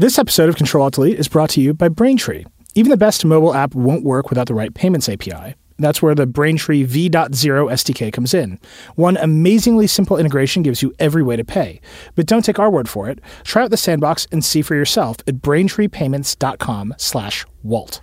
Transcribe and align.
This 0.00 0.16
episode 0.16 0.48
of 0.48 0.54
Control 0.54 0.84
Alt 0.84 0.94
Delete 0.94 1.18
is 1.18 1.26
brought 1.26 1.50
to 1.50 1.60
you 1.60 1.74
by 1.74 1.88
Braintree. 1.88 2.44
Even 2.76 2.90
the 2.90 2.96
best 2.96 3.24
mobile 3.24 3.52
app 3.52 3.74
won't 3.74 4.04
work 4.04 4.30
without 4.30 4.46
the 4.46 4.54
right 4.54 4.72
payments 4.72 5.08
API. 5.08 5.56
That's 5.80 6.00
where 6.00 6.14
the 6.14 6.24
Braintree 6.24 6.84
V.0 6.84 7.30
SDK 7.32 8.12
comes 8.12 8.32
in. 8.32 8.60
One 8.94 9.16
amazingly 9.16 9.88
simple 9.88 10.16
integration 10.16 10.62
gives 10.62 10.82
you 10.82 10.94
every 11.00 11.24
way 11.24 11.34
to 11.34 11.42
pay. 11.44 11.80
But 12.14 12.26
don't 12.26 12.44
take 12.44 12.60
our 12.60 12.70
word 12.70 12.88
for 12.88 13.08
it. 13.08 13.18
Try 13.42 13.64
out 13.64 13.72
the 13.72 13.76
sandbox 13.76 14.28
and 14.30 14.44
see 14.44 14.62
for 14.62 14.76
yourself 14.76 15.16
at 15.26 15.38
braintreepayments.com 15.38 16.94
slash 16.96 17.44
Walt. 17.64 18.00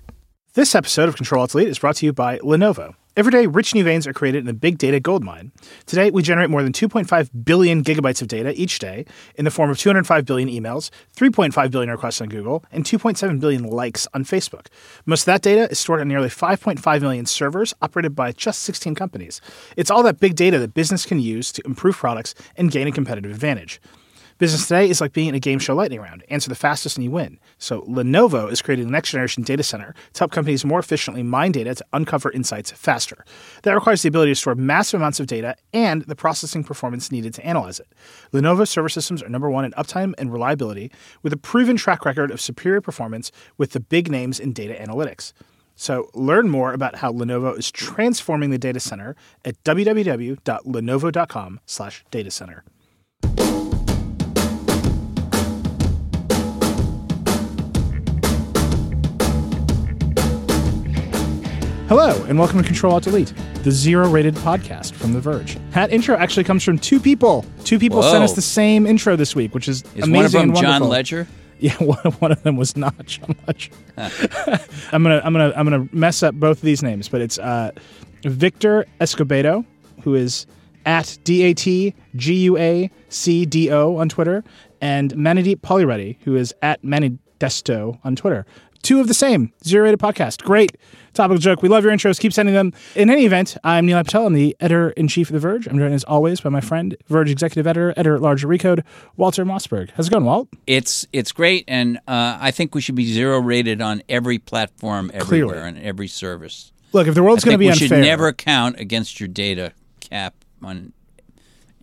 This 0.52 0.76
episode 0.76 1.08
of 1.08 1.16
Control 1.16 1.40
Alt 1.40 1.52
Delete 1.52 1.70
is 1.70 1.80
brought 1.80 1.96
to 1.96 2.06
you 2.06 2.12
by 2.12 2.40
Lenovo. 2.40 2.96
Every 3.18 3.32
day, 3.32 3.48
rich 3.48 3.74
new 3.74 3.86
veins 3.86 4.06
are 4.06 4.12
created 4.12 4.40
in 4.40 4.46
the 4.46 4.54
big 4.54 4.78
data 4.78 5.00
goldmine. 5.00 5.54
Today, 5.86 6.12
we 6.12 6.22
generate 6.22 6.50
more 6.50 6.62
than 6.62 6.74
2.5 6.74 7.46
billion 7.46 7.82
gigabytes 7.82 8.22
of 8.22 8.28
data 8.28 8.52
each 8.60 8.78
day 8.78 9.06
in 9.36 9.46
the 9.46 9.52
form 9.52 9.70
of 9.70 9.78
205 9.78 10.26
billion 10.26 10.50
emails, 10.50 10.90
3.5 11.16 11.72
billion 11.72 11.90
requests 11.90 12.20
on 12.20 12.28
Google, 12.28 12.66
and 12.74 12.84
2.7 12.84 13.40
billion 13.40 13.64
likes 13.64 14.06
on 14.14 14.26
Facebook. 14.26 14.68
Most 15.06 15.22
of 15.22 15.28
that 15.28 15.42
data 15.42 15.72
is 15.72 15.80
stored 15.80 16.02
on 16.02 16.10
nearly 16.10 16.28
5.5 16.28 17.02
million 17.02 17.26
servers 17.26 17.74
operated 17.82 18.18
by 18.18 18.34
just 18.34 18.64
16 18.64 18.96
companies. 18.96 19.40
It's 19.78 19.90
all 19.90 20.04
that 20.04 20.20
big 20.20 20.36
data 20.36 20.60
that 20.60 20.74
business 20.74 21.06
can 21.06 21.22
use 21.22 21.54
to 21.54 21.62
improve 21.66 21.96
products 21.96 22.36
and 22.58 22.70
gain 22.70 22.86
a 22.86 22.92
competitive 22.92 23.32
advantage. 23.32 23.80
Business 24.38 24.68
today 24.68 24.90
is 24.90 25.00
like 25.00 25.14
being 25.14 25.30
in 25.30 25.36
a 25.36 25.40
game 25.40 25.60
show 25.60 25.74
lightning 25.74 26.02
round. 26.02 26.26
Answer 26.30 26.50
the 26.50 26.56
fastest 26.56 26.98
and 26.98 27.06
you 27.06 27.12
win. 27.12 27.40
So 27.58 27.84
Lenovo 27.84 28.52
is 28.52 28.62
creating 28.62 28.84
the 28.84 28.92
next 28.92 29.12
generation 29.12 29.44
data 29.44 29.64
center 29.64 29.96
to 30.12 30.20
help 30.20 30.32
companies 30.32 30.66
more 30.66 30.80
efficiently 30.80 31.24
mine 31.24 31.54
data 31.54 31.74
to 31.74 31.86
uncover 31.94 32.32
insights 32.32 32.72
faster. 32.72 33.24
That 33.64 33.74
requires 33.74 34.02
the 34.02 34.10
ability 34.10 34.32
to 34.32 34.36
store 34.36 34.56
massive 34.56 35.00
amounts 35.00 35.22
of 35.22 35.28
data 35.28 35.56
and 35.72 36.02
the 36.02 36.18
processing 36.18 36.66
performance 36.66 37.14
needed 37.14 37.34
to 37.36 37.46
analyze 37.46 37.80
it. 37.80 37.88
Lenovo 38.34 38.68
server 38.68 38.90
systems 38.90 39.24
are 39.24 39.30
number 39.30 39.50
one 39.50 39.64
in 39.64 39.72
uptime 39.72 40.14
and 40.18 40.34
reliability, 40.34 40.92
with 41.24 41.32
a 41.32 41.38
proven 41.38 41.78
track 41.78 42.04
record 42.04 42.30
of 42.30 42.42
superior 42.42 42.82
performance 42.82 43.32
with 43.58 43.72
the 43.72 43.80
big 43.80 44.12
names 44.12 44.38
in 44.38 44.52
data 44.52 44.74
analytics. 44.74 45.32
So 45.76 46.10
learn 46.14 46.50
more 46.50 46.74
about 46.74 46.98
how 46.98 47.14
Lenovo 47.14 47.58
is 47.58 47.72
transforming 47.72 48.50
the 48.50 48.58
data 48.58 48.82
center 48.82 49.16
at 49.46 49.64
www.lenovo.com/datacenter. 49.64 52.62
Hello, 61.88 62.24
and 62.26 62.40
welcome 62.40 62.60
to 62.60 62.66
Control 62.66 62.94
Alt 62.94 63.04
Delete, 63.04 63.32
the 63.64 63.70
zero 63.70 64.10
rated 64.10 64.34
podcast 64.36 64.94
from 64.94 65.14
The 65.14 65.20
Verge. 65.20 65.56
That 65.72 65.92
intro 65.92 66.16
actually 66.18 66.44
comes 66.44 66.64
from 66.64 66.80
two 66.80 67.00
people. 67.00 67.46
Two 67.64 67.78
people 67.78 68.02
sent 68.02 68.24
us 68.24 68.34
the 68.34 68.42
same 68.42 68.88
intro 68.88 69.16
this 69.16 69.36
week, 69.36 69.54
which 69.54 69.68
is, 69.68 69.84
Is 69.96 70.04
amazing 70.04 70.12
one 70.14 70.26
of 70.26 70.32
them 70.32 70.42
and 70.50 70.56
John 70.56 70.64
wonderful. 70.72 70.88
Ledger? 70.90 71.28
Yeah, 71.58 71.74
one, 71.78 71.98
one 72.20 72.32
of 72.34 72.44
them 72.44 72.58
was 72.58 72.76
not 72.76 73.06
John 73.06 73.34
Ledger. 73.48 73.72
I'm 74.92 75.04
gonna 75.04 75.22
I'm 75.24 75.32
gonna 75.32 75.54
I'm 75.56 75.64
gonna 75.66 75.88
mess 75.94 76.22
up 76.22 76.36
both 76.36 76.58
of 76.58 76.64
these 76.64 76.84
names, 76.84 77.08
but 77.08 77.22
it's 77.22 77.40
uh, 77.40 77.72
Victor 78.24 78.86
Escobedo, 79.00 79.66
who 80.04 80.16
is 80.16 80.48
at 80.86 81.18
D 81.24 81.44
A 81.44 81.54
T 81.54 81.96
G 82.18 82.34
U 82.44 82.58
A 82.58 82.92
C 83.08 83.46
D 83.46 83.72
O 83.72 83.96
on 83.96 84.10
Twitter, 84.10 84.44
and 84.82 85.14
Manideep 85.14 85.62
Polyreddy, 85.62 86.18
who 86.26 86.36
is 86.36 86.54
at 86.62 86.82
Manidesto 86.84 88.00
on 88.04 88.18
Twitter. 88.18 88.46
Two 88.82 89.00
of 89.00 89.08
the 89.08 89.14
same 89.14 89.54
zero 89.64 89.86
rated 89.86 90.00
podcast. 90.02 90.44
Great 90.44 90.76
topical 91.16 91.38
joke. 91.40 91.62
We 91.62 91.70
love 91.70 91.84
your 91.84 91.94
intros. 91.94 92.20
Keep 92.20 92.34
sending 92.34 92.54
them. 92.54 92.74
In 92.96 93.10
any 93.10 93.26
event, 93.26 93.58
I'm 93.64 93.88
Nilay 93.88 94.04
Patel. 94.06 94.28
I'm 94.28 94.34
the 94.34 94.56
editor 94.60 94.92
in 94.92 95.08
chief 95.08 95.30
of 95.30 95.34
The 95.34 95.40
Verge. 95.40 95.68
I'm 95.68 95.78
joined 95.78 95.94
as 95.94 96.04
always 96.04 96.42
by 96.42 96.50
my 96.50 96.62
friend, 96.62 96.96
Verge 97.08 97.32
executive 97.32 97.66
editor, 97.66 97.92
editor 97.92 98.16
at 98.16 98.22
large 98.22 98.44
Recode, 98.44 98.84
Walter 99.18 99.46
Mossberg. 99.46 99.90
How's 99.96 100.08
it 100.08 100.12
going, 100.12 100.26
Walt? 100.26 100.50
It's 100.68 101.08
it's 101.14 101.32
great, 101.32 101.66
and 101.68 101.98
uh, 102.08 102.38
I 102.40 102.52
think 102.52 102.76
we 102.76 102.82
should 102.82 102.96
be 102.96 103.12
zero 103.12 103.40
rated 103.40 103.82
on 103.82 104.04
every 104.10 104.38
platform, 104.38 105.10
everywhere, 105.14 105.56
Clearly. 105.62 105.68
and 105.70 105.78
every 105.80 106.08
service. 106.08 106.72
Look, 106.94 107.08
if 107.08 107.16
the 107.16 107.24
world's 107.24 107.44
going 107.44 107.56
to 107.56 107.60
be 107.60 107.66
we 107.66 107.72
unfair, 107.72 107.88
should 107.88 108.00
never 108.02 108.32
count 108.32 108.80
against 108.80 109.20
your 109.20 109.28
data 109.28 109.74
cap 110.00 110.36
on 110.62 110.94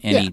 any 0.02 0.24
Yeah. 0.24 0.30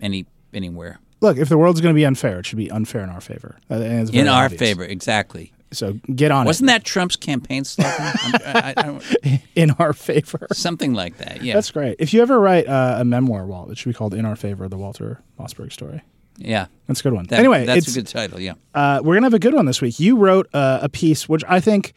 any 0.00 0.26
anywhere 0.52 1.00
look 1.24 1.38
if 1.38 1.48
the 1.48 1.58
world's 1.58 1.80
going 1.80 1.94
to 1.94 1.98
be 1.98 2.04
unfair, 2.04 2.38
it 2.40 2.46
should 2.46 2.58
be 2.58 2.70
unfair 2.70 3.02
in 3.02 3.08
our 3.08 3.20
favor. 3.20 3.56
Uh, 3.70 3.76
in 3.76 4.28
our 4.28 4.44
obvious. 4.44 4.58
favor. 4.60 4.84
Exactly. 4.84 5.52
So 5.74 5.98
get 6.14 6.30
on 6.30 6.46
Wasn't 6.46 6.68
that 6.68 6.84
Trump's 6.84 7.16
campaign 7.16 7.64
slogan? 7.64 7.94
I, 8.44 8.74
I. 8.76 9.42
In 9.54 9.72
our 9.72 9.92
favor. 9.92 10.46
something 10.52 10.94
like 10.94 11.18
that. 11.18 11.42
Yeah. 11.42 11.54
That's 11.54 11.70
great. 11.70 11.96
If 11.98 12.14
you 12.14 12.22
ever 12.22 12.38
write 12.40 12.66
uh, 12.66 12.96
a 13.00 13.04
memoir, 13.04 13.46
Walt, 13.46 13.70
it 13.70 13.78
should 13.78 13.90
be 13.90 13.94
called 13.94 14.14
"In 14.14 14.24
Our 14.24 14.36
Favor: 14.36 14.68
The 14.68 14.78
Walter 14.78 15.22
Mossberg 15.38 15.72
Story." 15.72 16.02
yeah. 16.36 16.66
That's 16.86 17.00
a 17.00 17.02
good 17.02 17.12
one. 17.12 17.26
That- 17.26 17.38
anyway, 17.38 17.64
that's 17.64 17.86
it's, 17.86 17.96
a 17.96 18.00
good 18.00 18.08
title. 18.08 18.40
Yeah. 18.40 18.54
uh, 18.74 19.00
we're 19.02 19.14
gonna 19.14 19.26
have 19.26 19.34
a 19.34 19.38
good 19.38 19.54
one 19.54 19.66
this 19.66 19.80
week. 19.80 20.00
You 20.00 20.16
wrote 20.16 20.48
uh, 20.52 20.80
a 20.82 20.88
piece 20.88 21.28
which 21.28 21.42
I 21.48 21.60
think 21.60 21.94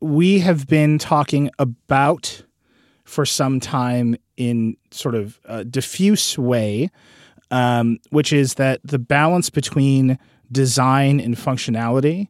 we 0.00 0.40
have 0.40 0.66
been 0.66 0.98
talking 0.98 1.50
about 1.58 2.42
for 3.04 3.24
some 3.24 3.60
time 3.60 4.16
in 4.36 4.76
sort 4.90 5.14
of 5.14 5.40
a 5.44 5.64
diffuse 5.64 6.36
way, 6.38 6.90
um, 7.50 7.98
which 8.10 8.32
is 8.32 8.54
that 8.54 8.80
the 8.84 8.98
balance 8.98 9.48
between 9.48 10.18
design 10.52 11.20
and 11.20 11.36
functionality 11.36 12.28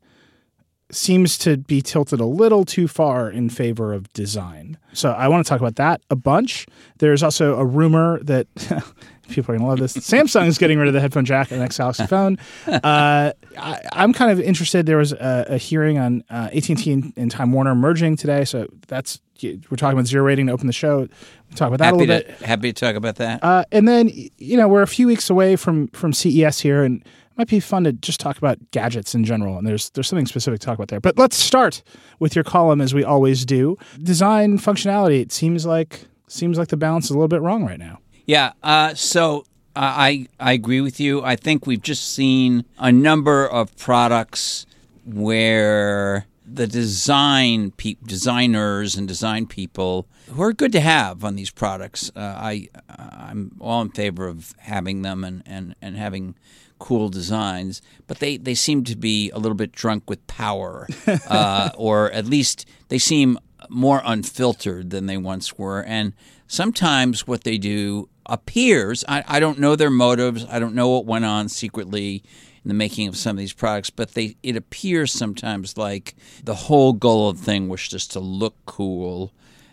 seems 0.91 1.37
to 1.39 1.57
be 1.57 1.83
tilted 1.83 2.21
a 2.21 2.27
little 2.27 2.65
too 2.65 2.87
far 2.87 3.29
in 3.29 3.51
favor 3.51 3.93
of 3.93 4.13
design. 4.13 4.79
So 4.93 5.11
I 5.11 5.29
want 5.29 5.45
to 5.45 5.49
talk 5.49 5.61
about 5.61 5.77
that 5.77 6.01
a 6.11 6.17
bunch. 6.17 6.67
There's 6.99 7.23
also 7.23 7.59
a 7.59 7.65
rumor 7.65 8.23
that 8.23 8.47
people 9.29 9.55
are 9.55 9.59
going 9.59 9.61
to 9.61 9.67
love 9.67 9.79
this. 9.79 9.97
Samsung 9.97 10.47
is 10.47 10.59
getting 10.59 10.79
rid 10.79 10.89
of 10.89 10.95
the 10.95 11.01
headphone 11.01 11.25
jack 11.25 11.51
and 11.51 11.61
Next 11.61 11.79
Galaxy 11.79 12.07
phone. 12.07 12.39
Uh, 12.67 13.33
I, 13.59 13.81
I'm 13.93 14.13
kind 14.13 14.31
of 14.31 14.41
interested. 14.41 14.87
There 14.87 14.99
was 14.99 15.13
a, 15.13 15.47
a 15.51 15.59
hearing 15.59 15.99
on 15.99 16.23
uh, 16.31 16.51
AT&T 16.55 16.93
and, 16.93 17.13
and 17.17 17.31
Time 17.31 17.53
Warner 17.53 17.75
merging 17.75 18.17
today, 18.17 18.45
so 18.45 18.69
that's 18.87 19.21
we're 19.43 19.77
talking 19.77 19.99
about 19.99 20.07
zero 20.07 20.25
rating 20.25 20.47
to 20.47 20.53
open 20.53 20.67
the 20.67 20.73
show. 20.73 20.99
We'll 21.01 21.57
talk 21.57 21.69
about 21.69 21.79
that 21.81 21.93
a 21.93 21.97
little 21.97 22.21
to 22.21 22.27
bit. 22.27 22.39
happy 22.41 22.73
to 22.73 22.81
talk 22.81 22.97
about 22.97 23.17
that. 23.17 23.45
Uh, 23.45 23.65
and 23.71 23.87
then 23.87 24.11
you 24.39 24.57
know 24.57 24.67
we're 24.69 24.83
a 24.83 24.87
few 24.87 25.07
weeks 25.07 25.29
away 25.29 25.57
from 25.57 25.89
from 25.89 26.13
CES 26.13 26.61
here, 26.61 26.83
and 26.83 27.05
might 27.37 27.49
be 27.49 27.61
fun 27.61 27.85
to 27.85 27.93
just 27.93 28.21
talk 28.21 28.39
about 28.39 28.59
gadgets 28.71 29.15
in 29.15 29.25
general. 29.25 29.59
And 29.59 29.67
there's 29.67 29.91
there's 29.91 30.09
something 30.09 30.27
specific 30.27 30.61
to 30.61 30.67
talk 30.67 30.77
about 30.77 30.89
there. 30.89 31.01
But 31.01 31.19
let's 31.19 31.37
start 31.37 31.83
with 32.19 32.35
your 32.35 32.45
column 32.45 32.81
as 32.81 32.95
we 32.95 33.05
always 33.05 33.45
do. 33.45 33.77
Design 34.03 34.59
functionality. 34.59 35.21
It 35.21 35.33
seems 35.33 35.67
like 35.67 36.07
seems 36.29 36.59
like 36.59 36.69
the 36.69 36.77
balance 36.77 37.07
is 37.07 37.11
a 37.11 37.15
little 37.15 37.29
bit 37.29 37.43
wrong 37.43 37.65
right 37.65 37.79
now. 37.79 38.01
Yeah. 38.27 38.53
Uh, 38.63 38.95
so 38.95 39.41
uh, 39.77 39.81
I 39.81 40.27
I 40.41 40.53
agree 40.53 40.81
with 40.81 40.99
you. 41.01 41.23
I 41.23 41.37
think 41.37 41.67
we've 41.67 41.83
just 41.83 42.13
seen 42.13 42.65
a 42.79 42.91
number 42.91 43.47
of 43.47 43.77
products 43.77 44.67
where 45.05 46.27
the 46.49 46.67
design 46.67 47.73
pe- 47.73 47.97
designers 48.05 48.95
and 48.95 49.07
design 49.07 49.47
people 49.47 50.07
who 50.31 50.43
are 50.43 50.53
good 50.53 50.73
to 50.73 50.81
have 50.81 51.25
on 51.25 51.37
these 51.37 51.51
products. 51.51 52.11
Uh, 52.17 52.21
I 52.21 52.69
I'm 52.89 53.53
all 53.61 53.83
in 53.83 53.91
favor 53.91 54.27
of 54.27 54.55
having 54.59 55.03
them 55.03 55.25
and, 55.25 55.43
and, 55.45 55.75
and 55.83 55.97
having 55.97 56.37
cool 56.79 57.09
designs, 57.09 57.83
but 58.07 58.19
they, 58.19 58.37
they 58.37 58.55
seem 58.55 58.85
to 58.85 58.97
be 58.97 59.31
a 59.31 59.39
little 59.39 59.57
bit 59.57 59.73
drunk 59.73 60.09
with 60.09 60.27
power, 60.27 60.87
uh, 61.29 61.71
or 61.77 62.11
at 62.13 62.27
least 62.27 62.67
they 62.89 62.99
seem 62.99 63.39
more 63.69 64.03
unfiltered 64.05 64.91
than 64.91 65.07
they 65.07 65.17
once 65.17 65.59
were. 65.59 65.83
And 65.83 66.13
sometimes 66.47 67.27
what 67.27 67.45
they 67.45 67.59
do 67.59 68.09
appears, 68.27 69.05
I, 69.09 69.25
I 69.27 69.41
don't 69.41 69.59
know 69.59 69.77
their 69.77 69.91
motives, 69.91 70.47
I 70.49 70.59
don't 70.59 70.75
know 70.75 70.89
what 70.89 71.07
went 71.07 71.25
on 71.25 71.49
secretly 71.49 72.23
in 72.65 72.69
the 72.69 72.75
making 72.75 73.07
of 73.07 73.17
some 73.17 73.37
of 73.37 73.39
these 73.39 73.53
products, 73.53 73.91
but 73.91 74.15
they 74.15 74.37
it 74.43 74.57
appears 74.57 75.13
sometimes 75.13 75.77
like 75.79 76.17
the 76.43 76.55
whole 76.55 76.93
goal 76.93 77.29
of 77.29 77.39
the 77.39 77.45
thing 77.45 77.69
was 77.69 77.87
just 77.87 78.11
to 78.13 78.21
look 78.21 78.57
cool 78.67 79.33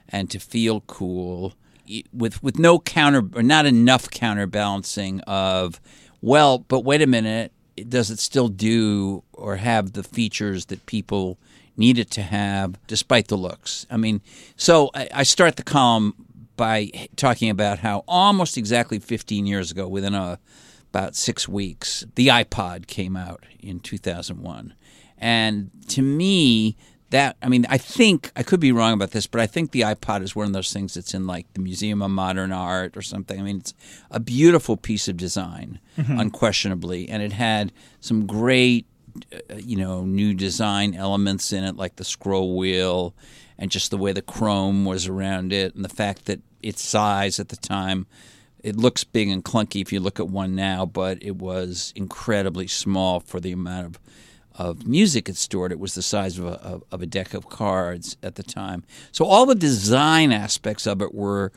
and 0.09 0.29
to 0.29 0.39
feel 0.39 0.81
cool 0.81 1.55
with 2.13 2.41
with 2.43 2.59
no 2.59 2.79
counter 2.79 3.23
or 3.35 3.41
not 3.41 3.65
enough 3.65 4.09
counterbalancing 4.11 5.21
of 5.21 5.81
well, 6.23 6.59
but 6.59 6.85
wait 6.85 7.01
a 7.01 7.07
minute, 7.07 7.51
does 7.89 8.09
it 8.09 8.17
still 8.17 8.47
do 8.47 9.23
or 9.33 9.57
have 9.57 9.91
the 9.91 10.03
features 10.03 10.67
that 10.67 10.85
people 10.85 11.37
need 11.75 11.99
it 11.99 12.09
to 12.11 12.21
have 12.21 12.79
despite 12.87 13.27
the 13.27 13.35
looks? 13.35 13.85
I 13.91 13.97
mean, 13.97 14.21
so 14.55 14.89
I, 14.93 15.23
start 15.23 15.57
the 15.57 15.63
column 15.63 16.13
by 16.55 16.91
talking 17.17 17.49
about 17.49 17.79
how 17.79 18.05
almost 18.07 18.57
exactly 18.57 18.99
15 18.99 19.45
years 19.45 19.69
ago, 19.69 19.85
within 19.85 20.15
a 20.15 20.39
about 20.91 21.15
six 21.15 21.49
weeks, 21.49 22.05
the 22.15 22.27
iPod 22.27 22.87
came 22.87 23.17
out 23.17 23.43
in 23.59 23.81
2001. 23.81 24.73
And 25.17 25.71
to 25.89 26.01
me, 26.01 26.77
that, 27.13 27.37
I 27.43 27.47
mean, 27.47 27.65
I 27.69 27.77
think, 27.77 28.31
I 28.35 28.41
could 28.41 28.59
be 28.59 28.71
wrong 28.71 28.93
about 28.93 29.11
this, 29.11 29.27
but 29.27 29.39
I 29.39 29.45
think 29.45 29.71
the 29.71 29.81
iPod 29.81 30.23
is 30.23 30.35
one 30.35 30.47
of 30.47 30.53
those 30.53 30.73
things 30.73 30.95
that's 30.95 31.13
in 31.13 31.27
like 31.27 31.45
the 31.53 31.61
Museum 31.61 32.01
of 32.01 32.09
Modern 32.09 32.51
Art 32.51 32.97
or 32.97 33.03
something. 33.03 33.39
I 33.39 33.43
mean, 33.43 33.57
it's 33.57 33.73
a 34.09 34.19
beautiful 34.19 34.77
piece 34.77 35.07
of 35.07 35.15
design, 35.15 35.79
unquestionably. 35.95 37.07
And 37.07 37.21
it 37.21 37.31
had 37.31 37.71
some 37.99 38.25
great, 38.25 38.87
uh, 39.31 39.55
you 39.55 39.77
know, 39.77 40.05
new 40.05 40.33
design 40.33 40.95
elements 40.95 41.53
in 41.53 41.63
it, 41.63 41.75
like 41.75 41.97
the 41.97 42.03
scroll 42.03 42.57
wheel 42.57 43.13
and 43.59 43.69
just 43.69 43.91
the 43.91 43.97
way 43.97 44.11
the 44.11 44.23
chrome 44.23 44.83
was 44.83 45.07
around 45.07 45.53
it 45.53 45.75
and 45.75 45.85
the 45.85 45.89
fact 45.89 46.25
that 46.25 46.41
its 46.63 46.81
size 46.81 47.39
at 47.39 47.49
the 47.49 47.57
time 47.57 48.07
it 48.63 48.75
looks 48.75 49.03
big 49.03 49.29
and 49.29 49.43
clunky 49.43 49.81
if 49.81 49.91
you 49.91 49.99
look 49.99 50.19
at 50.19 50.29
one 50.29 50.55
now, 50.55 50.85
but 50.85 51.21
it 51.21 51.35
was 51.35 51.91
incredibly 51.95 52.65
small 52.65 53.19
for 53.19 53.39
the 53.41 53.51
amount 53.51 53.85
of 53.85 53.99
of 54.55 54.87
music 54.87 55.29
it 55.29 55.37
stored. 55.37 55.71
It 55.71 55.79
was 55.79 55.95
the 55.95 56.01
size 56.01 56.37
of 56.37 56.45
a, 56.45 56.81
of 56.91 57.01
a 57.01 57.05
deck 57.05 57.33
of 57.33 57.49
cards 57.49 58.17
at 58.21 58.35
the 58.35 58.43
time. 58.43 58.83
So 59.11 59.25
all 59.25 59.45
the 59.45 59.55
design 59.55 60.31
aspects 60.31 60.85
of 60.85 61.01
it 61.01 61.13
were, 61.13 61.51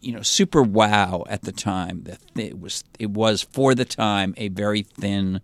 you 0.00 0.12
know, 0.12 0.22
super 0.22 0.62
wow 0.62 1.24
at 1.28 1.42
the 1.42 1.52
time. 1.52 2.04
It 2.36 2.60
was 2.60 2.84
it 2.98 3.10
was 3.10 3.42
for 3.42 3.74
the 3.74 3.84
time 3.84 4.34
a 4.36 4.48
very 4.48 4.82
thin 4.82 5.40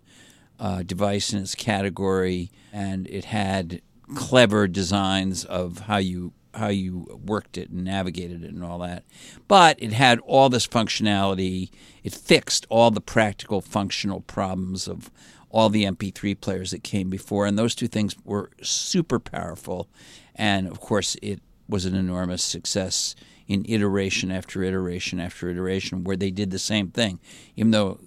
uh, 0.59 0.83
device 0.83 1.33
in 1.33 1.41
its 1.41 1.55
category, 1.55 2.49
and 2.71 3.07
it 3.07 3.25
had 3.25 3.81
clever 4.15 4.67
designs 4.67 5.43
of 5.43 5.79
how 5.79 5.97
you 5.97 6.33
how 6.53 6.69
you 6.69 7.19
worked 7.25 7.57
it 7.57 7.69
and 7.69 7.83
navigated 7.83 8.43
it 8.43 8.53
and 8.53 8.63
all 8.63 8.79
that. 8.79 9.03
But 9.47 9.81
it 9.81 9.93
had 9.93 10.19
all 10.19 10.49
this 10.49 10.67
functionality. 10.67 11.69
It 12.03 12.13
fixed 12.13 12.65
all 12.69 12.91
the 12.91 13.01
practical 13.01 13.61
functional 13.61 14.21
problems 14.21 14.87
of 14.87 15.11
all 15.55 15.69
the 15.69 15.85
MP3 15.85 16.37
players 16.41 16.71
that 16.71 16.83
came 16.83 17.09
before, 17.09 17.45
and 17.45 17.57
those 17.57 17.73
two 17.73 17.87
things 17.87 18.13
were 18.25 18.51
super 18.61 19.19
powerful. 19.19 19.87
And 20.35 20.67
of 20.67 20.81
course, 20.81 21.15
it 21.21 21.39
was 21.69 21.85
an 21.85 21.95
enormous 21.95 22.43
success 22.43 23.15
in 23.47 23.63
iteration 23.69 24.31
after 24.31 24.63
iteration 24.63 25.17
after 25.17 25.49
iteration, 25.49 26.03
where 26.03 26.17
they 26.17 26.29
did 26.29 26.51
the 26.51 26.59
same 26.59 26.91
thing. 26.91 27.21
Even 27.55 27.71
though 27.71 28.01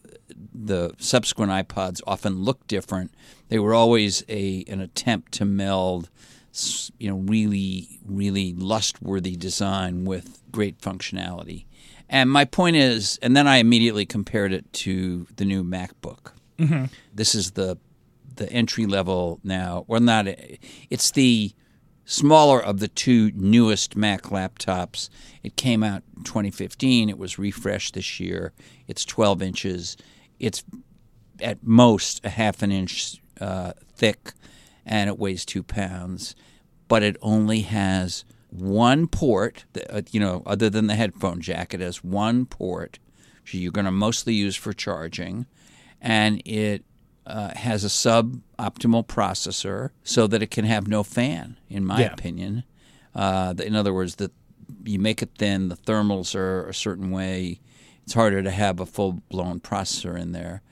the 0.52 0.92
subsequent 0.98 1.50
iPods 1.50 2.02
often 2.06 2.44
looked 2.44 2.66
different, 2.66 3.14
they 3.48 3.58
were 3.58 3.72
always 3.72 4.22
a 4.28 4.62
an 4.68 4.82
attempt 4.82 5.32
to 5.32 5.46
meld 5.46 6.10
you 6.98 7.08
know 7.08 7.16
really 7.16 8.00
really 8.04 8.52
lust-worthy 8.52 9.36
design 9.36 10.04
with 10.04 10.42
great 10.52 10.78
functionality. 10.82 11.64
And 12.10 12.30
my 12.30 12.44
point 12.44 12.76
is, 12.76 13.18
and 13.22 13.34
then 13.34 13.46
I 13.46 13.56
immediately 13.56 14.04
compared 14.04 14.52
it 14.52 14.70
to 14.84 15.26
the 15.36 15.46
new 15.46 15.64
MacBook. 15.64 16.32
Mm-hmm. 16.58 16.86
This 17.14 17.34
is 17.34 17.52
the 17.52 17.78
the 18.36 18.50
entry 18.52 18.86
level 18.86 19.40
now, 19.42 19.84
or 19.88 19.98
not. 19.98 20.26
It's 20.90 21.10
the 21.10 21.52
smaller 22.04 22.62
of 22.62 22.78
the 22.78 22.88
two 22.88 23.32
newest 23.34 23.96
Mac 23.96 24.22
laptops. 24.24 25.08
It 25.42 25.56
came 25.56 25.82
out 25.82 26.02
in 26.16 26.24
2015. 26.24 27.08
It 27.10 27.18
was 27.18 27.38
refreshed 27.38 27.94
this 27.94 28.18
year. 28.20 28.52
It's 28.86 29.04
12 29.04 29.42
inches. 29.42 29.96
It's 30.38 30.64
at 31.40 31.62
most 31.62 32.24
a 32.24 32.30
half 32.30 32.62
an 32.62 32.72
inch 32.72 33.16
uh, 33.40 33.72
thick, 33.94 34.32
and 34.86 35.08
it 35.10 35.18
weighs 35.18 35.44
two 35.44 35.62
pounds. 35.62 36.34
But 36.86 37.02
it 37.02 37.16
only 37.20 37.62
has 37.62 38.24
one 38.50 39.06
port. 39.06 39.64
Uh, 39.90 40.02
you 40.10 40.20
know, 40.20 40.42
other 40.46 40.70
than 40.70 40.86
the 40.86 40.94
headphone 40.94 41.40
jack, 41.40 41.74
it 41.74 41.80
has 41.80 42.02
one 42.02 42.46
port. 42.46 42.98
which 43.42 43.54
you're 43.54 43.72
going 43.72 43.84
to 43.84 43.90
mostly 43.90 44.34
use 44.34 44.56
for 44.56 44.72
charging, 44.72 45.46
and 46.00 46.42
it 46.44 46.84
uh, 47.26 47.50
has 47.54 47.84
a 47.84 47.88
suboptimal 47.88 49.06
processor 49.06 49.90
so 50.02 50.26
that 50.26 50.42
it 50.42 50.50
can 50.50 50.64
have 50.64 50.88
no 50.88 51.02
fan, 51.02 51.58
in 51.68 51.84
my 51.84 52.00
yeah. 52.00 52.12
opinion. 52.12 52.64
Uh, 53.14 53.54
in 53.64 53.76
other 53.76 53.92
words, 53.92 54.16
that 54.16 54.32
you 54.84 54.98
make 54.98 55.22
it 55.22 55.30
thin, 55.36 55.68
the 55.68 55.76
thermals 55.76 56.34
are 56.34 56.68
a 56.68 56.74
certain 56.74 57.10
way. 57.10 57.60
It's 58.04 58.14
harder 58.14 58.42
to 58.42 58.50
have 58.50 58.80
a 58.80 58.86
full 58.86 59.20
blown 59.28 59.60
processor 59.60 60.18
in 60.18 60.32
there. 60.32 60.62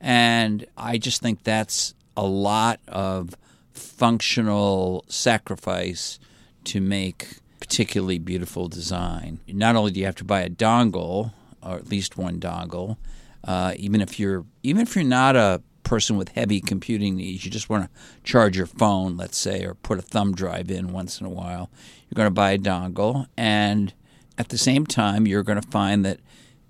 And 0.00 0.66
I 0.76 0.98
just 0.98 1.22
think 1.22 1.42
that's 1.42 1.94
a 2.16 2.24
lot 2.24 2.80
of 2.86 3.34
functional 3.72 5.04
sacrifice 5.08 6.20
to 6.64 6.80
make 6.80 7.38
particularly 7.58 8.18
beautiful 8.18 8.68
design. 8.68 9.40
Not 9.48 9.74
only 9.74 9.90
do 9.92 10.00
you 10.00 10.06
have 10.06 10.14
to 10.16 10.24
buy 10.24 10.42
a 10.42 10.50
dongle, 10.50 11.32
or 11.62 11.76
at 11.76 11.88
least 11.88 12.16
one 12.16 12.38
dongle, 12.38 12.98
uh, 13.44 13.74
even 13.76 14.00
if 14.00 14.18
you're 14.18 14.44
even 14.62 14.82
if 14.82 14.94
you're 14.94 15.04
not 15.04 15.36
a 15.36 15.62
person 15.84 16.16
with 16.16 16.30
heavy 16.30 16.60
computing 16.60 17.16
needs, 17.16 17.44
you 17.44 17.50
just 17.50 17.68
want 17.68 17.84
to 17.84 17.90
charge 18.24 18.56
your 18.56 18.66
phone, 18.66 19.16
let's 19.16 19.38
say, 19.38 19.64
or 19.64 19.74
put 19.74 19.98
a 19.98 20.02
thumb 20.02 20.34
drive 20.34 20.70
in 20.70 20.92
once 20.92 21.20
in 21.20 21.26
a 21.26 21.30
while, 21.30 21.70
you're 22.08 22.16
going 22.16 22.26
to 22.26 22.30
buy 22.30 22.52
a 22.52 22.58
dongle. 22.58 23.26
And 23.36 23.92
at 24.38 24.48
the 24.48 24.58
same 24.58 24.86
time, 24.86 25.26
you're 25.26 25.42
going 25.42 25.60
to 25.60 25.68
find 25.68 26.04
that 26.04 26.20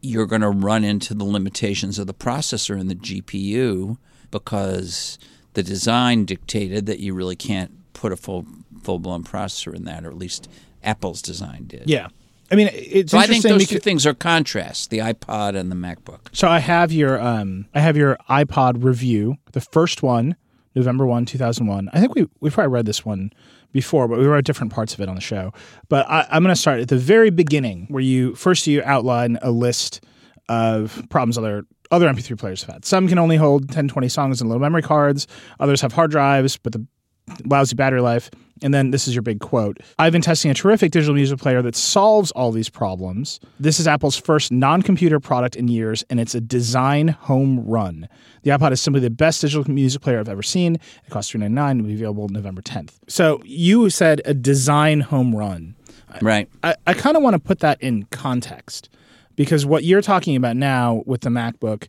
you're 0.02 0.26
going 0.26 0.42
to 0.42 0.50
run 0.50 0.84
into 0.84 1.14
the 1.14 1.24
limitations 1.24 1.98
of 1.98 2.06
the 2.06 2.14
processor 2.14 2.78
and 2.78 2.90
the 2.90 2.94
GPU 2.94 3.96
because 4.30 5.18
the 5.54 5.62
design 5.62 6.24
dictated 6.26 6.86
that 6.86 6.98
you 6.98 7.14
really 7.14 7.36
can't 7.36 7.70
put 7.94 8.12
a 8.12 8.16
full 8.16 8.44
full 8.82 8.98
blown 8.98 9.24
processor 9.24 9.74
in 9.74 9.84
that, 9.84 10.04
or 10.04 10.10
at 10.10 10.18
least 10.18 10.50
Apple's 10.82 11.22
design 11.22 11.64
did. 11.66 11.84
Yeah. 11.86 12.08
I 12.50 12.56
mean, 12.56 12.70
it's 12.72 13.12
so 13.12 13.18
I 13.18 13.26
think 13.26 13.42
those 13.42 13.66
two 13.66 13.78
things 13.78 14.06
are 14.06 14.14
contrast: 14.14 14.90
the 14.90 14.98
iPod 14.98 15.56
and 15.56 15.70
the 15.70 15.76
MacBook. 15.76 16.20
So 16.32 16.48
I 16.48 16.58
have 16.58 16.92
your 16.92 17.20
um, 17.20 17.66
I 17.74 17.80
have 17.80 17.96
your 17.96 18.18
iPod 18.28 18.84
review, 18.84 19.36
the 19.52 19.60
first 19.60 20.02
one, 20.02 20.36
November 20.74 21.06
one, 21.06 21.24
two 21.24 21.38
thousand 21.38 21.66
one. 21.66 21.88
I 21.92 22.00
think 22.00 22.14
we 22.14 22.28
we 22.40 22.50
probably 22.50 22.72
read 22.72 22.86
this 22.86 23.04
one 23.04 23.32
before, 23.72 24.08
but 24.08 24.18
we 24.18 24.26
read 24.26 24.44
different 24.44 24.72
parts 24.72 24.94
of 24.94 25.00
it 25.00 25.08
on 25.08 25.14
the 25.14 25.20
show. 25.20 25.52
But 25.88 26.08
I, 26.08 26.26
I'm 26.30 26.42
going 26.42 26.54
to 26.54 26.60
start 26.60 26.80
at 26.80 26.88
the 26.88 26.98
very 26.98 27.30
beginning, 27.30 27.86
where 27.88 28.02
you 28.02 28.34
first 28.34 28.66
you 28.66 28.82
outline 28.84 29.38
a 29.42 29.50
list 29.50 30.04
of 30.48 31.02
problems 31.10 31.38
other 31.38 31.64
other 31.90 32.08
MP3 32.08 32.38
players 32.38 32.62
have 32.64 32.74
had. 32.74 32.84
Some 32.84 33.08
can 33.08 33.18
only 33.18 33.36
hold 33.36 33.70
10, 33.70 33.88
20 33.88 34.08
songs 34.08 34.40
in 34.40 34.48
low 34.48 34.58
memory 34.58 34.82
cards. 34.82 35.26
Others 35.60 35.80
have 35.80 35.92
hard 35.92 36.10
drives, 36.10 36.56
but 36.56 36.72
the 36.72 36.86
lousy 37.44 37.74
battery 37.74 38.00
life. 38.00 38.30
And 38.62 38.72
then 38.72 38.92
this 38.92 39.08
is 39.08 39.14
your 39.14 39.22
big 39.22 39.40
quote 39.40 39.78
I've 39.98 40.12
been 40.12 40.22
testing 40.22 40.50
a 40.50 40.54
terrific 40.54 40.92
digital 40.92 41.14
music 41.14 41.38
player 41.38 41.60
that 41.62 41.74
solves 41.74 42.30
all 42.32 42.52
these 42.52 42.68
problems. 42.68 43.40
This 43.58 43.80
is 43.80 43.86
Apple's 43.88 44.16
first 44.16 44.52
non 44.52 44.82
computer 44.82 45.20
product 45.20 45.56
in 45.56 45.68
years, 45.68 46.04
and 46.08 46.20
it's 46.20 46.34
a 46.34 46.40
design 46.40 47.08
home 47.08 47.66
run. 47.66 48.08
The 48.42 48.50
iPod 48.50 48.72
is 48.72 48.80
simply 48.80 49.00
the 49.00 49.10
best 49.10 49.40
digital 49.40 49.68
music 49.70 50.02
player 50.02 50.20
I've 50.20 50.28
ever 50.28 50.42
seen. 50.42 50.76
It 50.76 51.10
costs 51.10 51.32
$399 51.32 51.70
and 51.70 51.82
will 51.82 51.88
be 51.88 51.94
available 51.94 52.28
November 52.28 52.62
10th. 52.62 52.92
So 53.08 53.42
you 53.44 53.90
said 53.90 54.20
a 54.24 54.34
design 54.34 55.00
home 55.00 55.34
run. 55.34 55.74
Right. 56.22 56.48
I, 56.62 56.76
I 56.86 56.94
kind 56.94 57.16
of 57.16 57.22
want 57.22 57.34
to 57.34 57.40
put 57.40 57.60
that 57.60 57.82
in 57.82 58.04
context 58.04 58.88
because 59.36 59.66
what 59.66 59.84
you're 59.84 60.02
talking 60.02 60.36
about 60.36 60.56
now 60.56 61.02
with 61.06 61.22
the 61.22 61.30
MacBook, 61.30 61.88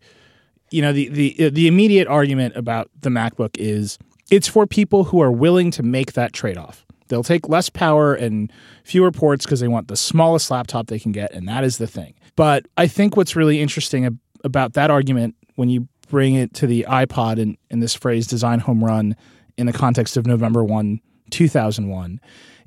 you 0.72 0.82
know, 0.82 0.92
the, 0.92 1.10
the, 1.10 1.50
the 1.50 1.68
immediate 1.68 2.08
argument 2.08 2.56
about 2.56 2.90
the 3.02 3.10
MacBook 3.10 3.56
is 3.60 4.00
it's 4.30 4.48
for 4.48 4.66
people 4.66 5.06
who 5.06 5.22
are 5.22 5.32
willing 5.32 5.72
to 5.72 5.84
make 5.84 6.14
that 6.14 6.34
trade 6.34 6.58
off. 6.58 6.86
They'll 7.08 7.24
take 7.24 7.48
less 7.48 7.70
power 7.70 8.16
and 8.16 8.52
fewer 8.84 9.12
ports 9.12 9.46
because 9.46 9.60
they 9.60 9.68
want 9.68 9.88
the 9.88 9.96
smallest 9.96 10.50
laptop 10.50 10.88
they 10.88 11.00
can 11.00 11.12
get, 11.12 11.34
and 11.34 11.48
that 11.48 11.64
is 11.64 11.78
the 11.78 11.88
thing. 11.88 12.16
But 12.36 12.66
I 12.78 12.88
think 12.88 13.16
what's 13.16 13.36
really 13.36 13.62
interesting 13.62 14.06
ab- 14.06 14.18
about 14.44 14.74
that 14.74 14.90
argument 14.90 15.36
when 15.56 15.70
you 15.70 15.88
bring 16.10 16.36
it 16.36 16.54
to 16.56 16.68
the 16.68 16.86
iPod 16.90 17.40
and, 17.40 17.58
in 17.70 17.80
this 17.80 17.94
phrase 17.94 18.28
design 18.28 18.60
home 18.60 18.84
run 18.84 19.16
in 19.58 19.68
the 19.68 19.74
context 19.74 20.18
of 20.18 20.26
November 20.26 20.64
1, 20.64 21.00
2001, 21.30 22.20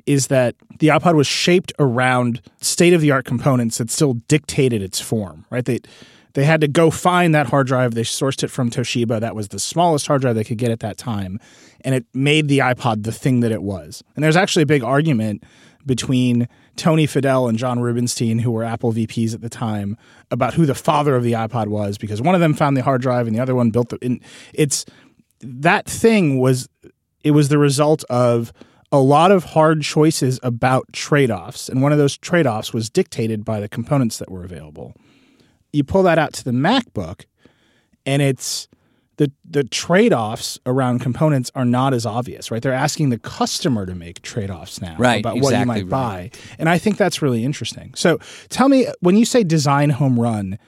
is 0.07 0.29
that 0.29 0.55
the 0.79 0.89
iPod 0.89 1.15
was 1.15 1.27
shaped 1.27 1.73
around 1.79 2.41
state 2.61 2.95
of 2.95 3.01
the 3.01 3.11
art 3.11 3.25
components 3.25 3.79
that 3.79 3.91
still 3.91 4.15
dictated 4.27 4.83
its 4.83 5.01
form, 5.01 5.45
right? 5.51 5.65
They, 5.65 5.81
they 6.39 6.45
had 6.45 6.61
to 6.61 6.69
go 6.69 6.89
find 6.89 7.35
that 7.35 7.49
hard 7.49 7.67
drive. 7.67 7.95
They 7.95 8.03
sourced 8.03 8.45
it 8.45 8.49
from 8.49 8.71
Toshiba. 8.71 9.19
That 9.19 9.35
was 9.35 9.49
the 9.49 9.59
smallest 9.59 10.07
hard 10.07 10.21
drive 10.21 10.37
they 10.37 10.45
could 10.45 10.57
get 10.57 10.71
at 10.71 10.79
that 10.81 10.97
time. 10.97 11.41
And 11.81 11.97
it 11.97 12.07
made 12.15 12.47
the 12.47 12.61
iPod 12.61 13.03
the 13.03 13.11
thing 13.11 13.41
that 13.41 13.51
it 13.51 13.61
was. 13.61 14.05
And 14.15 14.23
there's 14.23 14.37
actually 14.37 14.63
a 14.63 14.67
big 14.67 14.85
argument 14.85 15.43
between 15.85 16.47
Tony 16.77 17.09
Fadell 17.09 17.49
and 17.49 17.59
John 17.59 17.81
Rubinstein, 17.81 18.39
who 18.39 18.53
were 18.53 18.63
Apple 18.63 18.93
VPs 18.93 19.35
at 19.35 19.41
the 19.41 19.49
time, 19.49 19.97
about 20.31 20.55
who 20.55 20.65
the 20.65 20.77
father 20.77 21.17
of 21.17 21.25
the 21.25 21.33
iPod 21.33 21.67
was, 21.67 21.99
because 21.99 22.23
one 22.23 22.37
of 22.37 22.41
them 22.41 22.55
found 22.55 22.77
the 22.77 22.85
hard 22.85 23.03
drive 23.03 23.27
and 23.27 23.35
the 23.35 23.41
other 23.41 23.57
one 23.57 23.71
built 23.71 23.89
the. 23.89 24.21
it's 24.55 24.85
that 25.41 25.87
thing 25.87 26.39
was 26.39 26.69
it 27.25 27.33
was 27.33 27.49
the 27.49 27.59
result 27.59 28.05
of 28.09 28.53
a 28.93 29.01
lot 29.01 29.33
of 29.33 29.43
hard 29.43 29.83
choices 29.83 30.39
about 30.45 30.93
trade 30.93 31.33
offs, 31.33 31.69
and 31.69 31.83
one 31.83 31.91
of 31.91 31.99
those 31.99 32.17
trade 32.17 32.47
offs 32.47 32.73
was 32.73 32.89
dictated 32.89 33.45
by 33.45 33.59
the 33.59 33.69
components 33.69 34.19
that 34.19 34.31
were 34.31 34.45
available 34.45 34.95
you 35.73 35.85
pull 35.85 36.03
that 36.05 36.19
out 36.19 36.33
to 36.35 36.45
the 36.45 36.51
MacBook, 36.51 37.25
and 38.07 38.23
it's 38.23 38.69
the 39.17 39.31
the 39.45 39.65
trade 39.65 40.13
offs 40.13 40.59
around 40.65 41.01
components 41.01 41.51
are 41.55 41.65
not 41.65 41.93
as 41.93 42.07
obvious, 42.07 42.51
right? 42.51 42.63
They're 42.63 42.73
asking 42.73 43.11
the 43.11 43.19
customer 43.19 43.85
to 43.85 43.95
make 43.95 44.23
trade 44.23 44.51
offs 44.51 44.81
now 44.81 44.97
right, 44.99 45.21
about 45.21 45.37
exactly 45.37 45.43
what 45.43 45.61
you 45.61 45.67
might 45.67 45.93
right. 45.93 46.33
buy, 46.33 46.39
and 46.59 46.69
I 46.69 46.79
think 46.79 46.97
that's 46.97 47.21
really 47.21 47.45
interesting. 47.45 47.93
So, 47.95 48.19
tell 48.49 48.69
me 48.69 48.87
when 49.01 49.17
you 49.17 49.25
say 49.25 49.45
design 49.45 49.91
home 49.91 50.19
run, 50.19 50.59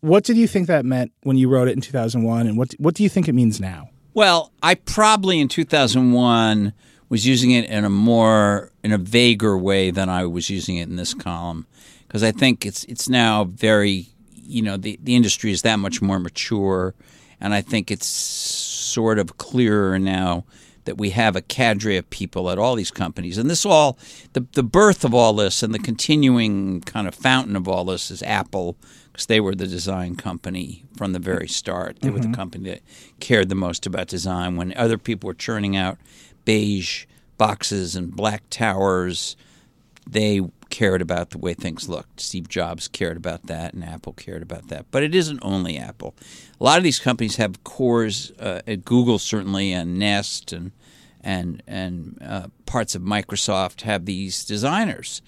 what 0.00 0.24
did 0.24 0.36
you 0.36 0.46
think 0.46 0.68
that 0.68 0.84
meant 0.84 1.12
when 1.22 1.36
you 1.36 1.48
wrote 1.48 1.68
it 1.68 1.72
in 1.72 1.80
two 1.80 1.92
thousand 1.92 2.22
one, 2.22 2.46
and 2.46 2.56
what 2.56 2.72
what 2.78 2.94
do 2.94 3.02
you 3.02 3.08
think 3.08 3.28
it 3.28 3.34
means 3.34 3.60
now? 3.60 3.90
Well, 4.14 4.52
I 4.62 4.76
probably 4.76 5.40
in 5.40 5.48
two 5.48 5.64
thousand 5.64 6.12
one 6.12 6.72
was 7.08 7.26
using 7.26 7.50
it 7.50 7.68
in 7.68 7.84
a 7.84 7.90
more 7.90 8.70
in 8.82 8.92
a 8.92 8.98
vaguer 8.98 9.58
way 9.58 9.90
than 9.90 10.08
I 10.08 10.26
was 10.26 10.48
using 10.48 10.76
it 10.76 10.88
in 10.88 10.96
this 10.96 11.12
column 11.12 11.66
because 12.06 12.22
I 12.22 12.32
think 12.32 12.64
it's 12.64 12.84
it's 12.84 13.08
now 13.08 13.44
very 13.44 14.08
you 14.46 14.62
know 14.62 14.76
the 14.76 14.98
the 15.02 15.14
industry 15.14 15.50
is 15.50 15.62
that 15.62 15.76
much 15.76 16.00
more 16.00 16.18
mature, 16.18 16.94
and 17.40 17.54
I 17.54 17.60
think 17.60 17.90
it's 17.90 18.06
sort 18.06 19.18
of 19.18 19.36
clearer 19.36 19.98
now 19.98 20.44
that 20.86 20.96
we 20.96 21.10
have 21.10 21.36
a 21.36 21.42
cadre 21.42 21.96
of 21.96 22.08
people 22.10 22.48
at 22.48 22.58
all 22.58 22.76
these 22.76 22.92
companies. 22.92 23.36
And 23.38 23.50
this 23.50 23.66
all, 23.66 23.98
the, 24.32 24.46
the 24.52 24.62
birth 24.62 25.04
of 25.04 25.12
all 25.12 25.32
this 25.32 25.62
and 25.62 25.74
the 25.74 25.80
continuing 25.80 26.80
kind 26.80 27.06
of 27.06 27.14
fountain 27.14 27.56
of 27.56 27.68
all 27.68 27.84
this 27.84 28.10
is 28.10 28.22
Apple, 28.22 28.76
because 29.12 29.26
they 29.26 29.40
were 29.40 29.54
the 29.54 29.66
design 29.66 30.14
company 30.14 30.84
from 30.96 31.12
the 31.12 31.18
very 31.18 31.48
start. 31.48 32.00
They 32.00 32.08
mm-hmm. 32.08 32.16
were 32.16 32.22
the 32.22 32.36
company 32.36 32.70
that 32.70 32.82
cared 33.18 33.48
the 33.48 33.54
most 33.56 33.84
about 33.84 34.06
design 34.06 34.56
when 34.56 34.72
other 34.76 34.96
people 34.96 35.26
were 35.26 35.34
churning 35.34 35.76
out 35.76 35.98
beige 36.44 37.06
boxes 37.36 37.96
and 37.96 38.14
black 38.14 38.44
towers. 38.48 39.36
They 40.08 40.40
cared 40.76 41.00
about 41.00 41.30
the 41.30 41.38
way 41.38 41.54
things 41.54 41.88
looked. 41.88 42.20
Steve 42.20 42.50
Jobs 42.50 42.86
cared 42.86 43.16
about 43.16 43.46
that, 43.46 43.72
and 43.72 43.82
Apple 43.82 44.12
cared 44.12 44.42
about 44.42 44.68
that. 44.68 44.84
But 44.90 45.02
it 45.02 45.14
isn't 45.14 45.38
only 45.40 45.78
Apple. 45.78 46.14
A 46.60 46.64
lot 46.64 46.76
of 46.76 46.84
these 46.84 46.98
companies 46.98 47.36
have 47.36 47.64
cores 47.64 48.30
uh, 48.38 48.60
at 48.66 48.84
Google, 48.84 49.18
certainly, 49.18 49.72
and 49.72 49.98
Nest, 49.98 50.52
and 50.52 50.72
and 51.22 51.62
and 51.66 52.18
uh, 52.22 52.48
parts 52.66 52.94
of 52.94 53.00
Microsoft 53.00 53.80
have 53.82 54.04
these 54.04 54.44
designers 54.44 55.22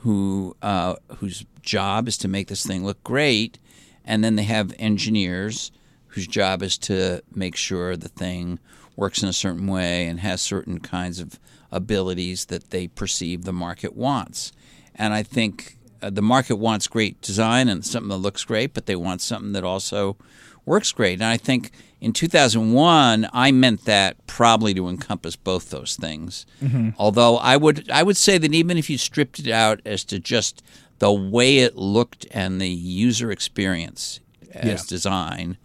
who 0.00 0.56
uh, 0.62 0.96
whose 1.18 1.46
job 1.62 2.08
is 2.08 2.18
to 2.18 2.26
make 2.26 2.48
this 2.48 2.66
thing 2.66 2.84
look 2.84 3.04
great, 3.04 3.60
and 4.04 4.24
then 4.24 4.34
they 4.34 4.42
have 4.42 4.74
engineers 4.80 5.70
whose 6.08 6.26
job 6.26 6.60
is 6.60 6.76
to 6.76 7.22
make 7.32 7.54
sure 7.54 7.96
the 7.96 8.08
thing 8.08 8.58
works 8.96 9.22
in 9.22 9.28
a 9.28 9.32
certain 9.32 9.68
way 9.68 10.08
and 10.08 10.18
has 10.18 10.40
certain 10.40 10.80
kinds 10.80 11.20
of 11.20 11.38
abilities 11.70 12.46
that 12.46 12.70
they 12.70 12.88
perceive 12.88 13.44
the 13.44 13.52
market 13.52 13.94
wants. 13.94 14.50
And 14.98 15.14
I 15.14 15.22
think 15.22 15.78
uh, 16.02 16.10
the 16.10 16.22
market 16.22 16.56
wants 16.56 16.86
great 16.86 17.20
design 17.20 17.68
and 17.68 17.84
something 17.84 18.08
that 18.08 18.16
looks 18.16 18.44
great, 18.44 18.74
but 18.74 18.86
they 18.86 18.96
want 18.96 19.20
something 19.20 19.52
that 19.52 19.64
also 19.64 20.16
works 20.64 20.92
great. 20.92 21.14
And 21.14 21.24
I 21.24 21.36
think 21.36 21.72
in 22.00 22.12
2001, 22.12 23.28
I 23.32 23.50
meant 23.50 23.84
that 23.86 24.24
probably 24.26 24.74
to 24.74 24.88
encompass 24.88 25.34
both 25.36 25.70
those 25.70 25.96
things. 25.96 26.46
Mm-hmm. 26.62 26.90
Although 26.98 27.38
I 27.38 27.56
would 27.56 27.90
I 27.90 28.02
would 28.02 28.16
say 28.16 28.38
that 28.38 28.54
even 28.54 28.76
if 28.76 28.90
you 28.90 28.98
stripped 28.98 29.38
it 29.38 29.50
out 29.50 29.80
as 29.84 30.04
to 30.04 30.18
just 30.18 30.62
the 30.98 31.12
way 31.12 31.58
it 31.58 31.76
looked 31.76 32.26
and 32.30 32.60
the 32.60 32.68
user 32.68 33.30
experience 33.30 34.20
as 34.52 34.64
yeah. 34.64 34.88
design, 34.88 35.56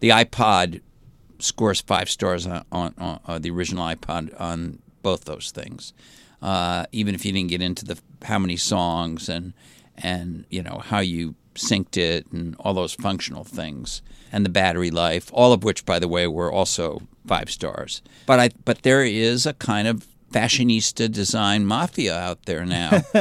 the 0.00 0.10
iPod 0.10 0.80
scores 1.38 1.80
five 1.80 2.08
stars 2.08 2.46
on, 2.46 2.64
on, 2.70 2.94
on, 2.98 3.20
on 3.26 3.42
the 3.42 3.50
original 3.50 3.84
iPod 3.84 4.38
on 4.40 4.78
both 5.02 5.24
those 5.24 5.50
things 5.50 5.92
uh, 6.42 6.84
even 6.92 7.14
if 7.14 7.24
you 7.24 7.32
didn't 7.32 7.50
get 7.50 7.62
into 7.62 7.84
the 7.84 7.98
how 8.24 8.38
many 8.38 8.56
songs 8.56 9.28
and 9.28 9.52
and 9.96 10.44
you 10.50 10.62
know 10.62 10.82
how 10.84 11.00
you 11.00 11.34
synced 11.54 11.96
it 11.96 12.26
and 12.32 12.56
all 12.58 12.74
those 12.74 12.94
functional 12.94 13.44
things 13.44 14.02
and 14.32 14.44
the 14.44 14.50
battery 14.50 14.90
life, 14.90 15.30
all 15.32 15.52
of 15.52 15.62
which, 15.62 15.84
by 15.84 15.98
the 15.98 16.08
way, 16.08 16.26
were 16.26 16.50
also 16.50 17.02
five 17.26 17.50
stars. 17.50 18.02
But 18.26 18.40
I 18.40 18.50
but 18.64 18.82
there 18.82 19.04
is 19.04 19.46
a 19.46 19.52
kind 19.54 19.86
of 19.86 20.06
fashionista 20.32 21.12
design 21.12 21.66
mafia 21.66 22.18
out 22.18 22.46
there 22.46 22.64
now 22.64 22.90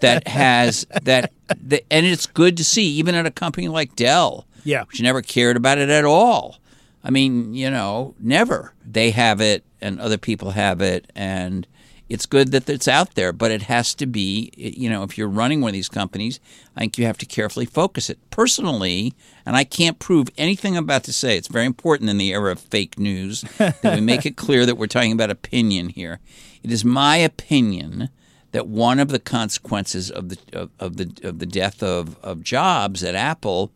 that 0.00 0.22
has 0.28 0.86
that, 1.02 1.32
that 1.48 1.82
and 1.90 2.06
it's 2.06 2.26
good 2.26 2.56
to 2.56 2.64
see 2.64 2.86
even 2.86 3.16
at 3.16 3.26
a 3.26 3.30
company 3.30 3.66
like 3.66 3.96
Dell 3.96 4.46
yeah. 4.62 4.84
which 4.84 5.00
never 5.00 5.20
cared 5.20 5.56
about 5.56 5.78
it 5.78 5.90
at 5.90 6.04
all. 6.04 6.58
I 7.02 7.10
mean 7.10 7.54
you 7.54 7.70
know 7.70 8.14
never. 8.20 8.72
They 8.86 9.10
have 9.10 9.40
it 9.40 9.64
and 9.80 10.00
other 10.00 10.18
people 10.18 10.52
have 10.52 10.80
it 10.80 11.10
and 11.16 11.66
it's 12.10 12.26
good 12.26 12.50
that 12.50 12.68
it's 12.68 12.88
out 12.88 13.14
there, 13.14 13.32
but 13.32 13.52
it 13.52 13.62
has 13.62 13.94
to 13.94 14.04
be, 14.04 14.50
you 14.56 14.90
know, 14.90 15.04
if 15.04 15.16
you're 15.16 15.28
running 15.28 15.60
one 15.60 15.68
of 15.68 15.74
these 15.74 15.88
companies, 15.88 16.40
I 16.76 16.80
think 16.80 16.98
you 16.98 17.06
have 17.06 17.18
to 17.18 17.26
carefully 17.26 17.66
focus 17.66 18.10
it. 18.10 18.18
Personally, 18.30 19.14
and 19.46 19.56
I 19.56 19.62
can't 19.62 20.00
prove 20.00 20.28
anything 20.36 20.76
I'm 20.76 20.82
about 20.82 21.04
to 21.04 21.12
say, 21.12 21.36
it's 21.36 21.46
very 21.46 21.66
important 21.66 22.10
in 22.10 22.18
the 22.18 22.32
era 22.32 22.50
of 22.50 22.58
fake 22.58 22.98
news 22.98 23.42
that 23.58 23.94
we 23.94 24.00
make 24.00 24.26
it 24.26 24.36
clear 24.36 24.66
that 24.66 24.74
we're 24.74 24.88
talking 24.88 25.12
about 25.12 25.30
opinion 25.30 25.90
here. 25.90 26.18
It 26.64 26.72
is 26.72 26.84
my 26.84 27.16
opinion 27.16 28.10
that 28.50 28.66
one 28.66 28.98
of 28.98 29.10
the 29.10 29.20
consequences 29.20 30.10
of 30.10 30.30
the 30.30 30.38
of, 30.52 30.70
of 30.80 30.96
the 30.96 31.12
of 31.22 31.38
the 31.38 31.46
death 31.46 31.80
of, 31.80 32.18
of 32.24 32.42
Jobs 32.42 33.04
at 33.04 33.14
Apple 33.14 33.70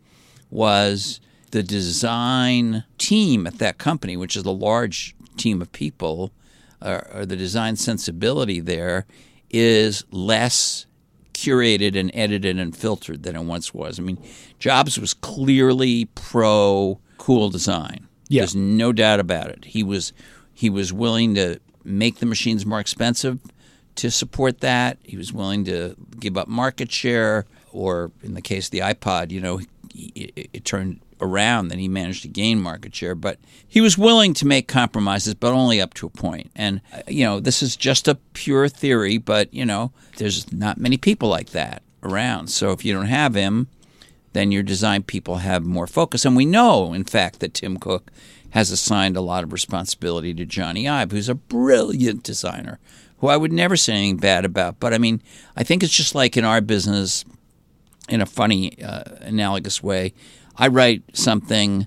was 0.51 1.21
the 1.53 1.63
design 1.63 2.83
team 2.99 3.47
at 3.47 3.59
that 3.59 3.79
company, 3.79 4.17
which 4.17 4.35
is 4.35 4.45
a 4.45 4.51
large 4.51 5.15
team 5.37 5.63
of 5.63 5.71
people 5.71 6.33
or, 6.85 7.07
or 7.13 7.27
the 7.27 7.37
design 7.37 7.77
sensibility 7.77 8.61
there 8.61 9.07
is 9.51 10.05
less 10.11 10.87
curated 11.33 11.99
and 11.99 12.11
edited 12.15 12.59
and 12.59 12.77
filtered 12.77 13.23
than 13.25 13.37
it 13.37 13.43
once 13.43 13.75
was. 13.75 13.99
I 13.99 14.03
mean, 14.03 14.19
Jobs 14.59 14.99
was 14.99 15.15
clearly 15.15 16.07
pro 16.15 17.01
cool 17.19 17.51
design. 17.51 18.09
Yeah. 18.29 18.43
There's 18.43 18.55
no 18.55 18.93
doubt 18.93 19.21
about 19.21 19.49
it. 19.51 19.65
He 19.65 19.83
was 19.83 20.13
he 20.53 20.71
was 20.71 20.93
willing 20.93 21.35
to 21.35 21.61
make 21.83 22.19
the 22.19 22.27
machines 22.27 22.65
more 22.65 22.81
expensive 22.81 23.41
to 23.97 24.11
support 24.11 24.61
that. 24.61 24.99
He 25.03 25.17
was 25.17 25.33
willing 25.33 25.65
to 25.65 25.97
give 26.19 26.37
up 26.37 26.49
market 26.49 26.91
share, 26.91 27.47
or 27.73 28.13
in 28.23 28.35
the 28.35 28.43
case 28.43 28.67
of 28.67 28.71
the 28.73 28.79
iPod, 28.81 29.31
you 29.31 29.41
know, 29.41 29.61
it, 29.95 30.49
it 30.53 30.65
turned 30.65 31.01
around, 31.21 31.69
that 31.69 31.79
he 31.79 31.89
managed 31.89 32.23
to 32.23 32.29
gain 32.29 32.61
market 32.61 32.95
share. 32.95 33.15
But 33.15 33.39
he 33.67 33.81
was 33.81 33.99
willing 33.99 34.35
to 34.35 34.47
make 34.47 34.69
compromises, 34.69 35.35
but 35.35 35.53
only 35.53 35.81
up 35.81 35.95
to 35.95 36.07
a 36.07 36.11
point. 36.11 36.51
And, 36.55 36.81
uh, 36.93 37.03
you 37.09 37.25
know, 37.25 37.41
this 37.41 37.63
is 37.63 37.77
just 37.77 38.09
a 38.09 38.17
pure 38.33 38.69
theory, 38.69 39.19
but, 39.19 39.53
you 39.53 39.65
know, 39.65 39.93
there's 40.17 40.53
not 40.53 40.79
many 40.79 40.97
people 40.97 41.29
like 41.29 41.51
that 41.51 41.83
around. 42.03 42.49
So 42.49 42.73
if 42.73 42.85
you 42.85 42.93
don't 42.93 43.07
have 43.07 43.35
him, 43.35 43.69
then 44.33 44.53
your 44.53 44.63
design 44.63 45.03
people 45.03 45.37
have 45.37 45.65
more 45.65 45.87
focus. 45.87 46.25
And 46.25 46.37
we 46.37 46.45
know, 46.45 46.93
in 46.93 47.05
fact, 47.05 47.41
that 47.41 47.55
Tim 47.55 47.77
Cook 47.77 48.11
has 48.51 48.71
assigned 48.71 49.17
a 49.17 49.21
lot 49.21 49.43
of 49.43 49.53
responsibility 49.53 50.35
to 50.35 50.47
Jony 50.47 50.91
Ive, 50.91 51.13
who's 51.13 51.29
a 51.29 51.35
brilliant 51.35 52.23
designer, 52.23 52.79
who 53.19 53.29
I 53.29 53.37
would 53.37 53.53
never 53.53 53.77
say 53.77 53.95
anything 53.95 54.17
bad 54.19 54.45
about. 54.45 54.79
But 54.79 54.93
I 54.95 54.99
mean, 54.99 55.23
I 55.57 55.65
think 55.65 55.83
it's 55.83 55.93
just 55.93 56.15
like 56.15 56.37
in 56.37 56.45
our 56.45 56.61
business, 56.61 57.25
in 58.09 58.21
a 58.21 58.27
funny, 58.27 58.81
uh, 58.83 59.05
analogous 59.21 59.83
way. 59.83 60.13
I 60.57 60.69
write 60.69 61.03
something, 61.13 61.87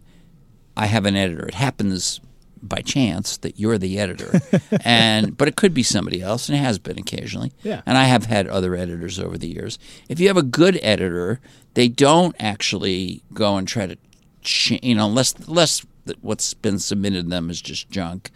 I 0.75 0.87
have 0.87 1.05
an 1.05 1.15
editor. 1.15 1.47
It 1.47 1.53
happens 1.55 2.19
by 2.61 2.81
chance 2.81 3.37
that 3.37 3.59
you're 3.59 3.77
the 3.77 3.99
editor, 3.99 4.41
and 4.83 5.37
but 5.37 5.47
it 5.47 5.55
could 5.55 5.73
be 5.73 5.83
somebody 5.83 6.21
else, 6.21 6.49
and 6.49 6.57
it 6.57 6.61
has 6.61 6.79
been 6.79 6.97
occasionally. 6.97 7.51
Yeah. 7.63 7.81
And 7.85 7.97
I 7.97 8.05
have 8.05 8.25
had 8.25 8.47
other 8.47 8.75
editors 8.75 9.19
over 9.19 9.37
the 9.37 9.47
years. 9.47 9.77
If 10.09 10.19
you 10.19 10.27
have 10.27 10.37
a 10.37 10.43
good 10.43 10.79
editor, 10.81 11.39
they 11.75 11.87
don't 11.87 12.35
actually 12.39 13.21
go 13.33 13.57
and 13.57 13.67
try 13.67 13.87
to, 13.87 13.97
ch- 14.41 14.79
you 14.83 14.95
know, 14.95 15.07
unless 15.07 15.33
unless 15.33 15.85
what's 16.21 16.53
been 16.53 16.79
submitted 16.79 17.23
to 17.23 17.29
them 17.29 17.49
is 17.49 17.61
just 17.61 17.89
junk. 17.89 18.31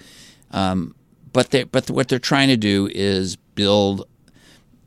Um, 0.52 0.96
but 1.34 1.52
they 1.52 1.64
but 1.64 1.90
what 1.90 2.08
they're 2.08 2.20
trying 2.20 2.50
to 2.50 2.58
do 2.58 2.90
is 2.94 3.36
build, 3.36 4.08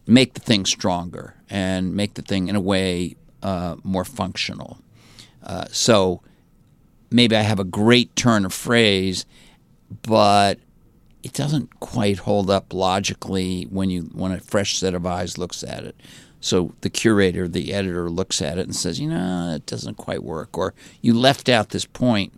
make 0.06 0.34
the 0.34 0.40
thing 0.40 0.66
stronger 0.66 1.34
and 1.48 1.94
make 1.94 2.14
the 2.14 2.22
thing 2.22 2.48
in 2.48 2.56
a 2.56 2.60
way 2.60 3.16
uh, 3.42 3.76
more 3.82 4.04
functional. 4.04 4.78
Uh, 5.44 5.66
so 5.70 6.22
maybe 7.10 7.36
I 7.36 7.42
have 7.42 7.60
a 7.60 7.64
great 7.64 8.16
turn 8.16 8.44
of 8.44 8.52
phrase, 8.52 9.26
but 10.02 10.58
it 11.22 11.32
doesn't 11.32 11.78
quite 11.80 12.18
hold 12.18 12.50
up 12.50 12.72
logically 12.72 13.64
when 13.64 13.90
you 13.90 14.02
when 14.12 14.32
a 14.32 14.40
fresh 14.40 14.78
set 14.78 14.94
of 14.94 15.06
eyes 15.06 15.38
looks 15.38 15.62
at 15.62 15.84
it. 15.84 15.96
So 16.40 16.74
the 16.82 16.90
curator, 16.90 17.48
the 17.48 17.72
editor, 17.72 18.10
looks 18.10 18.42
at 18.42 18.58
it 18.58 18.66
and 18.66 18.76
says, 18.76 19.00
"You 19.00 19.08
know, 19.08 19.54
it 19.54 19.64
doesn't 19.66 19.96
quite 19.96 20.22
work," 20.22 20.58
or 20.58 20.74
"You 21.00 21.14
left 21.14 21.48
out 21.48 21.70
this 21.70 21.86
point, 21.86 22.32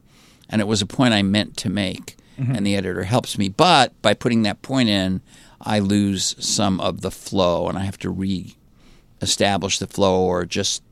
and 0.48 0.60
it 0.60 0.68
was 0.68 0.82
a 0.82 0.86
point 0.86 1.14
I 1.14 1.22
meant 1.22 1.56
to 1.58 1.70
make." 1.70 2.16
Mm-hmm. 2.38 2.54
And 2.54 2.66
the 2.66 2.76
editor 2.76 3.04
helps 3.04 3.38
me, 3.38 3.48
but 3.48 4.00
by 4.02 4.12
putting 4.12 4.42
that 4.42 4.60
point 4.60 4.90
in, 4.90 5.22
I 5.60 5.78
lose 5.78 6.36
some 6.38 6.80
of 6.80 7.00
the 7.00 7.10
flow, 7.10 7.66
and 7.66 7.78
I 7.78 7.84
have 7.84 7.98
to 8.00 8.10
re-establish 8.10 9.78
the 9.78 9.86
flow, 9.86 10.20
or 10.20 10.44
just 10.44 10.82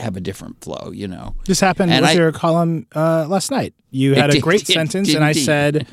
have 0.00 0.16
a 0.16 0.20
different 0.20 0.60
flow, 0.62 0.90
you 0.92 1.06
know. 1.06 1.34
This 1.46 1.60
happened 1.60 1.92
and 1.92 2.02
with 2.02 2.10
I, 2.10 2.14
your 2.14 2.32
column 2.32 2.86
uh, 2.94 3.26
last 3.28 3.50
night. 3.50 3.74
You 3.90 4.14
had 4.14 4.30
a 4.30 4.34
did, 4.34 4.42
great 4.42 4.66
sentence, 4.66 5.08
did, 5.08 5.16
and 5.16 5.24
I 5.24 5.32
said, 5.32 5.86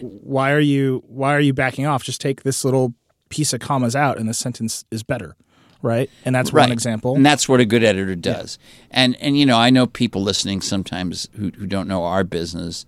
"Why 0.00 0.52
are 0.52 0.60
you 0.60 1.02
Why 1.06 1.34
are 1.34 1.40
you 1.40 1.52
backing 1.52 1.86
off? 1.86 2.02
Just 2.02 2.20
take 2.20 2.42
this 2.42 2.64
little 2.64 2.94
piece 3.28 3.52
of 3.52 3.60
commas 3.60 3.96
out, 3.96 4.18
and 4.18 4.28
the 4.28 4.34
sentence 4.34 4.84
is 4.90 5.02
better." 5.02 5.36
Right, 5.82 6.10
and 6.24 6.34
that's 6.34 6.52
right. 6.52 6.62
one 6.62 6.72
example. 6.72 7.14
And 7.14 7.24
that's 7.24 7.48
what 7.48 7.60
a 7.60 7.64
good 7.64 7.84
editor 7.84 8.16
does. 8.16 8.58
Yeah. 8.60 9.00
And 9.02 9.16
and 9.16 9.38
you 9.38 9.46
know, 9.46 9.58
I 9.58 9.70
know 9.70 9.86
people 9.86 10.22
listening 10.22 10.60
sometimes 10.60 11.28
who 11.36 11.50
who 11.50 11.66
don't 11.66 11.86
know 11.86 12.04
our 12.04 12.24
business, 12.24 12.86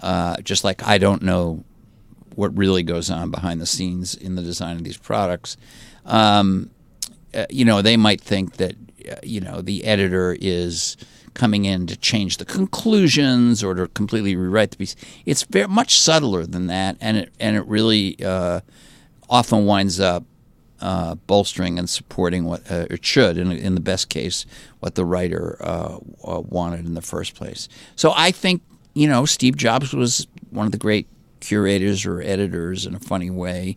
uh, 0.00 0.36
just 0.38 0.64
like 0.64 0.82
I 0.82 0.98
don't 0.98 1.22
know 1.22 1.64
what 2.34 2.56
really 2.56 2.82
goes 2.82 3.10
on 3.10 3.30
behind 3.30 3.60
the 3.60 3.66
scenes 3.66 4.14
in 4.14 4.34
the 4.34 4.42
design 4.42 4.76
of 4.76 4.84
these 4.84 4.96
products. 4.96 5.56
Um, 6.04 6.70
uh, 7.34 7.46
you 7.50 7.64
know, 7.64 7.82
they 7.82 7.96
might 7.96 8.20
think 8.20 8.56
that 8.56 8.74
you 9.22 9.40
know 9.40 9.60
the 9.60 9.84
editor 9.84 10.36
is 10.40 10.96
coming 11.34 11.64
in 11.64 11.86
to 11.86 11.96
change 11.96 12.36
the 12.36 12.44
conclusions 12.44 13.64
or 13.64 13.74
to 13.74 13.88
completely 13.88 14.36
rewrite 14.36 14.72
the 14.72 14.76
piece. 14.76 14.96
It's 15.24 15.44
very 15.44 15.68
much 15.68 15.98
subtler 15.98 16.46
than 16.46 16.66
that, 16.66 16.96
and 17.00 17.16
it 17.16 17.32
and 17.40 17.56
it 17.56 17.66
really 17.66 18.22
uh, 18.24 18.60
often 19.28 19.66
winds 19.66 20.00
up 20.00 20.24
uh, 20.80 21.14
bolstering 21.14 21.78
and 21.78 21.88
supporting 21.88 22.44
what 22.44 22.70
uh, 22.70 22.86
it 22.90 23.04
should, 23.04 23.38
in, 23.38 23.52
in 23.52 23.74
the 23.74 23.80
best 23.80 24.08
case, 24.08 24.44
what 24.80 24.96
the 24.96 25.04
writer 25.04 25.56
uh, 25.60 25.98
uh 26.24 26.40
wanted 26.40 26.84
in 26.84 26.94
the 26.94 27.02
first 27.02 27.34
place. 27.34 27.68
So 27.96 28.12
I 28.16 28.30
think 28.30 28.62
you 28.94 29.08
know 29.08 29.24
Steve 29.24 29.56
Jobs 29.56 29.92
was 29.92 30.26
one 30.50 30.66
of 30.66 30.72
the 30.72 30.78
great 30.78 31.06
curators 31.40 32.06
or 32.06 32.20
editors 32.20 32.86
in 32.86 32.94
a 32.94 33.00
funny 33.00 33.30
way, 33.30 33.76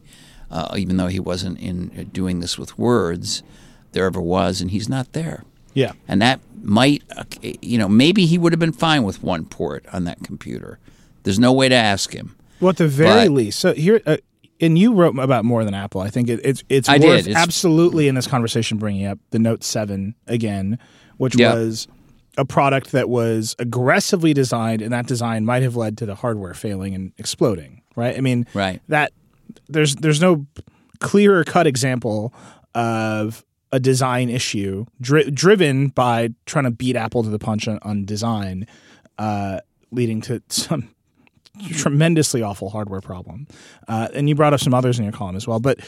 uh, 0.51 0.75
even 0.77 0.97
though 0.97 1.07
he 1.07 1.19
wasn't 1.19 1.59
in 1.59 1.91
uh, 1.97 2.03
doing 2.11 2.39
this 2.39 2.57
with 2.57 2.77
words, 2.77 3.43
there 3.95 4.05
ever 4.05 4.21
was, 4.21 4.61
and 4.61 4.69
he's 4.69 4.87
not 4.87 5.13
there. 5.13 5.43
Yeah. 5.73 5.93
And 6.07 6.21
that 6.21 6.39
might, 6.61 7.01
you 7.61 7.79
know, 7.79 7.89
maybe 7.89 8.27
he 8.27 8.37
would 8.37 8.53
have 8.53 8.59
been 8.59 8.71
fine 8.71 9.03
with 9.03 9.23
one 9.23 9.45
port 9.45 9.83
on 9.91 10.03
that 10.03 10.23
computer. 10.23 10.77
There's 11.23 11.39
no 11.39 11.51
way 11.51 11.67
to 11.69 11.75
ask 11.75 12.13
him. 12.13 12.35
Well, 12.61 12.69
at 12.69 12.77
the 12.77 12.87
very 12.87 13.27
But- 13.27 13.33
least, 13.33 13.59
so 13.59 13.73
here, 13.73 13.99
uh, 14.05 14.17
and 14.61 14.77
you 14.77 14.93
wrote 14.93 15.17
about 15.19 15.43
more 15.43 15.65
than 15.65 15.73
Apple. 15.73 15.99
I 16.01 16.09
think 16.09 16.29
it, 16.29 16.39
it's 16.43 16.63
it's 16.69 16.87
I 16.87 16.97
worth. 16.97 17.27
It's- 17.27 17.35
absolutely 17.35 18.07
in 18.07 18.15
this 18.15 18.27
conversation 18.27 18.77
bringing 18.77 19.05
up 19.05 19.19
the 19.31 19.39
Note 19.39 19.63
Seven 19.63 20.15
again, 20.27 20.77
which 21.17 21.35
Yeah. 21.35 21.53
was 21.55 21.87
a 22.37 22.45
product 22.45 22.91
that 22.93 23.09
was 23.09 23.55
aggressively 23.59 24.33
designed, 24.33 24.81
and 24.81 24.93
that 24.93 25.07
design 25.07 25.43
might 25.45 25.63
have 25.63 25.75
led 25.75 25.97
to 25.97 26.05
the 26.05 26.15
hardware 26.15 26.53
failing 26.53 26.93
and 26.95 27.11
exploding. 27.17 27.81
Right? 27.97 28.17
I 28.17 28.21
mean, 28.21 28.45
Right. 28.53 28.81
that 28.87 29.11
there's 29.67 29.95
there's 29.95 30.21
no 30.21 30.45
clearer 30.99 31.43
cut 31.43 31.67
example 31.67 32.33
of 32.73 33.43
a 33.75 33.79
design 33.79 34.29
issue 34.29 34.85
dri- 35.01 35.29
driven 35.29 35.89
by 35.89 36.29
trying 36.45 36.63
to 36.63 36.71
beat 36.71 36.95
Apple 36.95 37.23
to 37.23 37.29
the 37.29 37.37
punch 37.37 37.67
on, 37.67 37.77
on 37.81 38.05
design, 38.05 38.65
uh, 39.17 39.59
leading 39.91 40.21
to 40.21 40.41
some 40.47 40.95
tremendously 41.73 42.41
awful 42.41 42.69
hardware 42.69 43.01
problem. 43.01 43.47
Uh, 43.89 44.07
and 44.13 44.29
you 44.29 44.35
brought 44.35 44.53
up 44.53 44.61
some 44.61 44.73
others 44.73 44.97
in 44.97 45.03
your 45.03 45.11
column 45.11 45.35
as 45.35 45.45
well. 45.45 45.59
But 45.59 45.79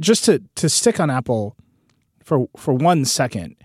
just 0.00 0.24
to 0.24 0.42
to 0.54 0.70
stick 0.70 0.98
on 0.98 1.10
Apple 1.10 1.54
for 2.22 2.48
for 2.56 2.72
one 2.72 3.04
second, 3.04 3.56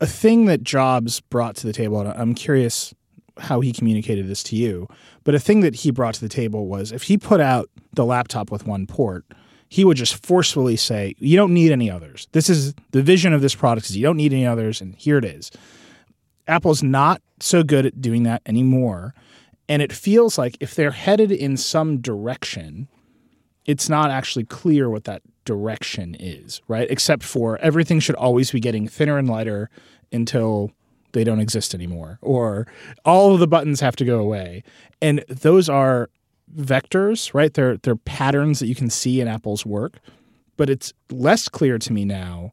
a 0.00 0.06
thing 0.06 0.46
that 0.46 0.64
Jobs 0.64 1.20
brought 1.20 1.54
to 1.56 1.68
the 1.68 1.72
table, 1.72 2.00
and 2.00 2.08
I'm 2.08 2.34
curious 2.34 2.92
how 3.38 3.60
he 3.60 3.72
communicated 3.72 4.26
this 4.26 4.42
to 4.44 4.56
you, 4.56 4.88
but 5.22 5.36
a 5.36 5.38
thing 5.38 5.60
that 5.60 5.76
he 5.76 5.92
brought 5.92 6.14
to 6.14 6.20
the 6.20 6.28
table 6.28 6.66
was 6.66 6.90
if 6.90 7.04
he 7.04 7.18
put 7.18 7.40
out 7.40 7.70
the 7.92 8.04
laptop 8.04 8.50
with 8.50 8.66
one 8.66 8.88
port, 8.88 9.24
he 9.74 9.84
would 9.84 9.96
just 9.96 10.24
forcefully 10.24 10.76
say, 10.76 11.16
"You 11.18 11.36
don't 11.36 11.52
need 11.52 11.72
any 11.72 11.90
others. 11.90 12.28
This 12.30 12.48
is 12.48 12.74
the 12.92 13.02
vision 13.02 13.32
of 13.32 13.42
this 13.42 13.56
product 13.56 13.90
is 13.90 13.96
you 13.96 14.04
don't 14.04 14.16
need 14.16 14.32
any 14.32 14.46
others, 14.46 14.80
and 14.80 14.94
here 14.94 15.18
it 15.18 15.24
is." 15.24 15.50
Apple's 16.46 16.80
not 16.80 17.20
so 17.40 17.64
good 17.64 17.84
at 17.84 18.00
doing 18.00 18.22
that 18.22 18.40
anymore. 18.46 19.14
And 19.68 19.82
it 19.82 19.92
feels 19.92 20.38
like 20.38 20.56
if 20.60 20.76
they're 20.76 20.92
headed 20.92 21.32
in 21.32 21.56
some 21.56 22.00
direction, 22.00 22.86
it's 23.66 23.88
not 23.88 24.12
actually 24.12 24.44
clear 24.44 24.88
what 24.88 25.04
that 25.04 25.22
direction 25.44 26.14
is, 26.20 26.62
right? 26.68 26.88
Except 26.88 27.24
for 27.24 27.58
everything 27.58 27.98
should 27.98 28.14
always 28.14 28.52
be 28.52 28.60
getting 28.60 28.86
thinner 28.86 29.18
and 29.18 29.28
lighter 29.28 29.70
until 30.12 30.70
they 31.14 31.24
don't 31.24 31.40
exist 31.40 31.74
anymore, 31.74 32.20
or 32.22 32.68
all 33.04 33.34
of 33.34 33.40
the 33.40 33.48
buttons 33.48 33.80
have 33.80 33.96
to 33.96 34.04
go 34.04 34.20
away. 34.20 34.62
And 35.02 35.24
those 35.28 35.68
are 35.68 36.10
vectors, 36.56 37.32
right? 37.34 37.52
They're 37.52 37.76
they're 37.78 37.96
patterns 37.96 38.58
that 38.60 38.66
you 38.66 38.74
can 38.74 38.90
see 38.90 39.20
in 39.20 39.28
Apple's 39.28 39.64
work, 39.64 39.98
but 40.56 40.70
it's 40.70 40.92
less 41.10 41.48
clear 41.48 41.78
to 41.78 41.92
me 41.92 42.04
now 42.04 42.52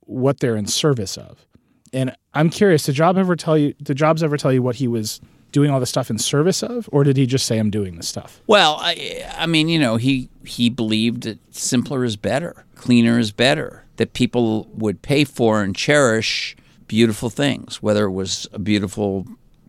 what 0.00 0.40
they're 0.40 0.56
in 0.56 0.66
service 0.66 1.16
of. 1.16 1.46
And 1.92 2.14
I'm 2.34 2.50
curious, 2.50 2.84
did 2.84 2.94
Jobs 2.94 3.18
ever 3.18 3.36
tell 3.36 3.56
you 3.56 3.74
did 3.82 3.96
Jobs 3.96 4.22
ever 4.22 4.36
tell 4.36 4.52
you 4.52 4.62
what 4.62 4.76
he 4.76 4.88
was 4.88 5.20
doing 5.52 5.70
all 5.70 5.80
this 5.80 5.88
stuff 5.88 6.10
in 6.10 6.18
service 6.18 6.62
of, 6.62 6.88
or 6.92 7.04
did 7.04 7.16
he 7.16 7.26
just 7.26 7.46
say 7.46 7.58
I'm 7.58 7.70
doing 7.70 7.96
this 7.96 8.08
stuff? 8.08 8.42
Well, 8.46 8.76
I, 8.80 9.26
I 9.36 9.46
mean, 9.46 9.68
you 9.68 9.78
know, 9.78 9.96
he 9.96 10.28
he 10.44 10.70
believed 10.70 11.22
that 11.22 11.38
simpler 11.54 12.04
is 12.04 12.16
better, 12.16 12.64
cleaner 12.74 13.18
is 13.18 13.32
better, 13.32 13.84
that 13.96 14.12
people 14.12 14.68
would 14.74 15.02
pay 15.02 15.24
for 15.24 15.62
and 15.62 15.74
cherish 15.74 16.56
beautiful 16.86 17.30
things, 17.30 17.82
whether 17.82 18.04
it 18.04 18.12
was 18.12 18.46
a 18.52 18.58
beautiful 18.58 19.26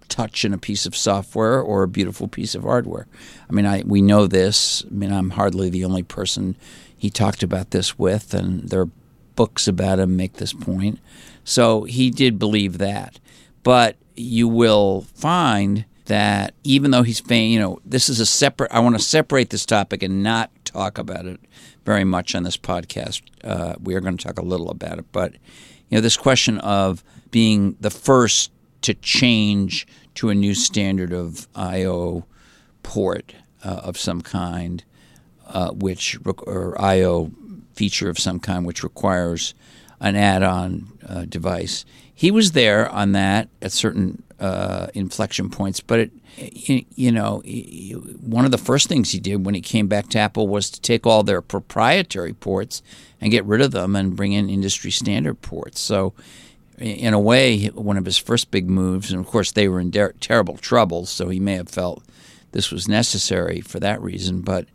touch 0.10 0.44
in 0.44 0.54
a 0.54 0.58
piece 0.58 0.86
of 0.86 0.96
software 0.96 1.62
or 1.62 1.84
a 1.84 1.88
beautiful 1.88 2.28
piece 2.28 2.56
of 2.56 2.64
hardware. 2.64 3.08
I 3.50 3.54
mean, 3.54 3.66
I 3.66 3.84
we 3.86 4.02
know 4.02 4.28
this. 4.28 4.84
I 4.86 4.94
mean, 4.94 5.12
I'm 5.12 5.32
hardly 5.32 5.70
the 5.70 5.86
only 5.86 6.04
person 6.04 6.56
he 6.98 7.10
talked 7.10 7.44
about 7.44 7.72
this 7.72 7.98
with, 7.98 8.34
and 8.34 8.70
there 8.70 8.82
are 8.82 8.90
books 9.36 9.68
about 9.68 10.00
him 10.00 10.18
make 10.18 10.34
this 10.34 10.52
point. 10.54 11.00
So 11.44 11.84
he 11.84 12.12
did 12.12 12.38
believe 12.38 12.78
that, 12.80 13.20
but 13.64 13.96
you 14.16 14.48
will 14.48 15.02
find 15.16 15.86
that 16.06 16.54
even 16.64 16.92
though 16.92 17.04
he's 17.04 17.22
paying, 17.22 17.52
you 17.52 17.60
know, 17.60 17.80
this 17.86 18.10
is 18.10 18.20
a 18.20 18.26
separate. 18.26 18.72
I 18.72 18.80
want 18.80 18.98
to 18.98 19.02
separate 19.02 19.52
this 19.52 19.66
topic 19.66 20.04
and 20.04 20.22
not 20.24 20.52
talk 20.66 20.98
about 20.98 21.26
it 21.26 21.40
very 21.86 22.04
much 22.04 22.36
on 22.36 22.44
this 22.44 22.58
podcast. 22.58 23.22
Uh, 23.44 23.76
we 23.82 23.96
are 23.96 24.02
going 24.02 24.18
to 24.18 24.24
talk 24.24 24.40
a 24.40 24.46
little 24.46 24.70
about 24.70 25.00
it, 25.00 25.06
but 25.12 25.34
you 25.90 25.98
know, 25.98 26.02
this 26.02 26.18
question 26.18 26.60
of 26.60 27.04
being 27.32 27.76
the 27.80 27.90
first 27.90 28.52
to 28.82 28.94
change 28.94 29.88
to 30.16 30.30
a 30.30 30.36
new 30.36 30.54
standard 30.54 31.14
of 31.14 31.48
I/O 31.56 32.26
port 32.84 33.36
uh, 33.64 33.82
of 33.84 33.98
some 33.98 34.22
kind, 34.22 34.84
uh, 35.48 35.72
which 35.72 36.18
or 36.26 36.80
I/O 36.80 37.32
feature 37.74 38.10
of 38.10 38.20
some 38.20 38.40
kind, 38.40 38.66
which 38.66 38.84
requires 38.84 39.54
an 40.00 40.16
add-on 40.16 40.88
uh, 41.08 41.26
device. 41.26 41.86
He 42.14 42.32
was 42.32 42.52
there 42.52 42.90
on 42.90 43.14
that 43.14 43.50
at 43.62 43.72
certain 43.72 44.24
uh, 44.40 44.88
inflection 44.94 45.50
points, 45.50 45.80
but 45.80 46.00
it, 46.00 46.12
you 46.96 47.12
know, 47.12 47.40
one 48.22 48.46
of 48.46 48.52
the 48.52 48.58
first 48.58 48.88
things 48.88 49.12
he 49.12 49.20
did 49.20 49.46
when 49.46 49.56
he 49.56 49.62
came 49.62 49.88
back 49.88 50.10
to 50.10 50.20
Apple 50.20 50.48
was 50.48 50.70
to 50.70 50.82
take 50.82 51.06
all 51.06 51.24
their 51.24 51.42
proprietary 51.42 52.34
ports 52.34 52.82
and 53.20 53.32
get 53.32 53.46
rid 53.46 53.62
of 53.62 53.72
them 53.72 53.96
and 53.96 54.16
bring 54.16 54.34
in 54.34 54.50
industry 54.50 54.92
standard 54.92 55.42
ports. 55.42 55.82
So, 55.82 56.14
in 56.80 57.14
a 57.14 57.20
way, 57.20 57.68
one 57.68 57.98
of 57.98 58.06
his 58.06 58.18
first 58.18 58.52
big 58.52 58.70
moves, 58.70 59.12
and 59.12 59.20
of 59.20 59.28
course 59.28 59.52
they 59.52 59.68
were 59.68 59.80
in 59.80 59.92
der- 59.92 60.14
terrible 60.20 60.58
trouble, 60.58 61.06
so 61.06 61.30
he 61.30 61.40
may 61.40 61.56
have 61.56 61.70
felt 61.70 62.04
this 62.52 62.72
was 62.72 62.88
necessary 62.88 63.62
for 63.62 63.80
that 63.80 64.02
reason. 64.02 64.42
But 64.42 64.66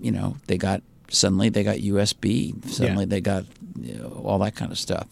you 0.00 0.10
know, 0.10 0.36
they 0.46 0.58
got 0.58 0.82
suddenly 1.08 1.48
they 1.48 1.62
got 1.62 1.76
USB, 1.78 2.54
suddenly 2.68 3.04
Yeah. 3.04 3.08
they 3.10 3.20
got 3.20 3.44
you 3.80 3.94
know, 3.94 4.22
all 4.24 4.38
that 4.40 4.56
kind 4.56 4.72
of 4.72 4.78
stuff, 4.78 5.06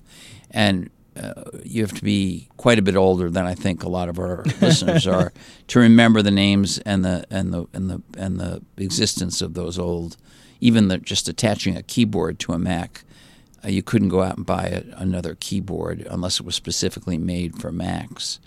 and 0.50 0.90
uh, 1.20 1.42
you 1.64 1.82
have 1.82 1.92
to 1.92 2.02
be 2.04 2.48
quite 2.56 2.78
a 2.78 2.82
bit 2.82 2.96
older 2.96 3.28
than 3.28 3.44
I 3.46 3.54
think 3.54 3.82
a 3.82 3.88
lot 3.88 4.08
of 4.08 4.18
our 4.18 4.44
listeners 4.60 5.06
are 5.06 5.32
to 5.68 5.78
remember 5.80 6.22
the 6.22 6.30
names 6.30 6.78
and 6.78 7.04
the 7.04 7.24
and 7.30 7.52
the 7.52 7.66
and 7.72 7.90
the 7.90 8.02
and 8.16 8.38
the 8.40 8.62
existence 8.78 9.40
of 9.42 9.54
those 9.54 9.78
old, 9.78 10.16
even 10.60 10.88
the 10.88 10.98
just 10.98 11.28
attaching 11.28 11.76
a 11.76 11.82
keyboard 11.82 12.38
to 12.40 12.52
a 12.52 12.58
Mac. 12.58 13.04
Uh, 13.64 13.68
you 13.68 13.82
couldn't 13.82 14.08
go 14.08 14.22
out 14.22 14.36
and 14.36 14.46
buy 14.46 14.66
a, 14.66 14.82
another 14.96 15.36
keyboard 15.38 16.06
unless 16.10 16.40
it 16.40 16.46
was 16.46 16.54
specifically 16.54 17.18
made 17.18 17.60
for 17.60 17.70
Macs. 17.70 18.40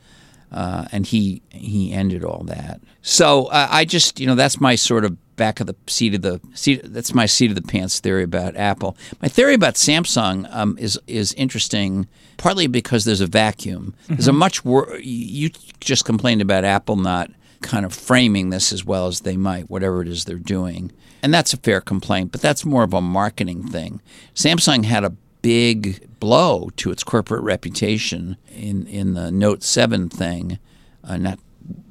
Uh, 0.52 0.86
and 0.92 1.08
he 1.08 1.42
he 1.50 1.92
ended 1.92 2.24
all 2.24 2.44
that. 2.44 2.80
So 3.02 3.46
uh, 3.48 3.68
I 3.72 3.86
just 3.86 4.20
you 4.20 4.28
know 4.28 4.36
that's 4.36 4.62
my 4.62 4.76
sort 4.76 5.04
of 5.04 5.18
back 5.36 5.60
of 5.60 5.66
the 5.66 5.76
seat 5.88 6.14
of 6.14 6.22
the 6.22 6.40
seat. 6.54 6.82
That's 6.84 7.14
my 7.14 7.26
seat 7.26 7.50
of 7.50 7.56
the 7.56 7.64
pants 7.64 8.00
theory 8.00 8.24
about 8.24 8.56
Apple. 8.56 8.96
My 9.20 9.28
theory 9.28 9.56
about 9.56 9.76
Samsung 9.76 10.48
um, 10.54 10.78
is 10.80 11.00
is 11.08 11.34
interesting, 11.34 12.08
partly 12.38 12.68
because 12.68 13.06
there's 13.06 13.22
a 13.22 13.28
vacuum. 13.28 13.96
There's 14.08 14.28
a 14.28 14.34
much 14.34 14.64
wor- 14.64 14.96
you 15.00 15.50
just 15.80 16.06
complained 16.06 16.42
about 16.42 16.64
Apple 16.66 16.98
not 16.98 17.32
kind 17.64 17.86
of 17.86 17.94
framing 17.94 18.50
this 18.50 18.72
as 18.72 18.86
well 18.86 19.08
as 19.08 19.22
they 19.22 19.38
might, 19.38 19.70
whatever 19.70 20.02
it 20.02 20.08
is 20.08 20.26
they're 20.26 20.38
doing. 20.38 20.92
And 21.24 21.34
that's 21.34 21.54
a 21.54 21.58
fair 21.58 21.82
complaint, 21.82 22.32
but 22.32 22.42
that's 22.42 22.66
more 22.66 22.84
of 22.84 22.94
a 22.94 23.02
marketing 23.02 23.68
thing. 23.68 24.02
Samsung 24.36 24.86
had 24.86 25.04
a 25.04 25.16
big 25.42 26.20
blow 26.20 26.70
to 26.78 26.92
its 26.92 27.04
corporate 27.04 27.44
reputation 27.44 28.38
in, 28.50 28.86
in 28.88 29.14
the 29.14 29.32
Note 29.32 29.64
7 29.64 30.10
thing, 30.10 30.60
uh, 31.04 31.18
not 31.18 31.40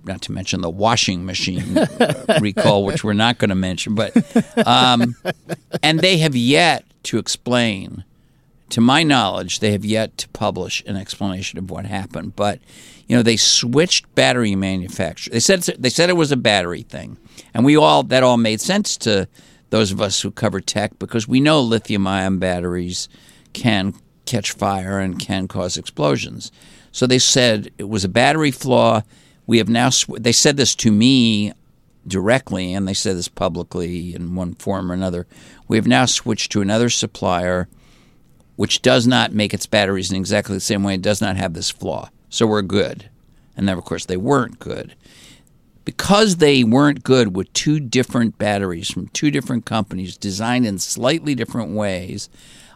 not 0.04 0.20
to 0.20 0.32
mention 0.32 0.60
the 0.60 0.68
washing 0.68 1.24
machine 1.24 1.78
recall, 2.40 2.84
which 2.84 3.04
we're 3.04 3.12
not 3.14 3.38
going 3.38 3.48
to 3.48 3.54
mention, 3.54 3.94
but 3.94 4.14
um, 4.66 5.14
and 5.82 6.00
they 6.00 6.18
have 6.18 6.34
yet 6.34 6.84
to 7.04 7.18
explain 7.18 8.04
to 8.72 8.80
my 8.80 9.02
knowledge, 9.02 9.60
they 9.60 9.72
have 9.72 9.84
yet 9.84 10.16
to 10.16 10.28
publish 10.30 10.82
an 10.86 10.96
explanation 10.96 11.58
of 11.58 11.70
what 11.70 11.84
happened. 11.84 12.34
But 12.34 12.58
you 13.06 13.14
know, 13.14 13.22
they 13.22 13.36
switched 13.36 14.12
battery 14.14 14.56
manufacturer. 14.56 15.32
They 15.32 15.40
said 15.40 15.62
they 15.78 15.90
said 15.90 16.08
it 16.08 16.14
was 16.14 16.32
a 16.32 16.36
battery 16.36 16.82
thing, 16.82 17.18
and 17.52 17.66
we 17.66 17.76
all 17.76 18.02
that 18.04 18.22
all 18.22 18.38
made 18.38 18.62
sense 18.62 18.96
to 18.98 19.28
those 19.68 19.92
of 19.92 20.00
us 20.00 20.22
who 20.22 20.30
cover 20.30 20.60
tech 20.60 20.98
because 20.98 21.28
we 21.28 21.38
know 21.38 21.60
lithium-ion 21.60 22.38
batteries 22.38 23.10
can 23.52 23.94
catch 24.24 24.52
fire 24.52 24.98
and 24.98 25.18
can 25.18 25.48
cause 25.48 25.76
explosions. 25.76 26.50
So 26.92 27.06
they 27.06 27.18
said 27.18 27.70
it 27.76 27.88
was 27.90 28.04
a 28.04 28.08
battery 28.08 28.50
flaw. 28.50 29.02
We 29.46 29.58
have 29.58 29.68
now. 29.68 29.90
Sw- 29.90 30.18
they 30.18 30.32
said 30.32 30.56
this 30.56 30.74
to 30.76 30.90
me 30.90 31.52
directly, 32.06 32.72
and 32.72 32.88
they 32.88 32.94
said 32.94 33.18
this 33.18 33.28
publicly 33.28 34.14
in 34.14 34.34
one 34.34 34.54
form 34.54 34.90
or 34.90 34.94
another. 34.94 35.26
We 35.68 35.76
have 35.76 35.86
now 35.86 36.06
switched 36.06 36.52
to 36.52 36.62
another 36.62 36.88
supplier 36.88 37.68
which 38.62 38.80
does 38.80 39.08
not 39.08 39.32
make 39.32 39.52
its 39.52 39.66
batteries 39.66 40.12
in 40.12 40.16
exactly 40.16 40.54
the 40.54 40.60
same 40.60 40.84
way. 40.84 40.94
It 40.94 41.02
does 41.02 41.20
not 41.20 41.36
have 41.36 41.52
this 41.52 41.68
flaw. 41.68 42.10
So 42.30 42.46
we're 42.46 42.62
good. 42.62 43.10
And 43.56 43.66
then, 43.66 43.76
of 43.76 43.84
course, 43.84 44.06
they 44.06 44.16
weren't 44.16 44.60
good. 44.60 44.94
Because 45.84 46.36
they 46.36 46.62
weren't 46.62 47.02
good 47.02 47.34
with 47.34 47.52
two 47.54 47.80
different 47.80 48.38
batteries 48.38 48.88
from 48.88 49.08
two 49.08 49.32
different 49.32 49.64
companies 49.64 50.16
designed 50.16 50.64
in 50.64 50.78
slightly 50.78 51.34
different 51.34 51.72
ways, 51.72 52.28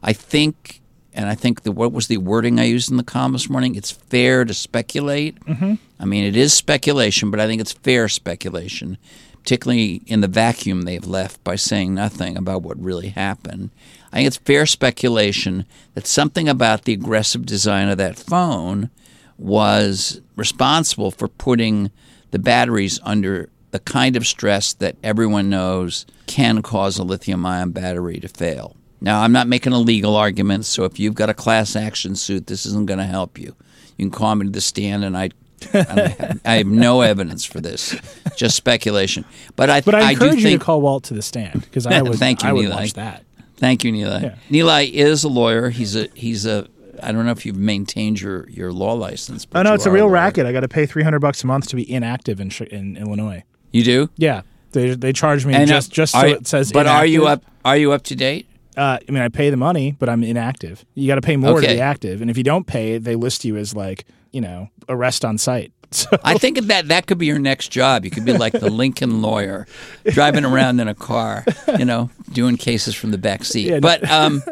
I 0.02 0.12
think, 0.12 0.82
and 1.14 1.28
I 1.28 1.36
think 1.36 1.62
the, 1.62 1.70
what 1.70 1.92
was 1.92 2.08
the 2.08 2.16
wording 2.16 2.58
I 2.58 2.64
used 2.64 2.90
in 2.90 2.96
the 2.96 3.04
column 3.04 3.34
this 3.34 3.48
morning? 3.48 3.76
It's 3.76 3.92
fair 3.92 4.44
to 4.44 4.54
speculate. 4.54 5.38
Mm-hmm. 5.44 5.74
I 6.00 6.04
mean, 6.04 6.24
it 6.24 6.36
is 6.36 6.52
speculation, 6.52 7.30
but 7.30 7.38
I 7.38 7.46
think 7.46 7.60
it's 7.60 7.72
fair 7.72 8.08
speculation 8.08 8.98
particularly 9.46 10.02
in 10.08 10.22
the 10.22 10.26
vacuum 10.26 10.82
they've 10.82 11.06
left 11.06 11.44
by 11.44 11.54
saying 11.54 11.94
nothing 11.94 12.36
about 12.36 12.62
what 12.62 12.76
really 12.82 13.10
happened. 13.10 13.70
I 14.12 14.16
think 14.16 14.26
it's 14.28 14.36
fair 14.36 14.66
speculation 14.66 15.66
that 15.94 16.06
something 16.06 16.48
about 16.48 16.84
the 16.84 16.92
aggressive 16.92 17.44
design 17.44 17.88
of 17.88 17.98
that 17.98 18.18
phone 18.18 18.90
was 19.38 20.20
responsible 20.36 21.10
for 21.10 21.28
putting 21.28 21.90
the 22.30 22.38
batteries 22.38 22.98
under 23.02 23.48
the 23.70 23.78
kind 23.80 24.16
of 24.16 24.26
stress 24.26 24.72
that 24.74 24.96
everyone 25.02 25.50
knows 25.50 26.06
can 26.26 26.62
cause 26.62 26.98
a 26.98 27.04
lithium 27.04 27.44
ion 27.44 27.70
battery 27.72 28.18
to 28.20 28.28
fail. 28.28 28.76
Now, 29.00 29.20
I'm 29.20 29.32
not 29.32 29.46
making 29.46 29.72
a 29.72 29.78
legal 29.78 30.16
argument, 30.16 30.64
so 30.64 30.84
if 30.84 30.98
you've 30.98 31.14
got 31.14 31.28
a 31.28 31.34
class 31.34 31.76
action 31.76 32.16
suit, 32.16 32.46
this 32.46 32.64
isn't 32.64 32.86
going 32.86 32.98
to 32.98 33.04
help 33.04 33.38
you. 33.38 33.54
You 33.98 34.06
can 34.06 34.10
call 34.10 34.34
me 34.34 34.46
to 34.46 34.50
the 34.50 34.60
stand, 34.62 35.04
and 35.04 35.16
I, 35.16 35.30
I 35.74 36.56
have 36.56 36.66
no 36.66 37.02
evidence 37.02 37.44
for 37.44 37.60
this, 37.60 37.94
just 38.36 38.56
speculation. 38.56 39.26
But 39.54 39.68
I, 39.68 39.80
But 39.82 39.94
I 39.96 40.00
I 40.00 40.10
encourage 40.12 40.32
do 40.32 40.36
you 40.38 40.42
think 40.42 40.60
to 40.60 40.64
call 40.64 40.80
Walt 40.80 41.04
to 41.04 41.14
the 41.14 41.22
stand 41.22 41.60
because 41.60 41.86
I 41.86 42.00
would. 42.02 42.18
Thank 42.18 42.42
you, 42.42 42.48
I 42.48 42.52
would 42.54 42.70
watch 42.70 42.94
that. 42.94 43.24
Thank 43.56 43.84
you, 43.84 43.92
Nilay. 43.92 44.22
Yeah. 44.22 44.34
Nilay 44.50 44.90
is 44.90 45.24
a 45.24 45.28
lawyer. 45.28 45.70
He's 45.70 45.96
a 45.96 46.08
he's 46.14 46.44
a. 46.46 46.68
I 47.02 47.12
don't 47.12 47.26
know 47.26 47.32
if 47.32 47.44
you've 47.44 47.56
maintained 47.56 48.20
your, 48.22 48.48
your 48.48 48.72
law 48.72 48.94
license. 48.94 49.44
But 49.44 49.58
Oh 49.58 49.62
no, 49.70 49.74
it's 49.74 49.84
a 49.86 49.90
real 49.90 50.04
lawyer. 50.06 50.12
racket. 50.14 50.46
I 50.46 50.52
got 50.52 50.60
to 50.60 50.68
pay 50.68 50.86
three 50.86 51.02
hundred 51.02 51.20
bucks 51.20 51.44
a 51.44 51.46
month 51.46 51.68
to 51.68 51.76
be 51.76 51.90
inactive 51.90 52.40
in 52.40 52.50
in 52.70 52.96
Illinois. 52.96 53.44
You 53.72 53.82
do, 53.84 54.08
Yeah, 54.16 54.42
they 54.72 54.94
they 54.94 55.12
charge 55.12 55.44
me 55.44 55.54
uh, 55.54 55.66
just 55.66 55.92
just 55.92 56.12
so 56.12 56.18
are- 56.20 56.26
it 56.28 56.46
says. 56.46 56.72
But 56.72 56.86
are 56.86 57.04
you 57.06 57.26
up? 57.26 57.44
Are 57.64 57.76
you 57.76 57.92
up 57.92 58.02
to 58.04 58.14
date? 58.16 58.48
Uh, 58.76 58.98
I 59.08 59.10
mean, 59.10 59.22
I 59.22 59.28
pay 59.28 59.48
the 59.48 59.56
money, 59.56 59.96
but 59.98 60.08
I'm 60.10 60.22
inactive. 60.22 60.84
You 60.94 61.06
got 61.08 61.14
to 61.14 61.22
pay 61.22 61.36
more 61.36 61.60
to 61.62 61.66
be 61.66 61.80
active, 61.80 62.20
and 62.20 62.30
if 62.30 62.36
you 62.36 62.44
don't 62.44 62.66
pay, 62.66 62.98
they 62.98 63.16
list 63.16 63.44
you 63.44 63.56
as 63.56 63.74
like 63.74 64.04
you 64.32 64.40
know 64.40 64.68
arrest 64.88 65.24
on 65.24 65.38
site. 65.38 65.72
So 65.96 66.10
I 66.22 66.36
think 66.36 66.60
that 66.60 66.88
that 66.88 67.06
could 67.06 67.16
be 67.16 67.24
your 67.24 67.38
next 67.38 67.68
job. 67.68 68.04
You 68.04 68.10
could 68.10 68.26
be 68.26 68.34
like 68.34 68.52
the 68.52 68.68
Lincoln 68.82 69.22
lawyer, 69.22 69.66
driving 70.04 70.44
around 70.44 70.78
in 70.78 70.88
a 70.88 70.94
car, 70.94 71.44
you 71.78 71.86
know, 71.86 72.10
doing 72.32 72.58
cases 72.58 72.94
from 72.94 73.12
the 73.12 73.18
back 73.18 73.44
seat. 73.44 73.70
Yeah, 73.70 73.80
but 73.80 74.08
um, 74.10 74.42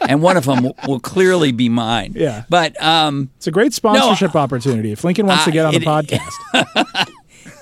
and 0.00 0.22
one 0.22 0.38
of 0.38 0.46
them 0.46 0.62
will, 0.62 0.76
will 0.86 1.00
clearly 1.00 1.52
be 1.52 1.68
mine. 1.68 2.14
Yeah. 2.16 2.44
But 2.48 2.80
um, 2.82 3.30
it's 3.36 3.46
a 3.46 3.50
great 3.50 3.74
sponsorship 3.74 4.34
opportunity. 4.34 4.92
If 4.92 5.04
Lincoln 5.04 5.26
wants 5.26 5.44
to 5.44 5.50
get 5.50 5.66
on 5.66 5.74
the 5.74 5.80
podcast, 5.80 7.12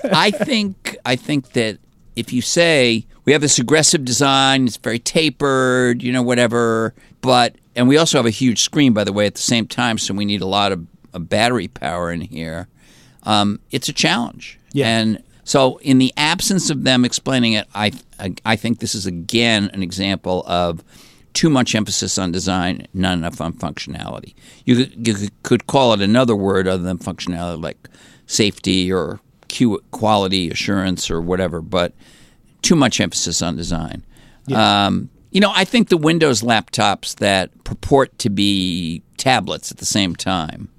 I 0.11 0.31
think 0.31 0.97
I 1.05 1.15
think 1.17 1.51
that 1.53 1.79
if 2.15 2.31
you 2.31 2.41
say 2.41 3.05
we 3.25 3.33
have 3.33 3.41
this 3.41 3.59
aggressive 3.59 4.05
design, 4.05 4.67
it's 4.67 4.77
very 4.77 4.99
tapered, 4.99 6.01
you 6.01 6.13
know, 6.13 6.21
whatever, 6.21 6.93
but 7.21 7.55
and 7.75 7.87
we 7.87 7.97
also 7.97 8.17
have 8.17 8.25
a 8.25 8.31
huge 8.31 8.61
screen, 8.61 8.93
by 8.93 9.03
the 9.03 9.11
way, 9.11 9.25
at 9.25 9.35
the 9.35 9.41
same 9.41 9.67
time, 9.67 9.97
so 9.97 10.13
we 10.13 10.23
need 10.23 10.41
a 10.41 10.47
lot 10.47 10.71
of, 10.71 10.87
of 11.13 11.27
battery 11.27 11.67
power 11.67 12.11
in 12.11 12.21
here. 12.21 12.69
Um, 13.25 13.59
it's 13.71 13.89
a 13.89 13.93
challenge, 13.93 14.59
Yeah. 14.73 14.87
and 14.87 15.23
so 15.43 15.77
in 15.77 15.97
the 15.99 16.13
absence 16.17 16.69
of 16.69 16.83
them 16.83 17.05
explaining 17.05 17.53
it, 17.53 17.67
I, 17.75 17.91
I 18.19 18.33
I 18.45 18.55
think 18.55 18.79
this 18.79 18.95
is 18.95 19.05
again 19.05 19.69
an 19.73 19.81
example 19.83 20.43
of 20.47 20.83
too 21.33 21.49
much 21.49 21.75
emphasis 21.75 22.17
on 22.17 22.31
design, 22.31 22.87
not 22.93 23.13
enough 23.13 23.41
on 23.41 23.51
functionality. 23.53 24.33
You 24.65 24.75
could, 24.85 25.07
you 25.07 25.29
could 25.43 25.67
call 25.67 25.91
it 25.93 26.01
another 26.01 26.35
word 26.35 26.67
other 26.67 26.81
than 26.83 26.97
functionality, 26.97 27.61
like 27.61 27.89
safety 28.25 28.91
or 28.91 29.19
quality 29.91 30.49
assurance 30.49 31.11
or 31.11 31.21
whatever, 31.21 31.61
but 31.61 31.93
too 32.61 32.75
much 32.75 32.99
emphasis 32.99 33.41
on 33.41 33.55
design. 33.55 34.03
Um, 34.53 35.09
you 35.31 35.41
know, 35.41 35.51
I 35.53 35.65
think 35.65 35.89
the 35.89 35.97
Windows 35.97 36.41
laptops 36.41 37.15
that 37.17 37.51
purport 37.63 38.17
to 38.19 38.29
be 38.29 39.01
tablets 39.17 39.71
at 39.71 39.77
the 39.77 39.85
same 39.85 40.15
time 40.15 40.69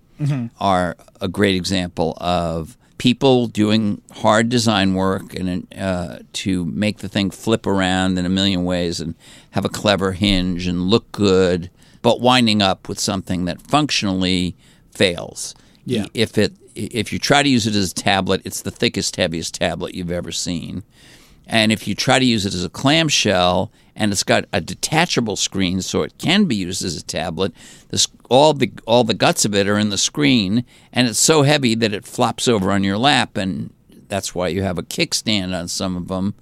are 0.61 0.96
a 1.20 1.29
great 1.29 1.55
example 1.55 2.16
of 2.20 2.76
people 2.98 3.46
doing 3.46 4.00
hard 4.11 4.48
design 4.48 4.94
work 4.94 5.35
and 5.35 5.66
uh, 5.79 6.18
to 6.33 6.64
make 6.64 6.98
the 6.98 7.09
thing 7.09 7.31
flip 7.31 7.66
around 7.66 8.18
in 8.18 8.24
a 8.24 8.29
million 8.29 8.64
ways 8.64 9.00
and 9.00 9.14
have 9.50 9.64
a 9.64 9.68
clever 9.68 10.12
hinge 10.12 10.66
and 10.66 10.83
look 10.83 11.11
good, 11.12 11.70
but 12.02 12.20
winding 12.20 12.62
up 12.62 12.88
with 12.88 12.98
something 12.98 13.44
that 13.44 13.61
functionally 13.61 14.57
fails. 14.90 15.55
Yeah. 15.85 16.07
If 16.14 16.38
it 16.38 16.55
if 16.74 17.12
you 17.12 17.18
try 17.18 17.42
to 17.42 17.48
use 17.48 17.66
it 17.66 17.74
as 17.74 17.92
a 17.92 17.94
tablet, 17.94 18.42
it's 18.44 18.62
the 18.62 18.70
thickest, 18.70 19.16
heaviest 19.16 19.55
tablet 19.55 19.94
you've 19.94 20.11
ever 20.11 20.31
seen. 20.31 20.83
And 21.47 21.71
if 21.71 21.87
you 21.87 21.95
try 21.95 22.19
to 22.19 22.25
use 22.25 22.45
it 22.45 22.55
as 22.55 22.65
a 22.65 22.69
clamshell 22.69 23.71
and 23.95 24.13
it's 24.13 24.25
got 24.25 24.47
a 24.53 24.61
detachable 24.61 25.37
screen 25.37 25.81
so 25.81 26.03
it 26.03 26.19
can 26.19 26.47
be 26.47 26.57
used 26.57 26.85
as 26.85 26.97
a 26.97 27.05
tablet, 27.05 27.53
this, 27.89 28.09
all 28.29 28.53
the 28.53 28.73
all 28.87 29.05
the 29.05 29.15
guts 29.15 29.45
of 29.45 29.55
it 29.55 29.69
are 29.69 29.79
in 29.79 29.91
the 29.91 29.99
screen 29.99 30.65
and 30.93 31.07
it's 31.09 31.19
so 31.19 31.43
heavy 31.43 31.75
that 31.77 31.93
it 31.93 32.05
flops 32.05 32.49
over 32.49 32.73
on 32.73 32.83
your 32.83 32.99
lap 32.99 33.37
and 33.37 33.73
that's 34.09 34.35
why 34.35 34.49
you 34.49 34.63
have 34.63 34.79
a 34.79 34.83
kickstand 34.83 35.59
on 35.59 35.69
some 35.69 35.97
of 35.97 36.09
them. 36.09 36.35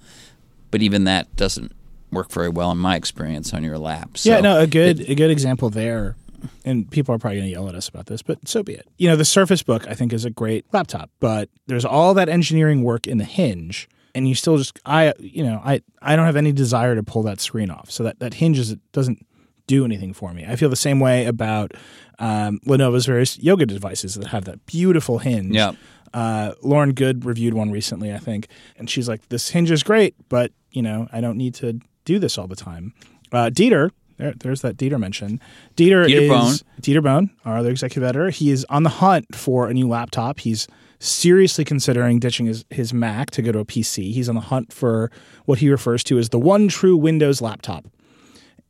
But 0.70 0.82
even 0.82 1.04
that 1.04 1.34
doesn't 1.36 1.72
work 2.10 2.30
very 2.30 2.48
well 2.48 2.70
in 2.70 2.78
my 2.78 2.96
experience 2.96 3.52
on 3.52 3.62
your 3.62 3.78
lap. 3.78 4.16
So 4.16 4.30
yeah, 4.30 4.40
no, 4.40 4.60
a 4.60 4.66
good 4.66 5.00
a 5.08 5.14
good 5.14 5.30
example 5.30 5.70
there. 5.70 6.16
And 6.62 6.90
people 6.90 7.14
are 7.14 7.18
probably 7.18 7.38
going 7.38 7.48
to 7.48 7.52
yell 7.52 7.70
at 7.70 7.74
us 7.74 7.88
about 7.88 8.04
this, 8.04 8.20
but 8.20 8.46
so 8.46 8.62
be 8.62 8.74
it. 8.74 8.86
You 8.98 9.08
know, 9.08 9.16
the 9.16 9.24
Surface 9.24 9.62
Book 9.62 9.88
I 9.88 9.94
think 9.94 10.12
is 10.12 10.26
a 10.26 10.30
great 10.30 10.66
laptop, 10.72 11.08
but 11.18 11.48
there's 11.66 11.86
all 11.86 12.12
that 12.14 12.28
engineering 12.28 12.82
work 12.82 13.06
in 13.06 13.16
the 13.16 13.24
hinge, 13.24 13.88
and 14.14 14.28
you 14.28 14.34
still 14.34 14.56
just 14.56 14.78
I 14.86 15.12
you 15.18 15.42
know 15.44 15.60
I 15.64 15.80
I 16.00 16.16
don't 16.16 16.26
have 16.26 16.36
any 16.36 16.52
desire 16.52 16.94
to 16.94 17.02
pull 17.02 17.22
that 17.24 17.40
screen 17.40 17.70
off. 17.70 17.90
So 17.90 18.04
that 18.04 18.20
that 18.20 18.34
hinges 18.34 18.70
is, 18.70 18.78
doesn't 18.92 19.26
do 19.66 19.84
anything 19.84 20.12
for 20.12 20.32
me. 20.32 20.44
I 20.46 20.56
feel 20.56 20.68
the 20.68 20.76
same 20.76 21.00
way 21.00 21.26
about 21.26 21.72
um, 22.18 22.60
Lenovo's 22.66 23.06
various 23.06 23.38
yoga 23.38 23.66
devices 23.66 24.14
that 24.14 24.28
have 24.28 24.44
that 24.44 24.64
beautiful 24.66 25.18
hinge. 25.18 25.54
Yeah. 25.54 25.72
Uh, 26.12 26.52
Lauren 26.62 26.92
Goode 26.92 27.24
reviewed 27.24 27.54
one 27.54 27.70
recently, 27.72 28.12
I 28.12 28.18
think, 28.18 28.46
and 28.76 28.88
she's 28.88 29.08
like, 29.08 29.28
"This 29.30 29.50
hinge 29.50 29.70
is 29.70 29.82
great, 29.82 30.14
but 30.28 30.52
you 30.70 30.82
know, 30.82 31.08
I 31.12 31.20
don't 31.20 31.36
need 31.36 31.54
to 31.56 31.80
do 32.04 32.18
this 32.18 32.38
all 32.38 32.46
the 32.46 32.56
time." 32.56 32.94
Uh, 33.32 33.50
Dieter, 33.50 33.90
there, 34.18 34.32
there's 34.32 34.60
that 34.60 34.76
Dieter 34.76 34.98
mention. 34.98 35.40
Dieter, 35.76 36.06
Dieter 36.06 36.22
is 36.22 36.28
Bohn. 36.62 36.70
Dieter 36.80 37.02
Bohn, 37.02 37.30
our 37.44 37.58
other 37.58 37.70
executive 37.70 38.04
editor. 38.04 38.30
He 38.30 38.50
is 38.50 38.64
on 38.68 38.84
the 38.84 38.90
hunt 38.90 39.34
for 39.34 39.68
a 39.68 39.74
new 39.74 39.88
laptop. 39.88 40.38
He's 40.38 40.68
seriously 41.04 41.64
considering 41.64 42.18
ditching 42.18 42.46
his, 42.46 42.64
his 42.70 42.92
Mac 42.94 43.30
to 43.32 43.42
go 43.42 43.52
to 43.52 43.58
a 43.60 43.64
PC. 43.64 44.12
He's 44.12 44.28
on 44.28 44.34
the 44.34 44.40
hunt 44.40 44.72
for 44.72 45.10
what 45.44 45.58
he 45.58 45.68
refers 45.70 46.02
to 46.04 46.18
as 46.18 46.30
the 46.30 46.38
one 46.38 46.68
true 46.68 46.96
Windows 46.96 47.40
laptop 47.40 47.86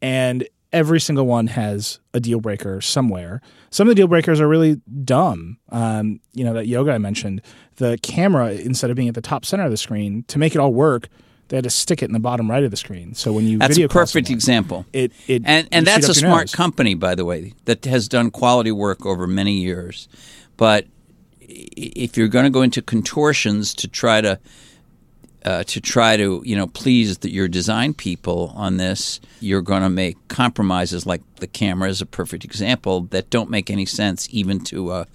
and 0.03 0.47
every 0.73 1.01
single 1.01 1.27
one 1.27 1.47
has 1.47 2.01
a 2.13 2.21
deal 2.21 2.41
breaker 2.41 2.81
somewhere. 2.81 3.41
Some 3.71 3.87
of 3.89 3.93
the 3.93 3.95
deal 3.95 4.09
breakers 4.09 4.41
are 4.41 4.49
really 4.49 4.81
dumb. 5.05 5.59
Um, 5.71 6.21
you 6.33 6.45
know 6.45 6.53
that 6.55 6.67
yoga 6.67 6.93
I 6.93 6.99
mentioned, 6.99 7.41
the 7.77 7.99
camera 8.03 8.51
instead 8.53 8.91
of 8.91 8.97
being 8.97 9.09
at 9.09 9.15
the 9.15 9.21
top 9.23 9.45
center 9.45 9.65
of 9.65 9.71
the 9.71 9.77
screen 9.77 10.25
to 10.25 10.39
make 10.39 10.55
it 10.55 10.59
all 10.59 10.75
work, 10.75 11.09
they 11.49 11.57
had 11.57 11.65
to 11.65 11.71
stick 11.71 12.03
it 12.03 12.07
in 12.07 12.13
the 12.13 12.19
bottom 12.21 12.51
right 12.51 12.65
of 12.65 12.71
the 12.71 12.77
screen. 12.77 13.15
So 13.15 13.33
when 13.33 13.47
you 13.47 13.59
That's 13.59 13.79
a 13.79 13.87
perfect 13.89 14.27
someone, 14.27 14.37
example. 14.37 14.87
it 14.93 15.13
it 15.29 15.43
and 15.45 15.69
and 15.71 15.87
that's 15.87 16.09
a 16.09 16.15
smart 16.15 16.43
nose. 16.43 16.55
company, 16.55 16.95
by 16.95 17.15
the 17.15 17.25
way, 17.25 17.53
that 17.67 17.85
has 17.85 18.09
done 18.09 18.31
quality 18.31 18.73
work 18.73 19.07
over 19.07 19.27
many 19.27 19.61
years. 19.61 20.09
But 20.57 20.87
if 21.49 22.17
you're 22.17 22.29
going 22.29 22.45
to 22.45 22.51
go 22.51 22.63
into 22.63 22.83
contortions 22.83 23.75
to 23.75 23.89
try 23.89 24.21
to 24.21 24.39
uh, 25.45 25.63
to 25.65 25.81
try 25.81 26.17
to 26.17 26.43
you 26.45 26.57
know 26.57 26.67
please 26.67 27.19
the, 27.19 27.31
your 27.31 27.49
design 27.49 27.93
people 27.93 28.53
on 28.57 28.79
this, 28.79 29.21
you're 29.41 29.63
going 29.63 29.83
to 29.83 29.91
make 29.91 30.17
compromises 30.29 31.07
like 31.07 31.23
the 31.37 31.47
camera 31.47 31.89
is 31.89 32.01
a 32.01 32.07
perfect 32.07 32.45
example 32.45 33.03
that 33.03 33.31
don't 33.31 33.51
make 33.51 33.71
any 33.71 33.85
sense 33.85 34.27
even 34.31 34.61
to 34.61 34.93
a 34.93 35.07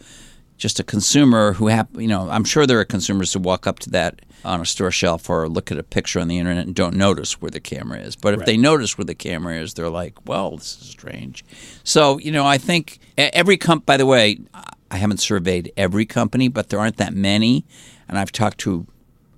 just 0.58 0.80
a 0.80 0.84
consumer 0.84 1.54
who 1.54 1.68
hap- 1.68 1.96
you 1.96 2.08
know 2.08 2.30
I'm 2.30 2.44
sure 2.44 2.68
there 2.68 2.80
are 2.80 2.86
consumers 2.86 3.34
who 3.34 3.40
walk 3.40 3.66
up 3.66 3.80
to 3.80 3.90
that 3.92 4.22
on 4.46 4.62
a 4.62 4.66
store 4.66 4.92
shelf 4.92 5.30
or 5.30 5.50
look 5.50 5.72
at 5.72 5.78
a 5.78 5.84
picture 5.84 6.20
on 6.20 6.28
the 6.28 6.38
internet 6.38 6.66
and 6.66 6.76
don't 6.76 6.96
notice 6.96 7.42
where 7.42 7.52
the 7.52 7.60
camera 7.60 8.00
is. 8.00 8.16
But 8.16 8.36
if 8.36 8.46
they 8.46 8.56
notice 8.56 8.98
where 8.98 9.06
the 9.06 9.16
camera 9.16 9.60
is, 9.60 9.74
they're 9.74 9.90
like, 9.90 10.28
"Well, 10.28 10.58
this 10.58 10.78
is 10.82 10.90
strange." 10.90 11.44
So 11.84 12.20
you 12.20 12.32
know, 12.32 12.46
I 12.46 12.58
think 12.58 13.00
every 13.18 13.58
comp. 13.58 13.86
By 13.86 13.98
the 13.98 14.06
way, 14.06 14.40
I 14.54 14.74
haven't 14.98 15.20
surveyed 15.20 15.72
every 15.78 16.06
company, 16.06 16.48
but 16.48 16.70
there 16.70 16.80
aren't 16.80 16.98
that 16.98 17.14
many, 17.14 17.66
and 18.08 18.18
I've 18.18 18.32
talked 18.32 18.58
to 18.60 18.88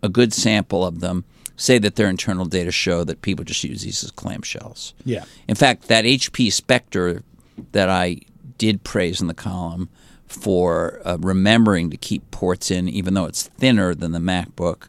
a 0.02 0.10
good 0.10 0.34
sample 0.34 0.86
of 0.86 1.00
them. 1.00 1.26
Say 1.56 1.78
that 1.80 1.96
their 1.96 2.08
internal 2.10 2.46
data 2.46 2.72
show 2.72 3.04
that 3.04 3.22
people 3.22 3.46
just 3.46 3.64
use 3.64 3.84
these 3.84 4.04
as 4.04 4.12
clamshells. 4.12 4.94
Yeah. 5.06 5.26
In 5.48 5.56
fact, 5.56 5.88
that 5.90 6.06
HP 6.06 6.52
Spectre 6.52 7.24
that 7.72 7.90
I 7.90 8.22
did 8.58 8.84
praise 8.84 9.22
in 9.22 9.28
the 9.28 9.34
column 9.34 9.90
for 10.26 11.02
uh, 11.04 11.18
remembering 11.20 11.90
to 11.92 11.98
keep 11.98 12.32
ports 12.32 12.72
in, 12.72 12.88
even 12.88 13.14
though 13.14 13.26
it's 13.26 13.44
thinner 13.48 13.94
than 13.94 14.12
the 14.12 14.20
MacBook, 14.20 14.88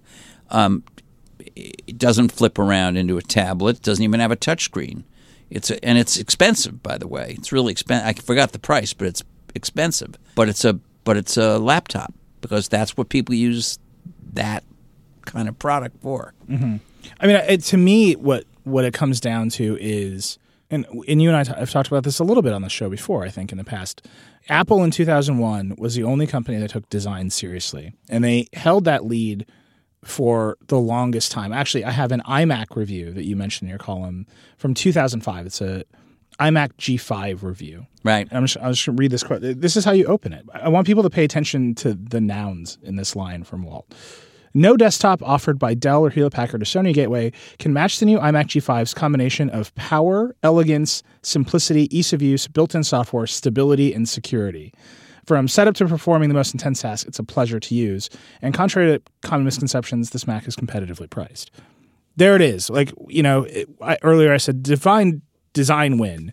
um, 0.51 0.85
it 1.57 1.99
doesn't 1.99 2.33
flip 2.33 2.59
around 2.59 2.97
into 2.97 3.19
a 3.19 3.23
tablet. 3.23 3.83
Doesn't 3.83 4.05
even 4.05 4.21
have 4.21 4.31
a 4.31 4.37
touchscreen. 4.37 5.05
It's 5.51 5.71
a, 5.71 5.85
and 5.85 5.99
it's 5.99 6.17
expensive, 6.17 6.83
by 6.83 6.97
the 6.97 7.09
way. 7.09 7.35
It's 7.39 7.53
really 7.53 7.73
expensive. 7.73 8.07
I 8.07 8.13
forgot 8.15 8.53
the 8.53 8.59
price, 8.59 8.95
but 8.95 9.07
it's 9.07 9.23
expensive. 9.55 10.17
But 10.35 10.49
it's 10.49 10.65
a 10.65 10.75
but 11.05 11.17
it's 11.17 11.37
a 11.37 11.59
laptop 11.59 12.15
because 12.41 12.69
that's 12.69 12.97
what 12.97 13.09
people 13.09 13.35
use 13.35 13.79
that 14.35 14.65
kind 15.23 15.49
of 15.49 15.59
product 15.59 16.01
for. 16.03 16.35
Mm-hmm. 16.49 16.77
I 17.21 17.27
mean, 17.27 17.37
it, 17.37 17.63
to 17.65 17.77
me, 17.77 18.15
what 18.15 18.45
what 18.65 18.85
it 18.85 18.95
comes 18.95 19.21
down 19.21 19.49
to 19.51 19.77
is, 19.81 20.39
and 20.71 20.87
and 21.09 21.23
you 21.23 21.29
and 21.29 21.37
I 21.37 21.45
t- 21.45 21.59
have 21.59 21.71
talked 21.71 21.89
about 21.89 22.05
this 22.05 22.19
a 22.19 22.25
little 22.25 22.43
bit 22.43 22.53
on 22.53 22.63
the 22.63 22.69
show 22.69 22.89
before. 22.89 23.25
I 23.25 23.31
think 23.31 23.53
in 23.53 23.59
the 23.59 23.65
past, 23.65 24.07
Apple 24.49 24.83
in 24.85 24.91
2001 24.91 25.75
was 25.79 25.95
the 25.95 26.05
only 26.05 26.27
company 26.27 26.59
that 26.59 26.71
took 26.71 26.89
design 26.89 27.31
seriously, 27.31 27.95
and 28.09 28.23
they 28.23 28.49
held 28.53 28.85
that 28.85 29.05
lead 29.05 29.47
for 30.05 30.59
the 30.67 30.79
longest 30.79 31.31
time. 31.31 31.53
Actually, 31.53 31.85
I 31.85 31.93
have 31.93 32.11
an 32.13 32.23
iMac 32.27 32.75
review 32.75 33.13
that 33.13 33.25
you 33.25 33.37
mentioned 33.37 33.69
in 33.69 33.71
your 33.71 33.79
column 33.79 34.27
from 34.57 34.75
2005. 34.75 35.47
It's 35.47 35.61
a 35.61 35.85
iMac 36.39 36.73
G5 36.79 37.43
review. 37.43 37.87
Right. 38.05 38.29
I'm 38.31 38.45
just, 38.47 38.57
I'll 38.59 38.73
just 38.73 38.87
going 38.87 38.97
to 38.97 39.01
read 39.01 39.11
this 39.11 39.23
quote. 39.23 39.43
This 39.43 39.77
is 39.77 39.85
how 39.85 39.93
you 39.93 40.07
open 40.07 40.33
it. 40.33 40.45
I 40.53 40.69
want 40.69 40.87
people 40.87 41.03
to 41.03 41.11
pay 41.11 41.25
attention 41.25 41.75
to 41.77 41.95
the 41.95 42.21
nouns 42.21 42.79
in 42.83 42.97
this 42.97 43.15
line 43.15 43.45
from 43.45 43.63
Walt. 43.65 43.93
No 44.55 44.77
desktop 44.77 45.23
offered 45.23 45.59
by 45.59 45.73
Dell 45.75 46.05
or 46.05 46.11
Hewlett 46.11 46.35
Packard 46.35 46.61
or 46.61 46.67
Sony 46.67 46.93
Gateway 46.93 47.33
can 47.59 47.73
match 47.73 47.99
the 48.01 48.07
new 48.07 48.19
iMac 48.19 48.47
G5's 48.47 48.93
combination 48.93 49.49
of 49.49 49.75
power, 49.77 50.37
elegance, 50.43 51.03
simplicity, 51.23 51.95
ease 51.97 52.13
of 52.13 52.21
use, 52.21 52.47
built 52.49 52.75
in 52.75 52.85
software, 52.85 53.27
stability, 53.27 53.95
and 53.95 54.07
security. 54.09 54.75
From 55.25 55.49
setup 55.49 55.75
to 55.77 55.87
performing 55.87 56.29
the 56.29 56.35
most 56.35 56.53
intense 56.53 56.83
tasks, 56.83 57.09
it's 57.09 57.19
a 57.19 57.25
pleasure 57.25 57.61
to 57.61 57.75
use. 57.75 58.11
And 58.43 58.53
contrary 58.53 58.99
to 58.99 59.03
common 59.23 59.45
misconceptions, 59.45 60.11
this 60.11 60.27
Mac 60.27 60.47
is 60.47 60.57
competitively 60.57 61.09
priced. 61.09 61.51
There 62.17 62.37
it 62.37 62.43
is. 62.43 62.69
Like, 62.69 62.93
you 63.09 63.23
know, 63.23 63.45
it, 63.45 63.69
I, 63.81 63.97
earlier 64.03 64.35
I 64.35 64.37
said 64.37 64.63
divine 64.63 65.23
design 65.53 65.99
win. 65.99 66.33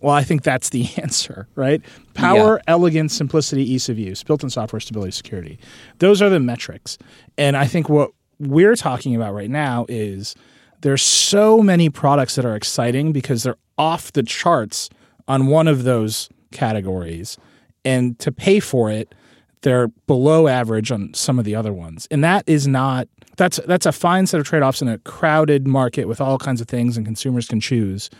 Well, 0.00 0.14
I 0.14 0.22
think 0.22 0.42
that's 0.42 0.70
the 0.70 0.88
answer, 0.96 1.46
right? 1.54 1.82
Power, 2.14 2.56
yeah. 2.56 2.72
elegance, 2.72 3.14
simplicity, 3.14 3.70
ease 3.70 3.88
of 3.88 3.98
use, 3.98 4.22
built 4.22 4.42
in 4.42 4.50
software, 4.50 4.80
stability, 4.80 5.12
security. 5.12 5.58
Those 5.98 6.22
are 6.22 6.30
the 6.30 6.40
metrics. 6.40 6.98
And 7.36 7.56
I 7.56 7.66
think 7.66 7.88
what 7.88 8.10
we're 8.38 8.76
talking 8.76 9.14
about 9.14 9.34
right 9.34 9.50
now 9.50 9.86
is 9.88 10.34
there's 10.80 11.02
so 11.02 11.58
many 11.62 11.90
products 11.90 12.36
that 12.36 12.44
are 12.44 12.56
exciting 12.56 13.12
because 13.12 13.42
they're 13.42 13.58
off 13.76 14.12
the 14.12 14.22
charts 14.22 14.88
on 15.28 15.46
one 15.46 15.68
of 15.68 15.84
those 15.84 16.28
categories 16.50 17.36
and 17.84 18.18
to 18.18 18.32
pay 18.32 18.60
for 18.60 18.90
it, 18.90 19.14
they're 19.62 19.88
below 20.06 20.48
average 20.48 20.90
on 20.90 21.12
some 21.14 21.38
of 21.38 21.44
the 21.44 21.54
other 21.54 21.72
ones. 21.72 22.08
And 22.10 22.24
that 22.24 22.44
is 22.46 22.66
not 22.66 23.08
that's 23.36 23.58
that's 23.66 23.86
a 23.86 23.92
fine 23.92 24.26
set 24.26 24.40
of 24.40 24.46
trade-offs 24.46 24.82
in 24.82 24.88
a 24.88 24.98
crowded 24.98 25.66
market 25.66 26.06
with 26.06 26.20
all 26.20 26.38
kinds 26.38 26.60
of 26.60 26.68
things 26.68 26.96
and 26.96 27.06
consumers 27.06 27.48
can 27.48 27.60
choose. 27.60 28.10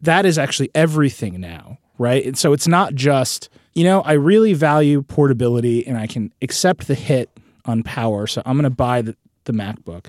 That 0.00 0.26
is 0.26 0.38
actually 0.38 0.70
everything 0.74 1.40
now, 1.40 1.78
right? 1.98 2.24
And 2.24 2.36
so 2.36 2.52
it's 2.52 2.68
not 2.68 2.94
just, 2.94 3.48
you 3.74 3.84
know, 3.84 4.02
I 4.02 4.12
really 4.12 4.52
value 4.52 5.02
portability 5.02 5.86
and 5.86 5.98
I 5.98 6.06
can 6.06 6.32
accept 6.42 6.86
the 6.86 6.94
hit 6.94 7.30
on 7.64 7.82
power, 7.82 8.26
so 8.26 8.42
I'm 8.46 8.56
going 8.56 8.64
to 8.64 8.70
buy 8.70 9.02
the, 9.02 9.16
the 9.44 9.52
MacBook. 9.52 10.06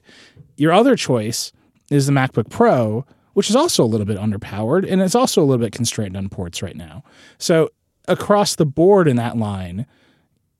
Your 0.57 0.71
other 0.71 0.95
choice 0.95 1.51
is 1.89 2.05
the 2.07 2.11
MacBook 2.11 2.49
Pro, 2.49 3.05
which 3.33 3.49
is 3.49 3.55
also 3.55 3.83
a 3.83 3.85
little 3.85 4.05
bit 4.05 4.17
underpowered 4.17 4.89
and 4.89 5.01
it's 5.01 5.15
also 5.15 5.41
a 5.41 5.45
little 5.45 5.63
bit 5.63 5.73
constrained 5.73 6.17
on 6.17 6.29
ports 6.29 6.61
right 6.61 6.75
now. 6.75 7.03
So 7.37 7.69
across 8.07 8.55
the 8.55 8.65
board 8.65 9.07
in 9.07 9.15
that 9.17 9.37
line, 9.37 9.85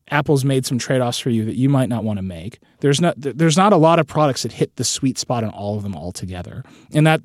Apple's 0.10 0.46
made 0.46 0.66
some 0.66 0.78
trade-offs 0.78 1.20
for 1.20 1.30
you 1.30 1.44
that 1.46 1.56
you 1.56 1.70
might 1.70 1.90
not 1.90 2.04
want 2.04 2.18
to 2.18 2.24
make. 2.24 2.60
There's 2.80 3.02
not 3.02 3.16
there's 3.18 3.58
not 3.58 3.74
a 3.74 3.78
lot 3.78 4.00
of 4.00 4.08
products 4.08 4.44
that 4.44 4.54
hit 4.54 4.76
the 4.78 4.84
sweet 4.84 5.18
spot 5.18 5.44
on 5.44 5.50
all 5.50 5.76
of 5.76 5.84
them 5.84 5.96
altogether. 5.96 6.64
And 6.94 7.06
that 7.06 7.22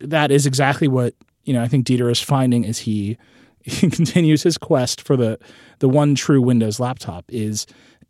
that 0.00 0.30
is 0.30 0.44
exactly 0.44 0.88
what, 0.88 1.14
you 1.44 1.52
know, 1.52 1.62
I 1.62 1.68
think 1.68 1.86
Dieter 1.86 2.10
is 2.10 2.20
finding 2.20 2.66
as 2.66 2.80
he, 2.80 3.16
he 3.62 3.90
continues 3.90 4.42
his 4.42 4.58
quest 4.58 5.00
for 5.00 5.16
the 5.16 5.38
the 5.78 5.88
one 5.88 6.14
true 6.14 6.42
Windows 6.42 6.78
laptop 6.78 7.24
is 7.28 7.66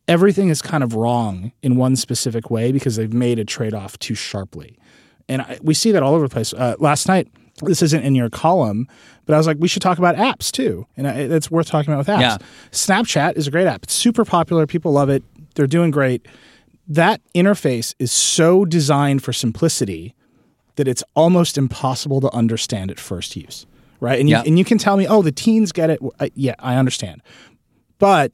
everything 0.09 0.49
is 0.49 0.61
kind 0.61 0.83
of 0.83 0.95
wrong 0.95 1.53
in 1.62 1.77
one 1.77 1.97
specific 1.97 2.51
way 2.51 2.73
because 2.73 2.97
they've 2.97 3.12
made 3.12 3.38
a 3.38 3.45
trade-off 3.45 3.97
too 4.01 4.14
sharply. 4.14 4.77
And 5.29 5.43
I, 5.43 5.59
we 5.62 5.73
see 5.73 5.93
that 5.93 6.03
all 6.03 6.14
over 6.14 6.27
the 6.27 6.33
place. 6.33 6.53
Uh, 6.53 6.75
last 6.81 7.07
night 7.07 7.29
this 7.62 7.83
isn't 7.83 8.03
in 8.03 8.14
your 8.14 8.29
column, 8.29 8.88
but 9.27 9.35
I 9.35 9.38
was 9.38 9.47
like, 9.47 9.59
we 9.61 9.69
should 9.69 9.83
talk 9.83 9.99
about 9.99 10.16
apps 10.16 10.51
too, 10.51 10.87
and 10.97 11.07
it's 11.07 11.51
worth 11.51 11.69
talking 11.69 11.93
about 11.93 11.99
with 11.99 12.09
apps. 12.09 12.21
Yeah. 12.21 12.38
Snapchat 12.73 13.37
is 13.37 13.47
a 13.47 13.51
great 13.51 13.66
app; 13.66 13.85
it's 13.85 13.95
super 13.95 14.25
popular. 14.25 14.66
People 14.66 14.93
love 14.93 15.09
it. 15.09 15.23
They're 15.55 15.66
doing 15.66 15.90
great. 15.90 16.27
That 16.88 17.21
interface 17.35 17.95
is 17.99 18.11
so 18.11 18.64
designed 18.64 19.23
for 19.23 19.33
simplicity 19.33 20.14
that 20.81 20.88
it's 20.88 21.05
almost 21.14 21.57
impossible 21.57 22.21
to 22.23 22.35
understand 22.35 22.90
at 22.90 22.99
first 22.99 23.37
use, 23.37 23.66
right? 24.01 24.19
And 24.19 24.29
you, 24.29 24.37
yeah. 24.37 24.43
and 24.45 24.59
you 24.59 24.64
can 24.64 24.79
tell 24.79 24.97
me, 24.97 25.07
oh, 25.07 25.23
the 25.23 25.33
teens 25.33 25.73
get 25.73 25.90
it. 25.90 26.01
I, 26.19 26.25
uh, 26.25 26.29
yeah, 26.35 26.55
I 26.59 26.77
understand, 26.77 27.23
but 27.99 28.33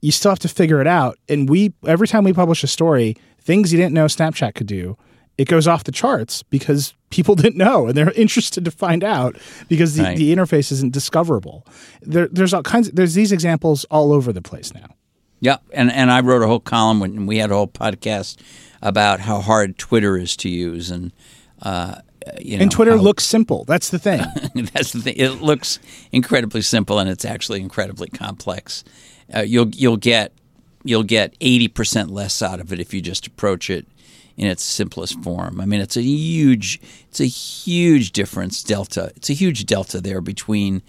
you 0.00 0.12
still 0.12 0.30
have 0.30 0.38
to 0.40 0.48
figure 0.48 0.80
it 0.80 0.86
out. 0.86 1.18
And 1.28 1.48
we 1.48 1.74
every 1.86 2.08
time 2.08 2.24
we 2.24 2.32
publish 2.32 2.64
a 2.64 2.66
story, 2.66 3.16
things 3.40 3.72
you 3.72 3.78
didn't 3.78 3.92
know 3.92 4.06
Snapchat 4.06 4.54
could 4.54 4.66
do 4.66 4.96
it 5.40 5.48
goes 5.48 5.66
off 5.66 5.84
the 5.84 5.92
charts 5.92 6.42
because 6.42 6.92
people 7.08 7.34
didn't 7.42 7.56
know 7.56 7.86
and 7.86 7.96
they're 7.96 8.12
interested 8.12 8.62
to 8.66 8.70
find 8.70 9.02
out 9.02 9.36
because 9.68 9.96
the, 9.96 10.02
right. 10.02 10.18
the 10.18 10.34
interface 10.34 10.70
isn't 10.70 10.92
discoverable. 10.92 11.66
There, 12.02 12.28
there's 12.28 12.52
all 12.52 12.62
kinds. 12.62 12.88
Of, 12.88 12.96
there's 12.96 13.14
these 13.14 13.32
examples 13.32 13.86
all 13.86 14.12
over 14.12 14.34
the 14.34 14.42
place 14.42 14.74
now. 14.74 14.94
Yeah, 15.40 15.56
and 15.72 15.90
and 15.90 16.10
I 16.10 16.20
wrote 16.20 16.42
a 16.42 16.46
whole 16.46 16.60
column 16.60 17.00
when 17.00 17.24
we 17.24 17.38
had 17.38 17.50
a 17.50 17.54
whole 17.54 17.68
podcast 17.68 18.38
about 18.82 19.20
how 19.20 19.40
hard 19.40 19.78
Twitter 19.78 20.18
is 20.18 20.36
to 20.36 20.50
use 20.50 20.90
and. 20.90 21.12
Uh, 21.62 22.00
you 22.38 22.56
know, 22.56 22.62
and 22.62 22.70
Twitter 22.70 22.96
how, 22.96 23.02
looks 23.02 23.24
simple. 23.24 23.64
That's 23.64 23.90
the 23.90 23.98
thing. 23.98 24.20
that's 24.72 24.92
the 24.92 25.00
thing. 25.00 25.14
It 25.16 25.42
looks 25.42 25.78
incredibly 26.12 26.62
simple, 26.62 26.98
and 26.98 27.08
it's 27.08 27.24
actually 27.24 27.60
incredibly 27.60 28.08
complex. 28.08 28.84
Uh, 29.34 29.40
you'll 29.40 29.68
you'll 29.68 29.96
get 29.96 30.32
you'll 30.84 31.02
get 31.02 31.34
eighty 31.40 31.68
percent 31.68 32.10
less 32.10 32.42
out 32.42 32.60
of 32.60 32.72
it 32.72 32.80
if 32.80 32.92
you 32.92 33.00
just 33.00 33.26
approach 33.26 33.70
it 33.70 33.86
in 34.40 34.46
its 34.46 34.62
simplest 34.62 35.22
form. 35.22 35.60
I 35.60 35.66
mean, 35.66 35.80
it's 35.80 35.98
a 35.98 36.02
huge, 36.02 36.80
it's 37.10 37.20
a 37.20 37.26
huge 37.26 38.12
difference 38.12 38.62
delta. 38.62 39.12
It's 39.14 39.28
a 39.28 39.34
huge 39.34 39.66
delta 39.66 40.00
there 40.00 40.22
between, 40.22 40.80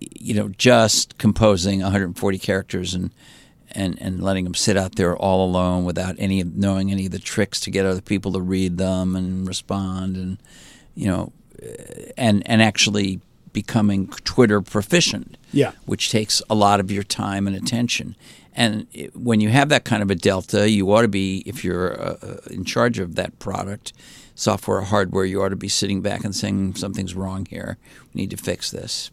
you 0.00 0.34
know, 0.34 0.50
just 0.50 1.16
composing 1.16 1.80
140 1.80 2.38
characters 2.38 2.92
and 2.92 3.10
and 3.72 4.00
and 4.00 4.22
letting 4.22 4.44
them 4.44 4.54
sit 4.54 4.76
out 4.76 4.96
there 4.96 5.16
all 5.16 5.44
alone 5.44 5.84
without 5.84 6.14
any 6.18 6.42
knowing 6.42 6.90
any 6.90 7.06
of 7.06 7.12
the 7.12 7.18
tricks 7.18 7.60
to 7.60 7.70
get 7.70 7.86
other 7.86 8.00
people 8.00 8.32
to 8.32 8.40
read 8.40 8.78
them 8.78 9.16
and 9.16 9.46
respond 9.46 10.16
and 10.16 10.38
you 10.94 11.06
know 11.06 11.32
and 12.16 12.42
and 12.46 12.62
actually 12.62 13.20
becoming 13.52 14.08
Twitter 14.24 14.60
proficient. 14.60 15.36
Yeah. 15.52 15.72
Which 15.86 16.10
takes 16.10 16.42
a 16.48 16.54
lot 16.54 16.80
of 16.80 16.90
your 16.90 17.02
time 17.02 17.46
and 17.46 17.56
attention. 17.56 18.16
And 18.54 18.86
when 19.14 19.40
you 19.40 19.48
have 19.50 19.68
that 19.68 19.84
kind 19.84 20.02
of 20.02 20.10
a 20.10 20.14
delta, 20.14 20.68
you 20.68 20.92
ought 20.92 21.02
to 21.02 21.08
be, 21.08 21.42
if 21.46 21.64
you're 21.64 22.00
uh, 22.00 22.16
uh, 22.22 22.36
in 22.50 22.64
charge 22.64 22.98
of 22.98 23.14
that 23.14 23.38
product, 23.38 23.92
software 24.34 24.78
or 24.78 24.82
hardware, 24.82 25.24
you 25.24 25.42
ought 25.42 25.50
to 25.50 25.56
be 25.56 25.68
sitting 25.68 26.02
back 26.02 26.24
and 26.24 26.34
saying 26.34 26.74
something's 26.74 27.14
wrong 27.14 27.46
here. 27.46 27.78
We 28.12 28.22
need 28.22 28.30
to 28.30 28.36
fix 28.36 28.70
this. 28.70 29.10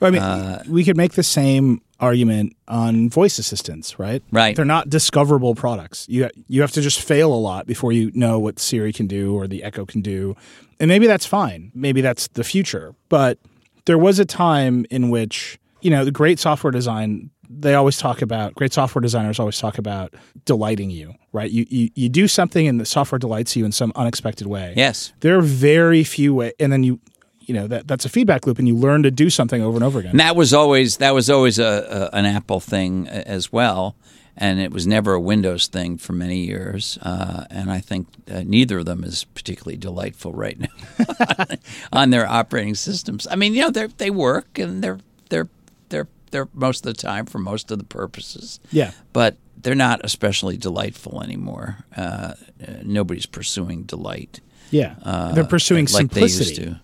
I 0.00 0.10
mean, 0.10 0.22
uh, 0.22 0.62
we 0.68 0.84
could 0.84 0.96
make 0.96 1.12
the 1.12 1.22
same 1.22 1.80
argument 2.00 2.56
on 2.68 3.08
voice 3.08 3.38
assistants, 3.38 3.98
right? 3.98 4.22
Right. 4.30 4.54
They're 4.54 4.64
not 4.64 4.90
discoverable 4.90 5.54
products. 5.54 6.06
You 6.08 6.28
you 6.48 6.60
have 6.60 6.72
to 6.72 6.80
just 6.80 7.00
fail 7.00 7.32
a 7.32 7.36
lot 7.36 7.66
before 7.66 7.92
you 7.92 8.10
know 8.14 8.38
what 8.38 8.58
Siri 8.58 8.92
can 8.92 9.06
do 9.06 9.34
or 9.34 9.46
the 9.46 9.62
Echo 9.62 9.84
can 9.86 10.00
do, 10.02 10.36
and 10.78 10.88
maybe 10.88 11.06
that's 11.06 11.26
fine. 11.26 11.72
Maybe 11.74 12.00
that's 12.00 12.28
the 12.28 12.44
future. 12.44 12.94
But 13.08 13.38
there 13.86 13.98
was 13.98 14.18
a 14.18 14.24
time 14.24 14.84
in 14.90 15.10
which 15.10 15.58
you 15.80 15.90
know 15.90 16.04
the 16.04 16.12
great 16.12 16.38
software 16.38 16.70
design 16.70 17.30
they 17.48 17.74
always 17.74 17.96
talk 17.96 18.22
about 18.22 18.54
great 18.54 18.72
software 18.72 19.00
designers 19.00 19.38
always 19.38 19.58
talk 19.58 19.78
about 19.78 20.12
delighting 20.44 20.90
you 20.90 21.14
right 21.32 21.50
you, 21.50 21.64
you 21.68 21.90
you 21.94 22.08
do 22.08 22.26
something 22.26 22.66
and 22.66 22.80
the 22.80 22.84
software 22.84 23.18
delights 23.18 23.54
you 23.54 23.64
in 23.64 23.72
some 23.72 23.92
unexpected 23.94 24.46
way 24.46 24.74
yes 24.76 25.12
there 25.20 25.38
are 25.38 25.42
very 25.42 26.02
few 26.02 26.34
ways 26.34 26.52
and 26.58 26.72
then 26.72 26.82
you 26.82 27.00
you 27.46 27.54
know 27.54 27.66
that 27.66 27.86
that's 27.86 28.04
a 28.04 28.08
feedback 28.08 28.46
loop 28.46 28.58
and 28.58 28.68
you 28.68 28.76
learn 28.76 29.02
to 29.02 29.10
do 29.10 29.30
something 29.30 29.62
over 29.62 29.76
and 29.76 29.84
over 29.84 29.98
again 29.98 30.12
and 30.12 30.20
that 30.20 30.36
was 30.36 30.52
always 30.52 30.98
that 30.98 31.14
was 31.14 31.30
always 31.30 31.58
a, 31.58 32.10
a, 32.12 32.16
an 32.16 32.26
apple 32.26 32.60
thing 32.60 33.08
as 33.08 33.52
well 33.52 33.96
and 34.36 34.60
it 34.60 34.70
was 34.70 34.86
never 34.86 35.14
a 35.14 35.20
windows 35.20 35.66
thing 35.66 35.96
for 35.96 36.12
many 36.12 36.38
years 36.44 36.98
uh, 37.02 37.44
and 37.50 37.70
i 37.70 37.80
think 37.80 38.08
uh, 38.30 38.42
neither 38.44 38.78
of 38.78 38.84
them 38.84 39.04
is 39.04 39.24
particularly 39.24 39.76
delightful 39.76 40.32
right 40.32 40.58
now 40.58 41.46
on 41.92 42.10
their 42.10 42.26
operating 42.26 42.74
systems 42.74 43.26
i 43.30 43.36
mean 43.36 43.54
you 43.54 43.62
know 43.62 43.70
they 43.70 43.86
they 43.86 44.10
work 44.10 44.58
and 44.58 44.82
they're 44.82 44.98
they're 45.28 45.48
they're 45.88 46.08
there 46.30 46.48
most 46.52 46.86
of 46.86 46.94
the 46.94 47.00
time 47.00 47.26
for 47.26 47.38
most 47.38 47.70
of 47.70 47.78
the 47.78 47.84
purposes. 47.84 48.60
Yeah. 48.70 48.92
But 49.12 49.36
they're 49.56 49.74
not 49.74 50.00
especially 50.04 50.56
delightful 50.56 51.22
anymore. 51.22 51.78
Uh, 51.96 52.00
uh 52.00 52.34
nobody's 52.82 53.26
pursuing 53.26 53.82
delight. 53.84 54.40
Yeah. 54.70 54.96
Uh, 55.02 55.32
they're 55.32 55.44
pursuing 55.44 55.86
like 55.86 55.96
simplicity. 55.96 56.76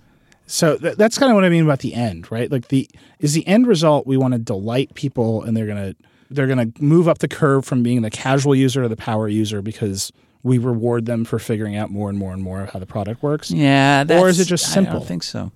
So 0.53 0.77
th- 0.77 0.97
that's 0.97 1.17
kind 1.17 1.33
of 1.33 1.35
what 1.35 1.45
I 1.45 1.49
mean 1.49 1.65
about 1.65 1.79
the 1.79 1.95
end, 1.95 2.31
right? 2.31 2.53
Like 2.53 2.69
the 2.69 2.87
is 3.21 3.33
the 3.33 3.47
end 3.47 3.67
result 3.67 4.07
we 4.07 4.19
want 4.19 4.33
to 4.33 4.39
delight 4.39 4.95
people 4.95 5.43
and 5.43 5.57
they're 5.57 5.65
going 5.65 5.95
to 5.95 5.97
they're 6.29 6.47
going 6.47 6.73
to 6.73 6.83
move 6.83 7.09
up 7.09 7.19
the 7.19 7.29
curve 7.29 7.65
from 7.65 7.83
being 7.83 8.03
the 8.03 8.11
casual 8.11 8.55
user 8.55 8.83
to 8.83 8.89
the 8.89 8.97
power 8.97 9.29
user 9.29 9.63
because 9.63 10.13
we 10.43 10.59
reward 10.59 11.07
them 11.07 11.25
for 11.25 11.39
figuring 11.39 11.75
out 11.75 11.91
more 11.91 12.11
and 12.11 12.19
more 12.19 12.35
and 12.35 12.43
more 12.43 12.63
of 12.63 12.71
how 12.71 12.79
the 12.79 12.87
product 12.87 13.23
works. 13.23 13.51
Yeah, 13.51 14.05
or 14.11 14.29
is 14.29 14.41
it 14.41 14.45
just 14.45 14.71
simple? 14.71 14.97
I 14.97 14.99
don't 14.99 15.09
think 15.09 15.23
so. 15.23 15.53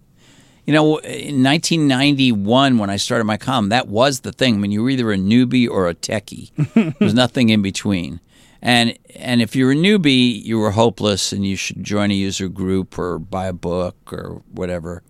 You 0.64 0.72
know, 0.72 0.96
in 0.98 1.42
1991, 1.44 2.78
when 2.78 2.88
I 2.88 2.96
started 2.96 3.24
my 3.24 3.36
column, 3.36 3.68
that 3.68 3.88
was 3.88 4.20
the 4.20 4.32
thing. 4.32 4.54
I 4.54 4.58
mean, 4.58 4.70
you 4.70 4.82
were 4.82 4.90
either 4.90 5.12
a 5.12 5.16
newbie 5.16 5.68
or 5.68 5.88
a 5.88 5.94
techie. 5.94 6.50
there 6.74 6.94
was 7.00 7.14
nothing 7.14 7.50
in 7.50 7.60
between. 7.60 8.20
And 8.62 8.98
and 9.14 9.40
if 9.42 9.54
you're 9.54 9.72
a 9.72 9.76
newbie, 9.76 10.42
you 10.42 10.58
were 10.58 10.72
hopeless, 10.72 11.32
and 11.32 11.46
you 11.46 11.56
should 11.56 11.82
join 11.84 12.10
a 12.10 12.14
user 12.14 12.48
group 12.48 12.98
or 12.98 13.18
buy 13.18 13.46
a 13.46 13.52
book 13.52 13.96
or 14.12 14.42
whatever. 14.52 15.02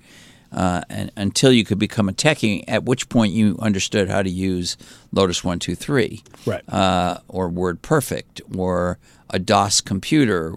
uh, 0.53 0.81
and, 0.89 1.11
until 1.17 1.53
you 1.53 1.65
could 1.65 1.79
become 1.79 2.09
a 2.09 2.13
techie, 2.13 2.65
at 2.69 2.85
which 2.85 3.09
point 3.09 3.33
you 3.33 3.59
understood 3.61 4.09
how 4.09 4.23
to 4.23 4.31
use 4.31 4.77
Lotus 5.13 5.43
123 5.45 6.23
Right. 6.47 6.63
uh, 6.73 7.19
or 7.29 7.49
Word 7.49 7.83
Perfect 7.83 8.41
or 8.57 8.99
a 9.29 9.39
DOS 9.41 9.81
computer, 9.81 10.55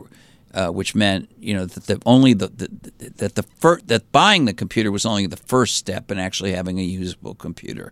uh, 0.53 0.67
which 0.69 0.93
meant 0.95 1.29
you 1.39 1.53
know 1.55 1.65
that 1.65 1.85
the 1.87 1.99
only 2.05 2.33
the, 2.33 2.47
the 2.47 3.09
that 3.17 3.35
the 3.35 3.43
fir- 3.43 3.81
that 3.87 4.11
buying 4.11 4.45
the 4.45 4.53
computer 4.53 4.91
was 4.91 5.05
only 5.05 5.25
the 5.27 5.37
first 5.37 5.75
step 5.75 6.11
in 6.11 6.19
actually 6.19 6.53
having 6.53 6.79
a 6.79 6.83
usable 6.83 7.33
computer. 7.35 7.91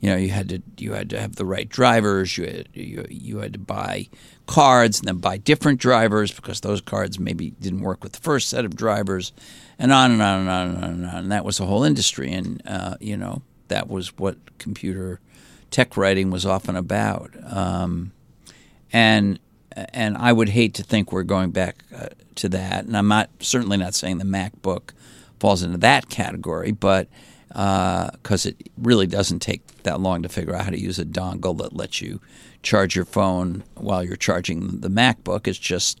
You 0.00 0.10
know, 0.10 0.16
you 0.16 0.30
had 0.30 0.48
to 0.48 0.62
you 0.78 0.92
had 0.92 1.10
to 1.10 1.20
have 1.20 1.36
the 1.36 1.44
right 1.44 1.68
drivers. 1.68 2.36
You 2.38 2.46
had, 2.46 2.68
you, 2.72 3.04
you 3.10 3.38
had 3.38 3.52
to 3.52 3.58
buy 3.58 4.08
cards 4.46 4.98
and 4.98 5.08
then 5.08 5.18
buy 5.18 5.36
different 5.36 5.78
drivers 5.78 6.32
because 6.32 6.60
those 6.60 6.80
cards 6.80 7.18
maybe 7.18 7.50
didn't 7.50 7.82
work 7.82 8.02
with 8.02 8.12
the 8.12 8.20
first 8.20 8.48
set 8.48 8.64
of 8.64 8.74
drivers, 8.74 9.32
and 9.78 9.92
on 9.92 10.10
and 10.10 10.22
on 10.22 10.40
and 10.40 10.48
on 10.48 10.68
and 10.68 10.76
on 10.78 10.90
and 10.90 11.06
on. 11.06 11.16
And 11.16 11.32
that 11.32 11.44
was 11.44 11.60
a 11.60 11.66
whole 11.66 11.84
industry, 11.84 12.32
and 12.32 12.62
uh, 12.66 12.96
you 13.00 13.16
know 13.16 13.42
that 13.68 13.88
was 13.88 14.16
what 14.16 14.36
computer 14.58 15.20
tech 15.70 15.96
writing 15.96 16.30
was 16.30 16.46
often 16.46 16.76
about. 16.76 17.30
Um, 17.44 18.12
and 18.92 19.38
and 19.76 20.16
I 20.16 20.32
would 20.32 20.50
hate 20.50 20.74
to 20.74 20.82
think 20.82 21.12
we're 21.12 21.22
going 21.22 21.50
back 21.50 21.84
uh, 21.94 22.08
to 22.36 22.48
that. 22.50 22.84
And 22.84 22.96
I'm 22.96 23.08
not 23.08 23.30
certainly 23.40 23.76
not 23.76 23.94
saying 23.94 24.18
the 24.18 24.24
MacBook 24.24 24.92
falls 25.38 25.62
into 25.62 25.78
that 25.78 26.08
category, 26.08 26.72
but 26.72 27.08
because 27.50 28.46
uh, 28.46 28.50
it 28.50 28.70
really 28.78 29.06
doesn't 29.06 29.40
take 29.40 29.82
that 29.82 30.00
long 30.00 30.22
to 30.22 30.28
figure 30.28 30.54
out 30.54 30.64
how 30.64 30.70
to 30.70 30.80
use 30.80 30.98
a 30.98 31.04
dongle 31.04 31.56
that 31.58 31.74
lets 31.74 32.00
you 32.00 32.20
charge 32.62 32.94
your 32.94 33.04
phone 33.04 33.64
while 33.74 34.04
you're 34.04 34.16
charging 34.16 34.80
the 34.80 34.88
MacBook. 34.88 35.46
It's 35.46 35.58
just 35.58 36.00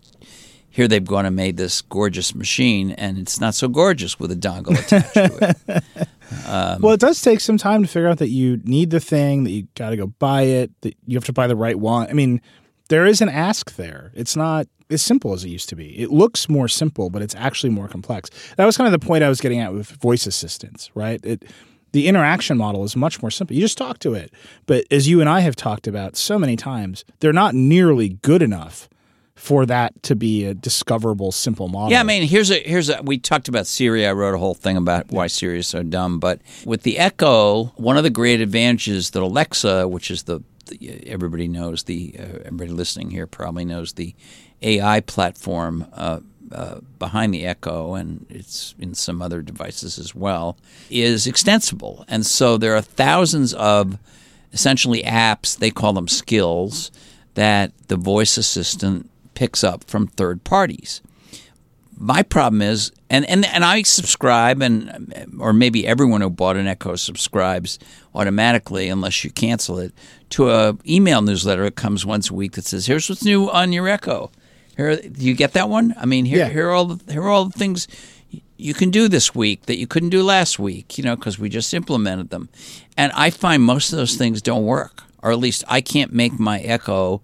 here 0.68 0.86
they've 0.86 1.04
gone 1.04 1.26
and 1.26 1.34
made 1.34 1.56
this 1.56 1.82
gorgeous 1.82 2.34
machine, 2.34 2.92
and 2.92 3.18
it's 3.18 3.40
not 3.40 3.54
so 3.54 3.66
gorgeous 3.66 4.20
with 4.20 4.30
a 4.30 4.36
dongle 4.36 4.78
attached 4.78 5.14
to 5.14 5.56
it. 5.66 6.08
Um, 6.46 6.80
well, 6.80 6.92
it 6.92 7.00
does 7.00 7.20
take 7.20 7.40
some 7.40 7.58
time 7.58 7.82
to 7.82 7.88
figure 7.88 8.08
out 8.08 8.18
that 8.18 8.28
you 8.28 8.60
need 8.62 8.90
the 8.90 9.00
thing, 9.00 9.42
that 9.42 9.50
you 9.50 9.66
got 9.74 9.90
to 9.90 9.96
go 9.96 10.06
buy 10.06 10.42
it, 10.42 10.70
that 10.82 10.94
you 11.04 11.16
have 11.16 11.24
to 11.24 11.32
buy 11.32 11.48
the 11.48 11.56
right 11.56 11.76
one. 11.76 12.06
I 12.08 12.12
mean, 12.12 12.40
there 12.90 13.06
is 13.06 13.22
an 13.22 13.28
ask 13.28 13.76
there. 13.76 14.12
It's 14.14 14.36
not 14.36 14.66
as 14.90 15.00
simple 15.00 15.32
as 15.32 15.44
it 15.44 15.48
used 15.48 15.68
to 15.70 15.76
be. 15.76 15.98
It 15.98 16.10
looks 16.10 16.48
more 16.48 16.68
simple, 16.68 17.08
but 17.08 17.22
it's 17.22 17.34
actually 17.36 17.70
more 17.70 17.88
complex. 17.88 18.30
That 18.56 18.66
was 18.66 18.76
kind 18.76 18.92
of 18.92 19.00
the 19.00 19.04
point 19.04 19.24
I 19.24 19.28
was 19.28 19.40
getting 19.40 19.60
at 19.60 19.72
with 19.72 19.88
voice 19.88 20.26
assistants, 20.26 20.90
right? 20.94 21.24
It 21.24 21.44
the 21.92 22.06
interaction 22.06 22.56
model 22.56 22.84
is 22.84 22.94
much 22.94 23.20
more 23.20 23.30
simple. 23.30 23.56
You 23.56 23.62
just 23.62 23.78
talk 23.78 23.98
to 24.00 24.14
it. 24.14 24.32
But 24.66 24.84
as 24.92 25.08
you 25.08 25.20
and 25.20 25.28
I 25.28 25.40
have 25.40 25.56
talked 25.56 25.88
about 25.88 26.16
so 26.16 26.38
many 26.38 26.54
times, 26.54 27.04
they're 27.18 27.32
not 27.32 27.52
nearly 27.52 28.10
good 28.10 28.42
enough 28.42 28.88
for 29.34 29.64
that 29.66 30.00
to 30.04 30.14
be 30.14 30.44
a 30.44 30.54
discoverable 30.54 31.32
simple 31.32 31.66
model. 31.66 31.90
Yeah, 31.90 32.00
I 32.00 32.02
mean, 32.02 32.28
here's 32.28 32.50
a 32.50 32.60
here's 32.60 32.90
a 32.90 33.00
we 33.02 33.18
talked 33.18 33.48
about 33.48 33.66
Siri. 33.66 34.06
I 34.06 34.12
wrote 34.12 34.34
a 34.34 34.38
whole 34.38 34.54
thing 34.54 34.76
about 34.76 35.10
why 35.10 35.28
Siri 35.28 35.60
is 35.60 35.66
so 35.66 35.82
dumb, 35.82 36.20
but 36.20 36.40
with 36.64 36.82
the 36.82 36.98
Echo, 36.98 37.66
one 37.76 37.96
of 37.96 38.04
the 38.04 38.10
great 38.10 38.40
advantages 38.40 39.10
that 39.10 39.22
Alexa, 39.22 39.88
which 39.88 40.10
is 40.10 40.24
the, 40.24 40.40
the 40.70 41.06
everybody 41.06 41.46
knows 41.46 41.84
the 41.84 42.16
uh, 42.18 42.38
everybody 42.46 42.70
listening 42.70 43.10
here 43.10 43.26
probably 43.26 43.64
knows 43.64 43.92
the 43.92 44.14
AI 44.62 45.00
platform 45.00 45.86
uh, 45.92 46.20
uh, 46.52 46.80
behind 46.98 47.32
the 47.32 47.46
Echo, 47.46 47.94
and 47.94 48.26
it's 48.28 48.74
in 48.78 48.94
some 48.94 49.22
other 49.22 49.42
devices 49.42 49.98
as 49.98 50.14
well, 50.14 50.56
is 50.90 51.26
extensible. 51.26 52.04
And 52.08 52.26
so 52.26 52.56
there 52.56 52.74
are 52.74 52.80
thousands 52.80 53.54
of 53.54 53.98
essentially 54.52 55.02
apps, 55.02 55.56
they 55.56 55.70
call 55.70 55.92
them 55.92 56.08
skills, 56.08 56.90
that 57.34 57.72
the 57.86 57.96
voice 57.96 58.36
assistant 58.36 59.08
picks 59.34 59.62
up 59.62 59.84
from 59.84 60.08
third 60.08 60.42
parties. 60.42 61.00
My 61.96 62.22
problem 62.22 62.62
is, 62.62 62.92
and, 63.08 63.24
and, 63.28 63.44
and 63.44 63.64
I 63.64 63.82
subscribe, 63.82 64.60
and 64.62 65.30
or 65.38 65.52
maybe 65.52 65.86
everyone 65.86 66.20
who 66.20 66.30
bought 66.30 66.56
an 66.56 66.66
Echo 66.66 66.96
subscribes 66.96 67.78
automatically, 68.14 68.88
unless 68.88 69.24
you 69.24 69.30
cancel 69.30 69.78
it, 69.78 69.92
to 70.30 70.50
a 70.50 70.76
email 70.86 71.22
newsletter. 71.22 71.64
It 71.64 71.76
comes 71.76 72.04
once 72.06 72.30
a 72.30 72.34
week 72.34 72.52
that 72.52 72.64
says, 72.64 72.86
"Here's 72.86 73.08
what's 73.08 73.24
new 73.24 73.50
on 73.50 73.72
your 73.72 73.88
Echo." 73.88 74.30
Here, 74.76 74.96
do 74.96 75.24
you 75.24 75.34
get 75.34 75.52
that 75.52 75.68
one? 75.68 75.94
I 75.98 76.06
mean, 76.06 76.24
here, 76.24 76.38
Yeah. 76.38 76.48
here 76.48 76.68
are 76.68 76.72
all 76.72 76.86
the, 76.86 77.12
here 77.12 77.22
are 77.22 77.28
all 77.28 77.44
the 77.46 77.58
things 77.58 77.86
you 78.56 78.74
can 78.74 78.90
do 78.90 79.08
this 79.08 79.34
week 79.34 79.66
that 79.66 79.78
you 79.78 79.86
couldn't 79.86 80.10
do 80.10 80.22
last 80.22 80.58
week. 80.58 80.96
You 80.98 81.04
know, 81.04 81.16
because 81.16 81.38
we 81.38 81.48
just 81.48 81.72
implemented 81.74 82.30
them, 82.30 82.48
and 82.96 83.12
I 83.14 83.30
find 83.30 83.62
most 83.62 83.92
of 83.92 83.98
those 83.98 84.16
things 84.16 84.40
don't 84.42 84.64
work, 84.64 85.02
or 85.22 85.30
at 85.32 85.38
least 85.38 85.64
I 85.68 85.80
can't 85.80 86.12
make 86.12 86.38
my 86.38 86.60
Echo 86.60 87.22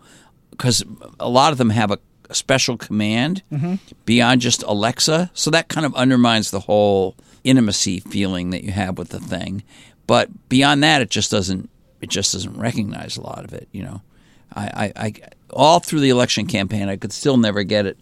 because 0.51 0.85
a 1.21 1.29
lot 1.29 1.53
of 1.53 1.59
them 1.59 1.71
have 1.71 1.91
a, 1.91 1.99
a 2.31 2.35
special 2.35 2.77
command 2.79 3.43
mm-hmm. 3.53 3.75
beyond 4.07 4.41
just 4.41 4.63
Alexa, 4.63 5.31
so 5.35 5.51
that 5.51 5.69
kind 5.69 5.85
of 5.85 5.95
undermines 5.95 6.51
the 6.51 6.61
whole 6.61 7.15
intimacy 7.45 8.01
feeling 8.01 8.51
that 8.51 8.65
you 8.65 8.73
have 8.73 8.99
with 8.99 9.11
the 9.11 9.21
thing. 9.21 9.63
But 10.07 10.49
beyond 10.49 10.83
that, 10.83 11.03
it 11.03 11.11
just 11.11 11.31
doesn't 11.31 11.71
it 12.01 12.11
just 12.11 12.33
doesn't 12.33 12.59
recognize 12.59 13.17
a 13.17 13.23
lot 13.23 13.45
of 13.45 13.53
it. 13.53 13.69
You 13.73 13.83
know, 13.83 14.03
I, 14.55 14.93
I, 14.97 15.07
I 15.07 15.13
all 15.51 15.81
through 15.81 16.01
the 16.01 16.11
election 16.11 16.47
campaign, 16.47 16.89
I 16.89 16.97
could 16.97 17.13
still 17.13 17.37
never 17.37 17.63
get 17.63 17.87
it 17.87 17.99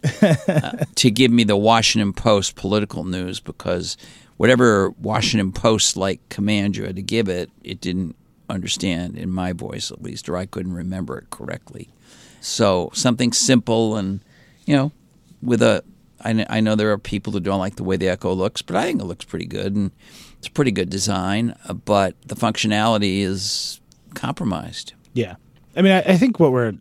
uh, 0.49 0.85
to 0.97 1.11
give 1.11 1.31
me 1.31 1.45
the 1.45 1.57
Washington 1.57 2.12
Post 2.12 2.57
political 2.57 3.05
news 3.05 3.40
because 3.40 3.97
whatever 4.37 4.90
Washington 4.90 5.53
Post 5.53 5.97
like 5.97 6.27
command 6.29 6.77
you 6.77 6.85
had 6.85 6.97
to 6.97 7.03
give 7.03 7.29
it, 7.29 7.51
it 7.62 7.81
didn't 7.81 8.17
understand 8.49 9.17
in 9.17 9.31
my 9.31 9.53
voice 9.53 9.90
at 9.90 10.03
least, 10.03 10.29
or 10.29 10.37
I 10.37 10.47
couldn't 10.47 10.75
remember 10.75 11.19
it 11.19 11.31
correctly. 11.31 11.88
So 12.40 12.90
something 12.93 13.33
simple 13.33 13.97
and 13.97 14.21
you 14.67 14.77
know, 14.77 14.93
with 15.43 15.62
a 15.62 15.85
I, 16.27 16.61
know 16.61 16.75
there 16.75 16.90
are 16.90 16.97
people 16.97 17.35
who 17.35 17.40
don't 17.40 17.59
like 17.59 17.77
the 17.77 17.85
way 17.85 17.97
the 17.97 18.09
Echo 18.09 18.33
looks, 18.33 18.62
but 18.62 18.77
I 18.77 18.85
think 18.85 19.03
it 19.03 19.05
looks 19.05 19.27
pretty 19.27 19.45
good 19.45 19.75
and 19.75 19.90
it's 20.45 20.51
a 20.51 20.53
pretty 20.53 20.73
good 20.73 20.91
design. 20.91 21.55
uh, 21.67 21.73
But 21.73 22.21
the 22.27 22.35
functionality 22.35 23.21
is 23.21 23.81
compromised. 24.13 24.93
Yeah. 25.15 25.37
I 25.75 25.81
mean, 25.81 25.93
I, 25.93 26.01
I 26.01 26.17
think 26.19 26.39
what 26.39 26.53
we're 26.53 26.75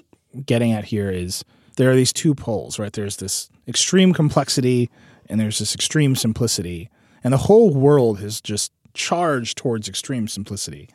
getting 0.46 0.74
at 0.74 0.84
here 0.84 1.10
is 1.10 1.46
there 1.78 1.90
are 1.90 1.96
these 1.96 2.12
two 2.12 2.36
poles, 2.36 2.78
right? 2.78 2.92
There's 2.92 3.18
this 3.18 3.50
extreme 3.66 4.12
complexity 4.12 4.90
and 5.30 5.40
there's 5.40 5.60
this 5.60 5.74
extreme 5.74 6.18
simplicity. 6.18 6.90
And 7.24 7.32
the 7.32 7.38
whole 7.38 7.74
world 7.74 8.20
has 8.20 8.42
just 8.42 8.74
charged 8.94 9.58
towards 9.58 9.88
extreme 9.88 10.28
simplicity. 10.28 10.90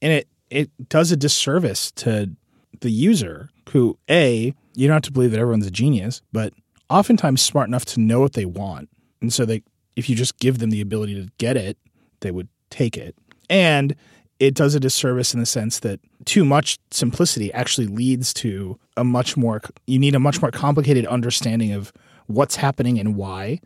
And 0.00 0.12
it, 0.12 0.28
it 0.50 0.88
does 0.88 1.12
a 1.12 1.16
disservice 1.16 1.92
to 1.92 2.32
the 2.80 2.90
user 2.90 3.48
who, 3.70 3.96
A, 4.10 4.52
you 4.74 4.88
don't 4.88 4.94
have 4.94 5.02
to 5.02 5.12
believe 5.12 5.30
that 5.30 5.38
everyone's 5.38 5.68
a 5.68 5.70
genius, 5.70 6.20
but 6.32 6.52
oftentimes 6.90 7.40
smart 7.40 7.68
enough 7.68 7.84
to 7.84 8.00
know 8.00 8.18
what 8.18 8.32
they 8.32 8.44
want. 8.44 8.88
And 9.20 9.32
so 9.32 9.44
they 9.44 9.62
if 9.94 10.08
you 10.10 10.16
just 10.16 10.38
give 10.38 10.58
them 10.58 10.70
the 10.70 10.80
ability 10.80 11.14
to 11.14 11.30
get 11.38 11.56
it, 11.56 11.76
they 12.22 12.30
would 12.30 12.48
take 12.70 12.96
it. 12.96 13.14
And 13.48 13.94
it 14.40 14.54
does 14.54 14.74
a 14.74 14.80
disservice 14.80 15.34
in 15.34 15.40
the 15.40 15.46
sense 15.46 15.78
that 15.80 16.00
too 16.24 16.44
much 16.44 16.78
simplicity 16.90 17.52
actually 17.52 17.86
leads 17.86 18.34
to 18.34 18.78
a 18.96 19.04
much 19.04 19.36
more 19.36 19.60
you 19.86 19.98
need 19.98 20.14
a 20.14 20.18
much 20.18 20.42
more 20.42 20.50
complicated 20.50 21.06
understanding 21.06 21.72
of 21.72 21.92
what's 22.26 22.56
happening 22.56 22.98
and 22.98 23.14
why 23.14 23.60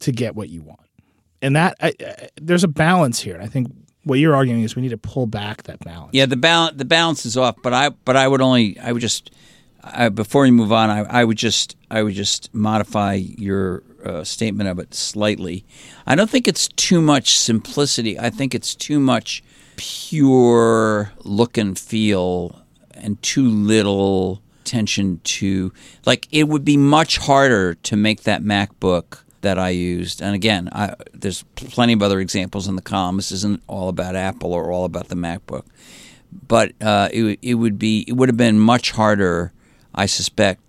to 0.00 0.12
get 0.12 0.36
what 0.36 0.48
you 0.48 0.62
want. 0.62 0.80
And 1.40 1.56
that 1.56 1.76
I, 1.80 1.92
I, 2.00 2.28
there's 2.40 2.62
a 2.62 2.68
balance 2.68 3.20
here. 3.20 3.34
And 3.34 3.42
I 3.42 3.46
think 3.46 3.68
what 4.04 4.18
you're 4.18 4.34
arguing 4.34 4.62
is 4.62 4.76
we 4.76 4.82
need 4.82 4.90
to 4.90 4.98
pull 4.98 5.26
back 5.26 5.64
that 5.64 5.80
balance. 5.80 6.10
Yeah, 6.12 6.26
the 6.26 6.36
balance 6.36 6.76
the 6.76 6.84
balance 6.84 7.26
is 7.26 7.36
off, 7.36 7.56
but 7.62 7.72
I 7.72 7.88
but 7.90 8.16
I 8.16 8.28
would 8.28 8.40
only 8.40 8.78
I 8.78 8.92
would 8.92 9.02
just 9.02 9.32
I, 9.82 10.08
before 10.08 10.42
we 10.42 10.50
move 10.50 10.72
on, 10.72 10.90
I, 10.90 11.00
I 11.00 11.24
would 11.24 11.38
just 11.38 11.76
I 11.90 12.02
would 12.02 12.14
just 12.14 12.54
modify 12.54 13.14
your 13.14 13.82
uh, 14.04 14.24
statement 14.24 14.68
of 14.68 14.78
it 14.78 14.94
slightly. 14.94 15.64
I 16.06 16.14
don't 16.14 16.30
think 16.30 16.48
it's 16.48 16.68
too 16.68 17.00
much 17.00 17.38
simplicity. 17.38 18.18
I 18.18 18.30
think 18.30 18.54
it's 18.54 18.74
too 18.74 19.00
much 19.00 19.42
pure 19.76 21.12
look 21.24 21.56
and 21.56 21.78
feel 21.78 22.62
and 22.94 23.20
too 23.22 23.48
little 23.48 24.42
attention 24.60 25.20
to 25.24 25.72
like 26.06 26.28
it 26.30 26.48
would 26.48 26.64
be 26.64 26.76
much 26.76 27.18
harder 27.18 27.74
to 27.74 27.96
make 27.96 28.22
that 28.22 28.42
MacBook 28.42 29.22
that 29.42 29.58
I 29.58 29.70
used. 29.70 30.22
And 30.22 30.34
again, 30.34 30.68
I, 30.72 30.94
there's 31.12 31.42
plenty 31.56 31.92
of 31.92 32.02
other 32.02 32.20
examples 32.20 32.68
in 32.68 32.76
the 32.76 32.82
column. 32.82 33.16
This 33.16 33.32
isn't 33.32 33.62
all 33.66 33.88
about 33.88 34.14
Apple 34.14 34.52
or 34.52 34.70
all 34.70 34.84
about 34.84 35.08
the 35.08 35.16
MacBook, 35.16 35.64
but 36.46 36.72
uh, 36.80 37.08
it, 37.12 37.38
it 37.42 37.54
would 37.54 37.78
be 37.78 38.04
it 38.08 38.12
would 38.12 38.28
have 38.28 38.36
been 38.36 38.58
much 38.58 38.92
harder, 38.92 39.52
I 39.94 40.06
suspect, 40.06 40.60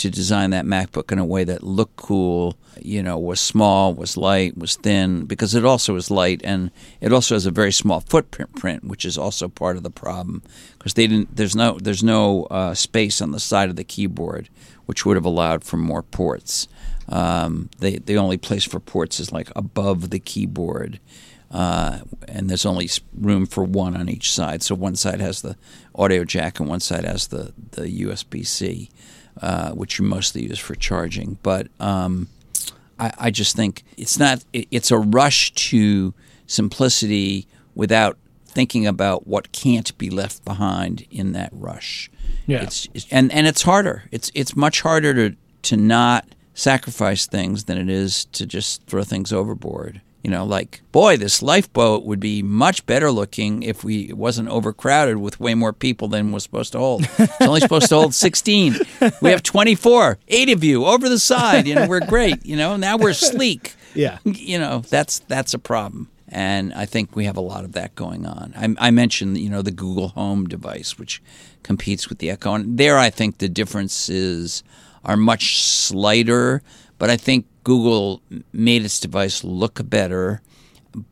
to 0.00 0.10
design 0.10 0.50
that 0.50 0.64
MacBook 0.64 1.12
in 1.12 1.18
a 1.18 1.24
way 1.24 1.44
that 1.44 1.62
looked 1.62 1.96
cool. 1.96 2.56
You 2.80 3.02
know, 3.02 3.18
was 3.18 3.38
small, 3.38 3.92
was 3.92 4.16
light, 4.16 4.56
was 4.56 4.76
thin, 4.76 5.26
because 5.26 5.54
it 5.54 5.64
also 5.66 5.94
is 5.96 6.10
light, 6.10 6.40
and 6.42 6.70
it 7.02 7.12
also 7.12 7.34
has 7.34 7.44
a 7.44 7.50
very 7.50 7.72
small 7.72 8.00
footprint, 8.00 8.56
print, 8.56 8.84
which 8.84 9.04
is 9.04 9.18
also 9.18 9.48
part 9.48 9.76
of 9.76 9.82
the 9.82 9.90
problem. 9.90 10.42
Because 10.78 10.94
they 10.94 11.06
didn't, 11.06 11.36
there's 11.36 11.54
no, 11.54 11.78
there's 11.78 12.02
no 12.02 12.44
uh, 12.44 12.72
space 12.72 13.20
on 13.20 13.32
the 13.32 13.40
side 13.40 13.68
of 13.68 13.76
the 13.76 13.84
keyboard, 13.84 14.48
which 14.86 15.04
would 15.04 15.16
have 15.16 15.26
allowed 15.26 15.64
for 15.64 15.76
more 15.76 16.02
ports. 16.02 16.66
Um, 17.10 17.68
the 17.80 18.16
only 18.16 18.38
place 18.38 18.64
for 18.64 18.80
ports 18.80 19.20
is 19.20 19.32
like 19.32 19.50
above 19.54 20.08
the 20.08 20.20
keyboard, 20.20 20.98
uh, 21.50 21.98
and 22.26 22.48
there's 22.48 22.64
only 22.64 22.88
room 23.12 23.44
for 23.44 23.64
one 23.64 23.96
on 23.96 24.08
each 24.08 24.32
side. 24.32 24.62
So 24.62 24.74
one 24.74 24.96
side 24.96 25.20
has 25.20 25.42
the 25.42 25.56
audio 25.94 26.24
jack, 26.24 26.60
and 26.60 26.68
one 26.68 26.80
side 26.80 27.04
has 27.04 27.26
the 27.28 27.52
the 27.72 28.04
USB 28.04 28.46
C, 28.46 28.88
uh, 29.40 29.72
which 29.72 29.98
you 29.98 30.04
mostly 30.04 30.42
use 30.42 30.58
for 30.58 30.74
charging. 30.74 31.38
But 31.42 31.68
um, 31.80 32.28
I, 32.98 33.12
I 33.18 33.30
just 33.30 33.56
think 33.56 33.82
it's 33.96 34.18
not. 34.18 34.44
It, 34.52 34.68
it's 34.70 34.90
a 34.90 34.98
rush 34.98 35.52
to 35.52 36.14
simplicity 36.46 37.46
without 37.74 38.18
thinking 38.46 38.86
about 38.86 39.26
what 39.26 39.52
can't 39.52 39.96
be 39.96 40.10
left 40.10 40.44
behind 40.44 41.06
in 41.10 41.32
that 41.32 41.50
rush. 41.52 42.10
Yeah. 42.46 42.62
It's, 42.62 42.88
it's 42.92 43.06
and 43.10 43.32
and 43.32 43.46
it's 43.46 43.62
harder. 43.62 44.04
It's 44.10 44.30
it's 44.34 44.56
much 44.56 44.80
harder 44.82 45.14
to 45.14 45.36
to 45.62 45.76
not 45.76 46.26
sacrifice 46.54 47.26
things 47.26 47.64
than 47.64 47.78
it 47.78 47.88
is 47.88 48.26
to 48.26 48.46
just 48.46 48.84
throw 48.86 49.04
things 49.04 49.32
overboard. 49.32 50.00
You 50.22 50.30
know, 50.30 50.44
like 50.44 50.82
boy, 50.92 51.16
this 51.16 51.42
lifeboat 51.42 52.04
would 52.04 52.20
be 52.20 52.42
much 52.42 52.84
better 52.84 53.10
looking 53.10 53.62
if 53.62 53.82
we 53.82 54.10
it 54.10 54.18
wasn't 54.18 54.50
overcrowded 54.50 55.16
with 55.16 55.40
way 55.40 55.54
more 55.54 55.72
people 55.72 56.08
than 56.08 56.30
was 56.30 56.42
supposed 56.42 56.72
to 56.72 56.78
hold. 56.78 57.08
It's 57.18 57.40
only 57.40 57.60
supposed 57.60 57.88
to 57.88 57.94
hold 57.94 58.14
sixteen. 58.14 58.76
We 59.22 59.30
have 59.30 59.42
twenty 59.42 59.74
four, 59.74 60.18
eight 60.28 60.50
of 60.50 60.62
you 60.62 60.84
over 60.84 61.08
the 61.08 61.18
side. 61.18 61.66
You 61.66 61.74
know, 61.74 61.86
we're 61.88 62.04
great. 62.04 62.44
You 62.44 62.56
know, 62.56 62.76
now 62.76 62.98
we're 62.98 63.14
sleek. 63.14 63.74
Yeah. 63.94 64.18
You 64.24 64.58
know, 64.58 64.80
that's 64.80 65.20
that's 65.20 65.54
a 65.54 65.58
problem. 65.58 66.10
And 66.28 66.72
I 66.74 66.86
think 66.86 67.16
we 67.16 67.24
have 67.24 67.36
a 67.36 67.40
lot 67.40 67.64
of 67.64 67.72
that 67.72 67.94
going 67.94 68.24
on. 68.24 68.52
I, 68.54 68.88
I 68.88 68.90
mentioned, 68.92 69.38
you 69.38 69.50
know, 69.50 69.62
the 69.62 69.72
Google 69.72 70.08
Home 70.08 70.46
device, 70.46 70.96
which 70.98 71.20
competes 71.64 72.08
with 72.08 72.18
the 72.18 72.30
Echo, 72.30 72.54
and 72.54 72.78
there 72.78 72.98
I 72.98 73.10
think 73.10 73.38
the 73.38 73.48
differences 73.48 74.62
are 75.04 75.16
much 75.16 75.64
slighter. 75.64 76.62
But 76.98 77.08
I 77.08 77.16
think 77.16 77.46
Google 77.64 78.22
made 78.52 78.84
its 78.84 78.98
device 79.00 79.44
look 79.44 79.80
better, 79.88 80.40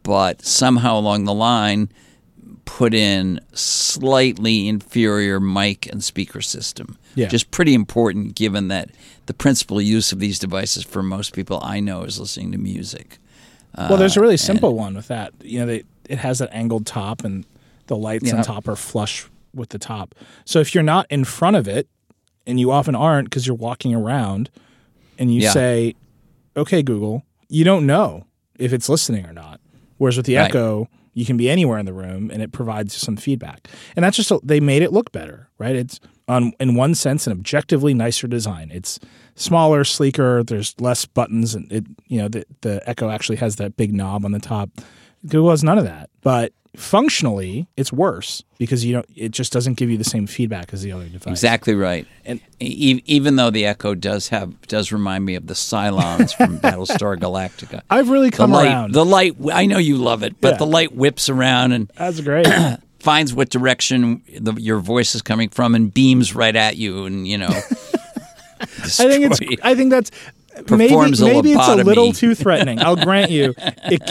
but 0.03 0.45
somehow 0.45 0.99
along 0.99 1.25
the 1.25 1.35
line 1.35 1.91
put 2.65 2.93
in 2.95 3.41
slightly 3.55 4.69
inferior 4.69 5.41
mic 5.41 5.87
and 5.91 6.03
speaker 6.05 6.41
system. 6.41 6.99
Yeah. 7.15 7.29
Just 7.29 7.51
pretty 7.51 7.75
important 7.75 8.35
given 8.35 8.69
that 8.69 8.91
the 9.27 9.35
principal 9.35 9.81
use 9.81 10.13
of 10.13 10.19
these 10.21 10.39
devices 10.39 10.85
for 10.85 11.03
most 11.03 11.33
people 11.35 11.61
I 11.63 11.81
know 11.81 12.03
is 12.03 12.21
listening 12.21 12.53
to 12.53 12.59
music. 12.59 13.19
Well, 13.77 13.97
there's 13.97 14.17
a 14.17 14.21
uh, 14.21 14.23
really 14.23 14.35
and- 14.35 14.41
simple 14.41 14.75
one 14.75 14.95
with 14.95 15.09
that. 15.09 15.33
You 15.43 15.61
know, 15.61 15.67
they, 15.67 15.83
it 16.09 16.19
has 16.19 16.39
that 16.41 16.51
angled 16.53 16.85
top, 16.87 17.25
and 17.25 17.45
the 17.87 17.97
lights 17.97 18.27
Yeah. 18.29 18.37
on 18.39 18.43
top 18.45 18.67
are 18.69 18.77
flush 18.77 19.27
with 19.55 19.69
the 19.71 19.79
top. 19.79 20.15
So 20.45 20.59
if 20.61 20.75
you're 20.75 20.83
not 20.85 21.07
in 21.11 21.25
front 21.25 21.57
of 21.57 21.69
it, 21.69 21.89
and 22.47 22.59
you 22.59 22.71
often 22.71 22.95
aren't 22.95 23.29
because 23.31 23.47
you're 23.47 23.57
walking 23.57 23.95
around, 23.95 24.51
and 25.19 25.33
you 25.33 25.43
Yeah. 25.43 25.53
say, 25.53 25.95
"Okay, 26.59 26.83
Google," 26.83 27.25
you 27.49 27.65
don't 27.65 27.87
know 27.87 28.27
if 28.59 28.73
it's 28.73 28.89
listening 28.89 29.25
or 29.27 29.33
not. 29.33 29.61
Whereas 29.99 30.17
with 30.17 30.27
the 30.27 30.37
Right. 30.37 30.51
Echo, 30.51 30.89
you 31.15 31.25
can 31.25 31.37
be 31.37 31.51
anywhere 31.51 31.79
in 31.79 31.87
the 31.87 31.93
room, 31.93 32.31
and 32.31 32.41
it 32.43 32.53
provides 32.53 32.95
some 32.97 33.17
feedback. 33.17 33.69
And 33.97 34.05
that's 34.05 34.17
just 34.17 34.31
a, 34.31 34.39
they 34.43 34.61
made 34.61 34.83
it 34.83 34.93
look 34.93 35.11
better, 35.11 35.49
right? 35.59 35.75
It's 35.75 35.99
on 36.29 36.53
in 36.61 36.75
one 36.75 36.95
sense 36.95 37.27
an 37.27 37.33
objectively 37.33 37.95
nicer 37.95 38.29
design. 38.29 38.71
It's 38.73 39.01
smaller, 39.35 39.83
sleeker. 39.83 40.45
There's 40.45 40.75
less 40.79 41.07
buttons, 41.07 41.55
and 41.55 41.71
it 41.73 41.85
you 42.07 42.19
know 42.19 42.29
the 42.29 42.45
the 42.61 42.83
Echo 42.89 43.11
actually 43.11 43.37
has 43.37 43.57
that 43.57 43.77
big 43.77 43.93
knob 43.93 44.25
on 44.25 44.33
the 44.33 44.39
top. 44.39 44.71
Google 45.27 45.51
has 45.51 45.65
none 45.65 45.79
of 45.79 45.85
that, 45.85 46.11
but 46.23 46.53
functionally 46.77 47.67
it's 47.77 47.93
worse 47.93 48.43
because 48.59 48.85
you 48.85 48.93
don't. 48.95 49.07
It 49.15 49.31
just 49.31 49.53
doesn't 49.53 49.75
give 49.75 49.91
you 49.91 49.99
the 49.99 50.05
same 50.05 50.27
feedback 50.27 50.73
as 50.73 50.83
the 50.83 50.93
other 50.93 51.07
device. 51.09 51.31
Exactly 51.31 51.75
right. 51.75 52.07
And- 52.25 52.41
E- 52.61 53.03
even 53.07 53.37
though 53.37 53.51
the 53.51 53.67
Echo 53.67 53.95
does 53.95 54.29
have 54.29 54.61
does 54.63 54.91
remind 54.91 55.25
me 55.25 55.37
of 55.37 55.47
the 55.47 55.55
Cylons 55.55 56.35
from 56.37 56.59
Battlestar 56.61 57.17
Galactica. 57.17 57.83
I've 57.89 58.09
really 58.09 58.31
come 58.33 58.51
The 58.51 58.57
light, 58.57 58.67
around. 58.67 58.93
the 58.95 59.05
light. 59.05 59.37
I 59.53 59.67
know 59.67 59.79
you 59.79 59.97
love 59.97 60.23
it, 60.25 60.41
but 60.41 60.53
Yeah. 60.55 60.59
the 60.59 60.67
light 60.67 60.93
whips 60.95 61.29
around 61.29 61.71
and 61.73 61.89
That's 61.97 62.21
great. 62.21 62.47
finds 62.99 63.33
what 63.33 63.49
direction 63.51 64.23
the, 64.41 64.55
your 64.55 64.81
voice 64.81 65.15
is 65.15 65.23
coming 65.23 65.49
from 65.51 65.77
and 65.77 65.95
beams 65.95 66.35
right 66.35 66.57
at 66.57 66.77
you, 66.77 67.05
and 67.05 67.29
you 67.29 67.39
know. 67.39 67.47
I 68.61 68.65
think 68.89 69.31
it's. 69.31 69.41
I 69.63 69.75
think 69.77 69.91
that's. 69.91 70.11
Maybe, 70.71 70.89
Performs 70.89 71.21
a 71.21 71.25
maybe 71.27 71.53
it's 71.53 71.69
a 71.69 71.77
little 71.77 72.13
too 72.13 72.35
threatening. 72.35 72.81
I'll 72.81 72.97
grant 72.97 73.31
you, 73.31 73.55
it, 73.59 74.03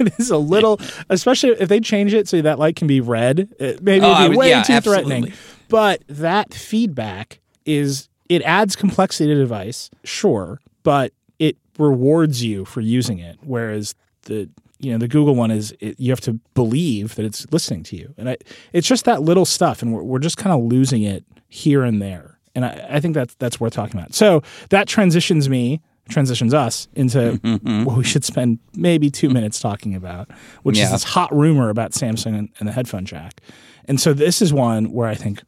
it 0.00 0.14
is 0.18 0.30
a 0.30 0.36
little, 0.38 0.80
especially 1.08 1.50
if 1.50 1.68
they 1.68 1.80
change 1.80 2.14
it 2.14 2.28
so 2.28 2.40
that 2.42 2.58
light 2.58 2.76
can 2.76 2.86
be 2.86 3.00
red. 3.00 3.48
It, 3.58 3.82
maybe 3.82 4.04
Oh, 4.06 4.10
it'd 4.12 4.24
be 4.24 4.28
would- 4.36 4.38
way 4.38 4.48
yeah, 4.50 4.62
too 4.62 4.80
threatening. 4.80 5.32
But 5.68 6.02
that 6.08 6.54
feedback 6.54 7.40
is 7.66 8.08
it 8.28 8.42
adds 8.42 8.76
complexity 8.76 9.30
to 9.30 9.34
the 9.36 9.42
device, 9.42 9.90
sure, 10.04 10.60
but 10.82 11.12
it 11.38 11.56
rewards 11.78 12.42
you 12.42 12.64
for 12.64 12.80
using 12.80 13.18
it. 13.18 13.38
Whereas 13.42 13.94
the 14.22 14.48
you 14.80 14.92
know 14.92 14.98
the 14.98 15.08
Google 15.08 15.34
one 15.34 15.50
is 15.50 15.74
it, 15.80 15.98
you 15.98 16.10
have 16.12 16.20
to 16.22 16.34
believe 16.54 17.16
that 17.16 17.24
it's 17.24 17.46
listening 17.52 17.82
to 17.84 17.96
you, 17.96 18.14
and 18.16 18.30
I, 18.30 18.36
it's 18.72 18.86
just 18.86 19.04
that 19.06 19.22
little 19.22 19.44
stuff, 19.44 19.82
and 19.82 19.92
we're, 19.92 20.02
we're 20.02 20.18
just 20.20 20.36
kind 20.36 20.54
of 20.58 20.64
losing 20.64 21.02
it 21.02 21.24
here 21.48 21.82
and 21.82 22.00
there. 22.00 22.38
And 22.54 22.64
I, 22.64 22.86
I 22.92 23.00
think 23.00 23.14
that's 23.14 23.34
that's 23.34 23.60
worth 23.60 23.72
talking 23.74 23.98
about. 24.00 24.14
So 24.14 24.42
that 24.70 24.88
transitions 24.88 25.48
me, 25.48 25.80
transitions 26.08 26.54
us 26.54 26.88
into 26.94 27.18
mm-hmm, 27.18 27.54
mm-hmm. 27.54 27.84
what 27.84 27.96
we 27.96 28.04
should 28.04 28.24
spend 28.24 28.58
maybe 28.74 29.10
two 29.10 29.28
minutes 29.28 29.60
talking 29.60 29.94
about, 29.94 30.30
which 30.62 30.78
is 30.78 30.90
this 30.90 31.04
hot 31.04 31.34
rumor 31.34 31.68
about 31.68 31.92
Samsung 31.92 32.38
and, 32.38 32.48
and 32.58 32.68
the 32.68 32.72
headphone 32.72 33.04
jack. 33.04 33.40
And 33.86 34.00
so 34.00 34.12
this 34.12 34.42
is 34.42 34.52
one 34.52 34.92
where 34.92 35.08
I 35.08 35.14
think 35.14 35.42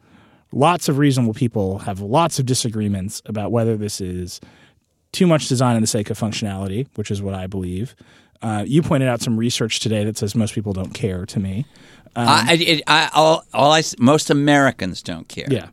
lots 0.52 0.88
of 0.88 0.98
reasonable 0.98 1.34
people 1.34 1.80
have 1.80 2.00
lots 2.00 2.38
of 2.38 2.46
disagreements 2.46 3.22
about 3.26 3.52
whether 3.52 3.76
this 3.76 4.00
is 4.00 4.40
too 5.12 5.26
much 5.26 5.48
design 5.48 5.76
in 5.76 5.82
the 5.82 5.86
sake 5.86 6.11
of 6.11 6.18
functionality, 6.18 6.86
which 6.94 7.11
is 7.11 7.20
what 7.20 7.34
I 7.34 7.46
believe. 7.46 7.94
Uh, 8.42 8.64
you 8.66 8.80
pointed 8.80 9.08
out 9.08 9.20
some 9.20 9.36
research 9.36 9.80
today 9.80 10.04
that 10.04 10.16
says 10.16 10.34
most 10.34 10.54
people 10.54 10.72
don't 10.72 10.94
care. 10.94 11.26
To 11.26 11.38
me, 11.38 11.66
I, 12.16 12.22
um, 12.22 12.48
I, 12.48 12.52
it, 12.54 12.82
I, 12.86 13.11
all, 13.14 13.44
all 13.52 13.72
I, 13.72 13.82
most 13.98 14.30
Americans 14.30 15.02
don't 15.02 15.28
care. 15.28 15.46
yeah, 15.50 15.68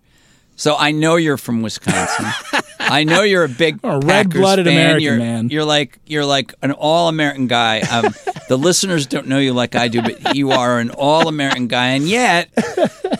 So 0.58 0.76
I 0.76 0.92
know 0.92 1.16
you're 1.16 1.38
from 1.38 1.62
Wisconsin. 1.62 2.26
I 2.80 3.04
know 3.04 3.22
you're 3.22 3.44
a 3.44 3.50
big 3.50 3.80
a 3.84 4.00
red-blooded 4.00 4.66
fan. 4.66 4.74
American 4.76 5.04
you're, 5.04 5.18
man. 5.18 5.50
You're 5.50 5.64
like 5.66 6.00
you're 6.08 6.26
like 6.26 6.54
an 6.62 6.72
all 6.72 7.10
American 7.10 7.48
guy. 7.48 7.82
Um, 7.82 8.14
the 8.50 8.58
listeners 8.68 9.06
don't 9.06 9.28
know 9.28 9.38
you 9.40 9.54
like 9.54 9.76
I 9.76 9.88
do, 9.88 10.02
but 10.02 10.36
you 10.36 10.52
are 10.52 10.80
an 10.80 10.90
all 10.90 11.28
American 11.28 11.68
guy, 11.68 11.90
and 11.90 12.06
yet 12.08 12.50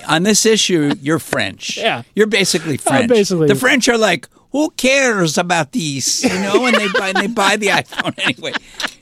on 0.08 0.24
this 0.24 0.46
issue, 0.46 0.94
you're 1.02 1.20
French. 1.20 1.78
Yeah. 1.78 2.04
you're 2.16 2.28
basically 2.28 2.78
French. 2.78 3.10
basically- 3.10 3.48
the 3.48 3.56
French 3.56 3.88
are 3.88 3.98
like, 3.98 4.28
who 4.52 4.70
cares 4.72 5.38
about 5.38 5.72
these? 5.72 6.24
You 6.24 6.40
know, 6.40 6.66
and 6.66 6.76
they 6.76 6.88
buy 6.90 7.10
and 7.10 7.18
they 7.18 7.28
buy 7.28 7.56
the 7.58 7.68
iPhone 7.68 8.14
anyway. 8.24 8.54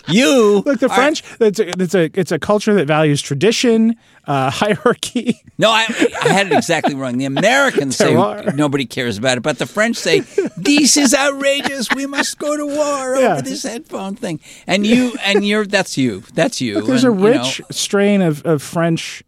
You 0.08 0.62
look, 0.66 0.80
the 0.80 0.88
are- 0.90 0.96
French. 0.96 1.24
It's 1.40 1.60
a, 1.60 1.82
it's 1.82 1.96
a 1.96 2.10
it's 2.20 2.32
a 2.32 2.38
culture 2.40 2.74
that 2.76 2.86
values 2.88 3.22
tradition, 3.22 3.96
uh, 4.28 4.50
hierarchy. 4.54 5.42
No, 5.58 5.72
I, 5.72 5.86
I 6.24 6.28
had 6.30 6.48
it 6.48 6.54
exactly 6.54 6.94
wrong. 6.94 7.18
The 7.18 7.26
Americans 7.26 7.96
say 8.02 8.14
nobody 8.56 8.86
cares 8.86 9.18
about 9.18 9.38
it, 9.38 9.42
but 9.44 9.58
the 9.58 9.66
French 9.66 9.98
say 9.98 10.20
this 10.58 10.96
is 10.98 11.14
outrageous. 11.16 11.90
We 11.96 12.06
must 12.06 12.38
go 12.38 12.56
to 12.56 12.66
war 12.68 13.16
Yeah. 13.20 13.34
over 13.34 13.42
this 13.42 13.64
headphone 13.64 14.16
thing. 14.16 14.40
And 14.68 14.86
you 14.86 15.14
and 15.24 15.46
you're 15.46 15.66
that's 15.66 15.98
you. 15.98 16.22
That's 16.34 16.62
you. 16.62 16.82
There's 16.82 17.04
a 17.04 17.12
And, 17.12 17.20
you 17.22 17.30
know, 17.34 17.38
rich 17.44 17.62
strain 17.72 18.22
of, 18.22 18.46
of 18.46 18.62
French 18.62 19.24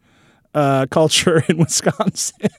uh, 0.53 0.86
culture 0.91 1.43
in 1.47 1.57
Wisconsin. 1.57 2.49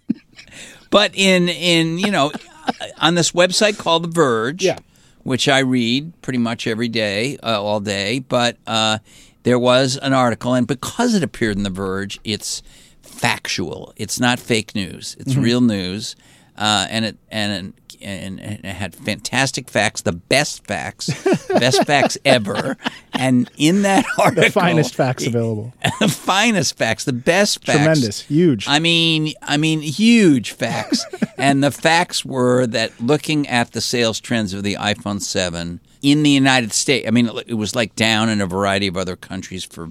but 0.90 1.12
in 1.14 1.48
in 1.48 1.98
you 1.98 2.10
know 2.10 2.32
on 2.98 3.14
this 3.14 3.32
website 3.32 3.78
called 3.78 4.04
The 4.04 4.08
Verge, 4.08 4.62
Yeah. 4.64 4.78
which 5.22 5.48
I 5.48 5.60
read 5.60 6.12
pretty 6.22 6.38
much 6.38 6.66
every 6.66 6.88
day, 6.88 7.36
uh, 7.42 7.62
all 7.62 7.80
day. 7.80 8.18
But 8.20 8.56
uh, 8.66 8.98
there 9.42 9.58
was 9.58 9.96
an 9.96 10.12
article, 10.12 10.54
and 10.54 10.66
because 10.66 11.14
it 11.14 11.22
appeared 11.22 11.56
in 11.56 11.62
The 11.62 11.70
Verge, 11.70 12.18
it's 12.24 12.62
factual. 13.02 13.92
It's 13.96 14.20
not 14.20 14.38
fake 14.38 14.74
news. 14.74 15.16
It's 15.18 15.32
Mm-hmm. 15.32 15.42
real 15.42 15.60
news, 15.60 16.16
uh, 16.58 16.86
and 16.90 17.04
it 17.04 17.16
and. 17.30 17.74
And, 18.00 18.38
and 18.38 18.64
it 18.64 18.74
had 18.74 18.94
fantastic 18.94 19.68
facts, 19.68 20.02
the 20.02 20.12
best 20.12 20.64
facts, 20.64 21.08
best 21.48 21.84
facts 21.84 22.16
ever. 22.24 22.76
And 23.12 23.50
in 23.56 23.82
that 23.82 24.04
article, 24.16 24.44
the 24.44 24.50
finest 24.52 24.94
facts 24.94 25.26
available. 25.26 25.74
the 25.98 26.06
finest 26.06 26.78
facts, 26.78 27.06
the 27.06 27.12
best 27.12 27.64
facts, 27.64 27.76
Tremendous, 27.76 28.20
huge. 28.20 28.68
I 28.68 28.78
mean, 28.78 29.32
I 29.42 29.56
mean, 29.56 29.80
huge 29.80 30.52
facts. 30.52 31.04
and 31.38 31.64
the 31.64 31.72
facts 31.72 32.24
were 32.24 32.68
that 32.68 32.92
looking 33.00 33.48
at 33.48 33.72
the 33.72 33.80
sales 33.80 34.20
trends 34.20 34.54
of 34.54 34.62
the 34.62 34.74
iPhone 34.74 35.20
7 35.20 35.80
in 36.00 36.22
the 36.22 36.30
United 36.30 36.72
States, 36.72 37.08
I 37.08 37.10
mean, 37.10 37.28
it 37.48 37.54
was 37.54 37.74
like 37.74 37.96
down 37.96 38.28
in 38.28 38.40
a 38.40 38.46
variety 38.46 38.86
of 38.86 38.96
other 38.96 39.16
countries 39.16 39.64
for 39.64 39.90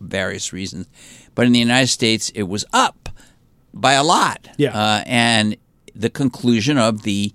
various 0.00 0.50
reasons, 0.50 0.88
but 1.34 1.44
in 1.44 1.52
the 1.52 1.58
United 1.58 1.88
States, 1.88 2.30
it 2.30 2.44
was 2.44 2.64
up 2.72 3.10
by 3.74 3.94
a 3.94 4.04
lot. 4.04 4.48
Yeah. 4.56 4.76
Uh, 4.76 5.02
and 5.06 5.56
the 5.94 6.10
conclusion 6.10 6.78
of 6.78 7.02
the 7.02 7.32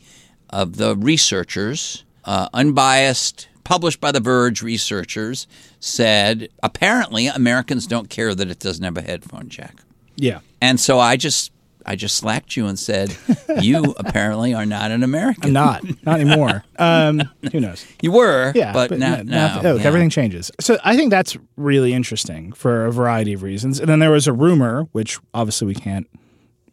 of 0.50 0.78
the 0.78 0.96
researchers, 0.96 2.04
uh, 2.26 2.50
unbiased, 2.54 3.48
published 3.64 4.02
by 4.02 4.12
the 4.12 4.20
Verge 4.20 4.62
researchers, 4.64 5.46
said 5.80 6.50
apparently 6.64 7.28
Americans 7.28 7.86
don't 7.88 8.10
care 8.10 8.34
that 8.34 8.50
it 8.50 8.60
doesn't 8.60 8.84
have 8.84 8.98
a 8.98 9.02
headphone 9.02 9.48
jack. 9.50 9.76
yeah. 10.16 10.40
And 10.62 10.80
so 10.80 11.00
I 11.00 11.16
just 11.18 11.52
I 11.86 11.96
just 11.96 12.18
slacked 12.18 12.58
you 12.58 12.66
and 12.68 12.78
said, 12.78 13.16
"You 13.62 13.96
apparently 13.98 14.54
are 14.54 14.66
not 14.66 14.92
an 14.92 15.04
American." 15.04 15.46
I'm 15.46 15.54
not. 15.54 15.84
Not 16.06 16.20
anymore. 16.20 16.64
Um, 16.80 17.22
who 17.52 17.60
knows? 17.60 17.86
You 18.02 18.12
were, 18.14 18.54
Yeah, 18.56 18.72
but, 18.74 18.90
but 18.90 19.00
not 19.00 19.20
n- 19.20 19.26
now. 19.28 19.48
nothing- 19.56 19.72
look, 19.74 19.82
yeah. 19.82 19.88
everything 19.88 20.10
changes. 20.10 20.50
So 20.62 20.78
I 20.84 20.96
think 20.96 21.12
that's 21.12 21.36
really 21.58 21.94
interesting 21.94 22.54
for 22.54 22.86
a 22.86 22.92
variety 22.92 23.34
of 23.34 23.44
reasons. 23.44 23.80
And 23.82 23.90
then 23.90 24.00
there 24.00 24.12
was 24.12 24.28
a 24.28 24.34
rumor, 24.34 24.88
which 24.94 25.20
obviously 25.34 25.68
we 25.68 25.76
can't, 25.76 26.08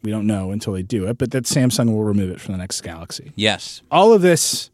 we 0.03 0.11
don't 0.11 0.27
know 0.27 0.51
until 0.51 0.73
they 0.73 0.83
do 0.83 1.07
it, 1.07 1.17
but 1.17 1.31
that 1.31 1.45
Samsung 1.45 1.87
will 1.93 2.03
remove 2.03 2.29
it 2.31 2.39
from 2.41 2.53
the 2.53 2.57
next 2.57 2.81
Galaxy. 2.81 3.31
Yes. 3.35 3.81
All 3.91 4.13
of 4.13 4.21
this 4.21 4.69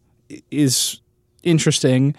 is 0.51 0.99
interesting. 1.43 2.15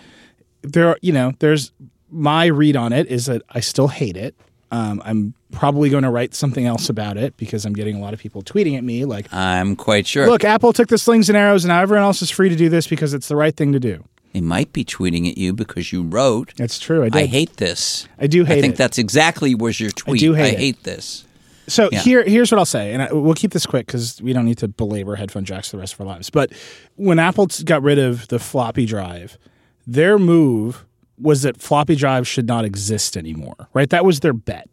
There, 0.62 0.88
are, 0.88 0.98
you 1.02 1.12
know, 1.12 1.32
there's 1.38 1.72
my 2.10 2.46
read 2.46 2.76
on 2.76 2.92
it 2.92 3.06
is 3.08 3.26
that 3.26 3.42
I 3.50 3.60
still 3.60 3.88
hate 3.88 4.16
it. 4.16 4.34
Um, 4.70 5.02
I'm 5.04 5.34
probably 5.52 5.88
going 5.88 6.02
to 6.02 6.10
write 6.10 6.34
something 6.34 6.66
else 6.66 6.88
about 6.88 7.16
it 7.16 7.36
because 7.36 7.64
I'm 7.64 7.74
getting 7.74 7.96
a 7.96 8.00
lot 8.00 8.12
of 8.12 8.18
people 8.20 8.42
tweeting 8.42 8.76
at 8.76 8.82
me 8.82 9.04
like, 9.04 9.32
I'm 9.32 9.76
quite 9.76 10.06
sure. 10.06 10.26
"Look, 10.26 10.42
Apple 10.44 10.72
took 10.72 10.88
the 10.88 10.98
slings 10.98 11.28
and 11.28 11.36
arrows, 11.36 11.64
and 11.64 11.68
now 11.68 11.80
everyone 11.80 12.02
else 12.04 12.22
is 12.22 12.30
free 12.30 12.48
to 12.48 12.56
do 12.56 12.68
this 12.68 12.86
because 12.88 13.14
it's 13.14 13.28
the 13.28 13.36
right 13.36 13.54
thing 13.54 13.72
to 13.72 13.80
do." 13.80 14.04
they 14.32 14.40
might 14.40 14.72
be 14.72 14.84
tweeting 14.84 15.30
at 15.30 15.38
you 15.38 15.52
because 15.52 15.92
you 15.92 16.02
wrote, 16.02 16.54
That's 16.56 16.80
true. 16.80 17.04
I 17.04 17.08
did. 17.08 17.22
I 17.22 17.26
hate 17.26 17.56
this. 17.58 18.08
I 18.18 18.26
do 18.26 18.44
hate 18.44 18.58
I 18.58 18.60
think 18.60 18.74
it. 18.74 18.78
that's 18.78 18.98
exactly 18.98 19.54
was 19.54 19.78
your 19.78 19.92
tweet. 19.92 20.18
do 20.18 20.34
hate 20.34 20.44
I 20.44 20.48
it. 20.48 20.58
hate 20.58 20.82
this. 20.82 21.24
So 21.66 21.88
Yeah. 21.92 22.00
here, 22.00 22.24
here's 22.24 22.50
what 22.52 22.58
I'll 22.58 22.64
say, 22.66 22.92
and 22.92 23.02
I, 23.02 23.12
we'll 23.12 23.34
keep 23.34 23.52
this 23.52 23.66
quick 23.66 23.86
because 23.86 24.20
we 24.22 24.32
don't 24.32 24.44
need 24.44 24.58
to 24.58 24.68
belabor 24.68 25.16
headphone 25.16 25.44
jacks 25.44 25.70
the 25.70 25.78
rest 25.78 25.94
of 25.94 26.00
our 26.00 26.06
lives. 26.06 26.30
But 26.30 26.52
when 26.96 27.18
Apple 27.18 27.48
got 27.64 27.82
rid 27.82 27.98
of 27.98 28.28
the 28.28 28.38
floppy 28.38 28.86
drive, 28.86 29.38
their 29.86 30.18
move 30.18 30.84
was 31.18 31.42
that 31.42 31.60
floppy 31.60 31.94
drives 31.96 32.28
should 32.28 32.46
not 32.46 32.64
exist 32.64 33.16
anymore. 33.16 33.68
Right? 33.72 33.88
That 33.90 34.04
was 34.04 34.20
their 34.20 34.32
bet. 34.32 34.68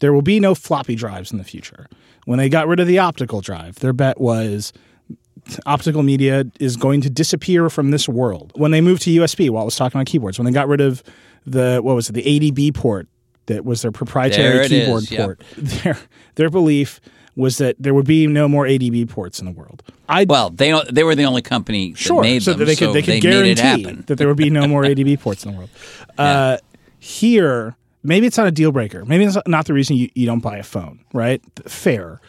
There 0.00 0.12
will 0.12 0.22
be 0.22 0.40
no 0.40 0.54
floppy 0.54 0.94
drives 0.96 1.30
in 1.30 1.38
the 1.38 1.44
future. 1.44 1.86
When 2.24 2.38
they 2.38 2.48
got 2.48 2.66
rid 2.66 2.80
of 2.80 2.86
the 2.86 2.98
optical 2.98 3.40
drive, 3.40 3.76
their 3.80 3.92
bet 3.92 4.20
was 4.20 4.72
optical 5.66 6.02
media 6.02 6.44
is 6.60 6.76
going 6.76 7.00
to 7.02 7.10
disappear 7.10 7.68
from 7.68 7.90
this 7.90 8.08
world. 8.08 8.52
When 8.56 8.70
they 8.70 8.80
moved 8.80 9.02
to 9.02 9.10
USB, 9.10 9.50
while 9.50 9.62
I 9.62 9.64
was 9.64 9.76
talking 9.76 9.98
on 9.98 10.04
keyboards, 10.04 10.38
when 10.38 10.46
they 10.46 10.52
got 10.52 10.68
rid 10.68 10.80
of 10.80 11.02
the 11.46 11.80
what 11.82 11.94
was 11.94 12.08
it, 12.08 12.12
the 12.12 12.22
ADB 12.22 12.74
port 12.74 13.08
that 13.46 13.64
was 13.64 13.82
their 13.82 13.92
proprietary 13.92 14.64
it 14.64 14.72
is, 14.72 14.84
keyboard 14.84 15.10
yep. 15.10 15.24
port, 15.24 15.42
their 15.56 15.98
their 16.36 16.50
belief 16.50 17.00
was 17.34 17.58
that 17.58 17.76
there 17.78 17.94
would 17.94 18.06
be 18.06 18.26
no 18.26 18.46
more 18.46 18.64
ADB 18.64 19.08
ports 19.08 19.40
in 19.40 19.46
the 19.46 19.52
world. 19.52 19.82
I 20.08 20.24
Well, 20.28 20.50
they 20.50 20.78
they 20.90 21.04
were 21.04 21.14
the 21.14 21.24
only 21.24 21.42
company 21.42 21.92
that 21.92 21.98
sure 21.98 22.22
made 22.22 22.42
so 22.42 22.52
them, 22.52 22.60
that 22.60 22.64
they 22.66 22.76
could 22.76 22.88
so 22.88 22.92
they 22.92 23.02
could 23.02 23.08
made 23.08 23.24
it 23.24 23.56
guarantee 23.56 23.62
happen. 23.62 24.04
that 24.06 24.16
there 24.16 24.28
would 24.28 24.36
be 24.36 24.50
no 24.50 24.66
more 24.66 24.82
ADB 24.82 25.20
ports 25.20 25.44
in 25.44 25.52
the 25.52 25.56
world. 25.58 25.70
Uh, 26.18 26.58
here, 26.98 27.74
maybe 28.02 28.26
it's 28.26 28.36
not 28.36 28.46
a 28.46 28.50
deal 28.50 28.70
breaker. 28.70 29.02
Maybe 29.06 29.24
it's 29.24 29.38
not 29.46 29.64
the 29.64 29.72
reason 29.72 29.96
you, 29.96 30.10
you 30.14 30.26
don't 30.26 30.40
buy 30.40 30.58
a 30.58 30.62
phone, 30.62 31.00
right? 31.14 31.40
Fair. 31.66 32.20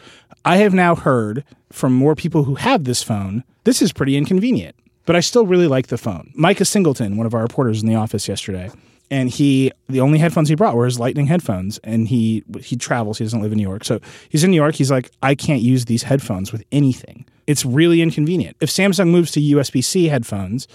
I 0.42 0.56
have 0.56 0.72
now 0.72 0.94
heard 0.94 1.44
from 1.70 1.92
more 1.92 2.14
people 2.14 2.44
who 2.44 2.54
have 2.54 2.84
this 2.84 3.02
phone, 3.02 3.44
this 3.64 3.82
is 3.82 3.92
pretty 3.92 4.16
inconvenient, 4.16 4.74
but 5.04 5.16
I 5.16 5.20
still 5.20 5.46
really 5.46 5.68
like 5.68 5.88
the 5.88 5.98
phone. 5.98 6.32
Micah 6.34 6.64
Singleton, 6.64 7.16
one 7.18 7.26
of 7.26 7.34
our 7.34 7.42
reporters 7.42 7.82
in 7.82 7.88
the 7.88 7.94
office 7.94 8.26
yesterday, 8.26 8.70
and 9.14 9.30
he 9.30 9.70
the 9.88 10.00
only 10.00 10.18
headphones 10.18 10.48
he 10.48 10.56
brought 10.56 10.74
were 10.74 10.86
his 10.86 10.98
Lightning 10.98 11.26
headphones, 11.26 11.78
and 11.84 12.08
he 12.08 12.42
he 12.60 12.74
travels. 12.74 13.18
He 13.18 13.24
doesn't 13.24 13.40
live 13.40 13.52
in 13.52 13.58
New 13.58 13.62
York, 13.62 13.84
so 13.84 14.00
he's 14.28 14.42
in 14.42 14.50
New 14.50 14.56
York. 14.56 14.74
He's 14.74 14.90
like, 14.90 15.12
I 15.22 15.36
can't 15.36 15.62
use 15.62 15.84
these 15.84 16.02
headphones 16.02 16.50
with 16.50 16.64
anything. 16.72 17.24
It's 17.46 17.64
really 17.64 18.02
inconvenient. 18.02 18.56
If 18.60 18.70
Samsung 18.70 19.10
moves 19.10 19.30
to 19.32 19.40
USB 19.40 19.84
C 19.84 20.08
headphones, 20.08 20.66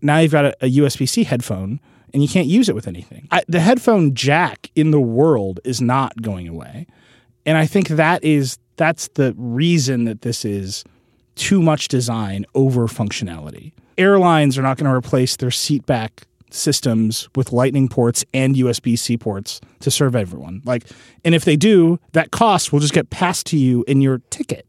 now 0.00 0.18
you've 0.18 0.32
got 0.32 0.46
a, 0.46 0.56
a 0.62 0.70
USB 0.78 1.06
C 1.06 1.24
headphone 1.24 1.78
and 2.14 2.22
you 2.22 2.28
can't 2.28 2.46
use 2.46 2.70
it 2.70 2.74
with 2.74 2.88
anything. 2.88 3.28
I, 3.30 3.42
the 3.48 3.60
headphone 3.60 4.14
jack 4.14 4.70
in 4.74 4.90
the 4.90 5.00
world 5.00 5.60
is 5.64 5.82
not 5.82 6.22
going 6.22 6.48
away, 6.48 6.86
and 7.44 7.58
I 7.58 7.66
think 7.66 7.88
that 7.88 8.24
is 8.24 8.56
that's 8.76 9.08
the 9.08 9.34
reason 9.36 10.04
that 10.04 10.22
this 10.22 10.46
is 10.46 10.84
too 11.34 11.60
much 11.60 11.88
design 11.88 12.46
over 12.54 12.86
functionality. 12.86 13.72
Airlines 13.98 14.56
are 14.56 14.62
not 14.62 14.78
going 14.78 14.90
to 14.90 14.96
replace 14.96 15.36
their 15.36 15.50
seat 15.50 15.84
back 15.84 16.26
systems 16.54 17.28
with 17.36 17.52
lightning 17.52 17.88
ports 17.88 18.24
and 18.32 18.54
USB 18.54 18.98
C 18.98 19.16
ports 19.16 19.60
to 19.80 19.90
serve 19.90 20.14
everyone. 20.16 20.62
Like 20.64 20.84
and 21.24 21.34
if 21.34 21.44
they 21.44 21.56
do, 21.56 21.98
that 22.12 22.30
cost 22.30 22.72
will 22.72 22.80
just 22.80 22.94
get 22.94 23.10
passed 23.10 23.46
to 23.46 23.56
you 23.58 23.84
in 23.88 24.00
your 24.00 24.18
ticket. 24.30 24.66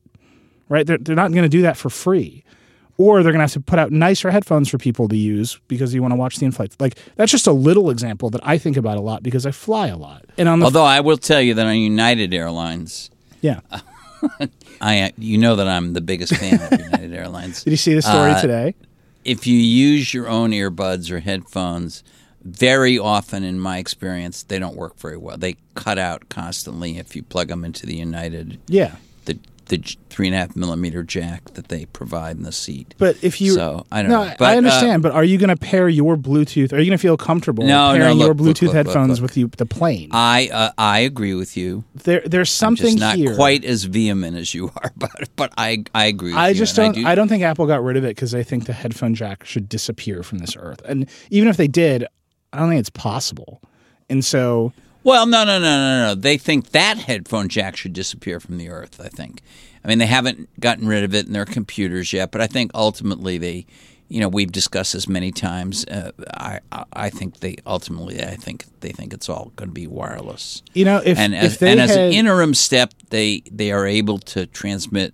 Right? 0.67 0.86
They're, 0.88 0.97
they're 0.97 1.15
not 1.15 1.31
going 1.31 1.43
to 1.43 1.49
do 1.49 1.61
that 1.61 1.77
for 1.77 1.89
free. 1.91 2.43
Or 2.97 3.21
they're 3.21 3.33
going 3.33 3.39
to 3.39 3.43
have 3.43 3.51
to 3.53 3.59
put 3.59 3.77
out 3.77 3.91
nicer 3.91 4.31
headphones 4.31 4.69
for 4.69 4.77
people 4.77 5.09
to 5.09 5.17
use 5.17 5.59
because 5.67 5.93
you 5.93 6.01
want 6.01 6.13
to 6.13 6.15
watch 6.15 6.38
the 6.38 6.45
in-flight. 6.45 6.75
Like 6.79 6.97
that's 7.17 7.29
just 7.31 7.45
a 7.45 7.51
little 7.51 7.89
example 7.89 8.29
that 8.29 8.39
I 8.47 8.57
think 8.57 8.77
about 8.77 8.95
a 8.97 9.01
lot 9.01 9.21
because 9.21 9.45
I 9.45 9.51
fly 9.51 9.88
a 9.88 9.97
lot. 9.97 10.23
And 10.38 10.47
on 10.47 10.59
the 10.59 10.65
Although 10.65 10.86
I 10.86 11.01
will 11.01 11.17
tell 11.17 11.41
you 11.41 11.53
that 11.55 11.65
on 11.65 11.75
United 11.75 12.33
Airlines, 12.33 13.11
yeah, 13.41 13.59
I 14.81 15.11
you 15.17 15.38
know 15.38 15.55
that 15.57 15.67
I'm 15.67 15.91
the 15.93 16.01
biggest 16.01 16.33
fan 16.36 16.53
of 16.59 16.79
United 16.79 17.13
Airlines. 17.13 17.63
did 17.63 17.71
you 17.71 17.77
see 17.77 17.93
the 17.93 18.01
story 18.01 18.31
Uh, 18.31 18.41
today? 18.41 18.75
If 19.26 19.47
you 19.47 19.57
use 19.57 20.13
your 20.13 20.30
own 20.30 20.51
earbuds 20.51 21.11
or 21.11 21.19
headphones, 21.19 22.03
very 22.43 22.99
often, 22.99 23.43
in 23.43 23.59
my 23.59 23.80
experience, 23.80 24.43
they 24.43 24.59
don't 24.59 24.76
work 24.76 24.99
very 24.99 25.17
well. 25.17 25.36
They 25.36 25.55
cut 25.73 25.97
out 25.97 26.30
constantly 26.30 26.99
if 26.99 27.15
you 27.15 27.23
plug 27.23 27.47
them 27.47 27.65
into 27.65 27.88
the 27.88 27.95
United 27.95 28.59
Yeah, 28.67 28.97
the 29.26 29.39
the 29.66 29.78
three 30.09 30.28
and 30.28 30.36
a 30.36 30.39
half 30.39 30.55
millimeter 30.55 31.03
jack 31.03 31.53
that 31.55 31.68
they 31.70 31.86
provide 31.88 32.38
in 32.38 32.43
the 32.43 32.51
seat. 32.51 32.93
But 32.97 33.18
if 33.24 33.41
you, 33.41 33.53
So, 33.53 33.86
I 33.91 34.01
don't 34.01 34.11
no, 34.11 34.24
know. 34.24 34.30
I- 34.30 34.36
But, 34.38 34.45
I 34.45 34.53
uh, 34.53 34.57
understand. 34.57 35.03
but 35.03 35.11
are 35.11 35.24
you 35.24 35.38
going 35.38 35.49
to 35.49 35.55
pair 35.57 35.89
your 35.89 36.16
Bluetooth? 36.16 36.72
Are 36.72 36.80
you 36.80 36.86
going 36.86 36.97
to 36.97 37.01
feel 37.01 37.18
comfortable 37.18 37.66
No, 37.66 37.91
no, 37.93 37.97
pairing 37.99 38.18
look, 38.18 38.26
your 38.28 38.36
Bluetooth 38.36 38.61
look, 38.68 38.74
look, 38.74 38.86
headphones 38.88 39.22
with 39.22 39.36
you, 39.38 39.47
the 39.57 39.66
plane? 39.66 40.09
I 40.11 40.49
uh, 40.53 40.72
I 40.78 40.99
agree 40.99 41.34
with 41.34 41.57
you. 41.57 41.84
there, 41.95 42.22
there's 42.26 42.51
something 42.51 42.95
not 42.97 43.16
here. 43.18 43.36
quite 43.36 43.66
as 43.66 43.84
vehement 43.86 44.38
as 44.38 44.53
you 44.53 44.68
are, 44.84 44.91
but 44.95 45.11
but 45.36 45.51
I 45.57 45.84
I 45.93 46.05
agree. 46.05 46.32
With 46.32 46.38
I 46.39 46.53
just 46.53 46.76
don't. 46.76 46.93
do- 46.95 47.05
I, 47.05 47.16
don't 47.16 47.28
think 47.28 47.43
Apple 47.43 47.66
got 47.66 47.84
rid 47.84 47.97
of 47.97 48.03
it 48.05 48.09
because 48.09 48.32
they 48.32 48.43
think 48.43 48.66
the 48.68 48.74
headphone 48.74 49.16
jack 49.16 49.45
should 49.45 49.68
disappear 49.68 50.24
from 50.24 50.38
this 50.39 50.55
earth. 50.57 50.82
And 50.86 51.09
even 51.30 51.47
if 51.49 51.57
they 51.57 51.68
did, 51.68 52.05
I 52.53 52.59
don't 52.59 52.70
think 52.70 52.80
it's 52.80 52.89
possible. 52.89 53.61
And 54.09 54.24
so, 54.24 54.72
Well, 55.06 55.28
no, 55.28 55.43
no, 55.45 55.60
no, 55.60 55.78
no, 55.78 56.08
no. 56.08 56.16
They 56.16 56.36
think 56.39 56.72
that 56.72 56.97
headphone 56.97 57.47
jack 57.47 57.78
should 57.78 57.93
disappear 57.93 58.39
from 58.39 58.58
the 58.58 58.70
earth. 58.70 58.99
I 58.99 59.08
think. 59.08 59.43
I 59.84 59.88
mean, 59.88 59.99
they 59.99 60.08
haven't 60.08 60.49
gotten 60.60 60.88
rid 60.88 61.03
of 61.03 61.14
it 61.14 61.28
in 61.28 61.34
their 61.34 61.45
computers 61.45 62.12
yet, 62.12 62.32
but 62.32 62.41
I 62.41 62.47
think 62.47 62.72
ultimately 62.74 63.38
they, 63.38 63.68
you 64.08 64.20
know, 64.20 64.28
we've 64.28 64.51
discussed 64.51 64.93
this 64.93 65.08
many 65.08 65.32
times. 65.32 65.86
Uh, 65.86 66.12
I, 66.34 66.60
I, 66.91 67.12
think 67.12 67.41
they 67.41 67.58
ultimately, 67.68 68.20
I 68.20 68.36
think 68.36 68.66
they 68.80 68.89
think 68.89 69.14
it's 69.14 69.30
all 69.30 69.51
going 69.56 69.70
to 69.70 69.74
be 69.74 69.86
wireless. 69.86 70.64
you 70.74 70.86
know, 70.86 71.03
if 71.06 71.20
and 71.20 71.36
if 71.36 71.43
as, 71.43 71.58
they 71.60 71.72
and 71.72 71.80
as 71.80 71.95
an 71.95 72.12
interim 72.12 72.56
step, 72.56 72.95
they 73.12 73.43
they 73.51 73.72
are 73.72 73.86
able 73.86 74.18
to 74.18 74.47
transmit 74.47 75.14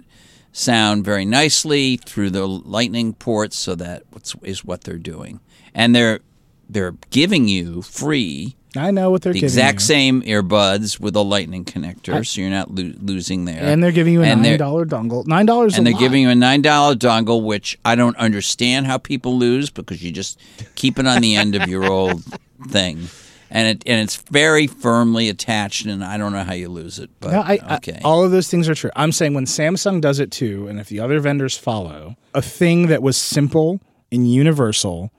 sound 0.53 1.03
very 1.03 1.25
nicely 1.25 1.97
through 1.97 2.29
the 2.29 2.47
lightning 2.47 3.11
ports, 3.13 3.57
so 3.57 3.75
that 3.75 4.03
is 4.41 4.63
what 4.63 4.85
they're 4.85 4.97
doing, 4.97 5.41
and 5.73 5.93
they're 5.93 6.21
they're 6.69 6.95
giving 7.09 7.49
you 7.49 7.81
free 7.81 8.55
I 8.77 8.91
know 8.91 9.11
what 9.11 9.21
they're 9.21 9.33
the 9.33 9.39
giving 9.41 9.47
exact 9.49 9.75
you. 9.75 9.85
same 9.85 10.21
earbuds 10.21 10.97
with 10.99 11.15
a 11.17 11.21
lightning 11.21 11.65
connector, 11.65 12.25
so 12.25 12.39
you're 12.39 12.49
not 12.49 12.73
lo- 12.73 12.93
losing 13.01 13.43
there. 13.45 13.61
and 13.61 13.83
they're 13.83 13.91
giving 13.91 14.13
you 14.13 14.21
a 14.21 14.27
nine 14.27 14.41
they're- 14.43 14.57
dongle. 14.57 15.27
Nine 15.27 15.45
dollars, 15.45 15.77
and 15.77 15.85
they're 15.85 15.93
giving 15.93 16.21
you 16.23 16.29
a 16.29 16.35
nine 16.35 16.61
dollar 16.61 16.95
dongle, 16.95 17.43
which 17.43 17.77
I 17.83 17.95
don't 17.95 18.15
understand 18.17 18.85
how 18.87 18.97
people 18.97 19.37
lose 19.37 19.69
because 19.69 20.01
you 20.01 20.11
just 20.11 20.39
keep 20.75 20.97
it 20.99 21.05
on 21.05 21.21
the 21.21 21.35
end 21.35 21.55
of 21.55 21.67
your 21.67 21.83
old 21.85 22.23
thing, 22.69 23.09
and 23.49 23.67
it 23.67 23.83
and 23.85 23.99
it's 24.01 24.15
very 24.15 24.67
firmly 24.67 25.27
attached, 25.27 25.85
and 25.85 26.01
I 26.01 26.17
don't 26.17 26.31
know 26.31 26.43
how 26.45 26.53
you 26.53 26.69
lose 26.69 26.97
it. 26.97 27.09
But 27.19 27.31
No, 27.33 27.41
I, 27.41 27.59
I- 27.61 27.75
okay, 27.75 27.99
all 28.05 28.23
of 28.23 28.31
those 28.31 28.47
things 28.47 28.69
are 28.69 28.75
true. 28.75 28.91
I'm 28.95 29.11
saying 29.11 29.33
when 29.33 29.45
Samsung 29.45 29.99
does 29.99 30.19
it 30.19 30.31
too, 30.31 30.67
and 30.67 30.79
if 30.79 30.87
the 30.87 31.01
other 31.01 31.19
vendors 31.19 31.57
follow, 31.57 32.15
a 32.33 32.41
thing 32.41 32.87
that 32.87 33.03
was 33.03 33.17
simple 33.17 33.81
and 34.13 34.31
universal 34.31 35.11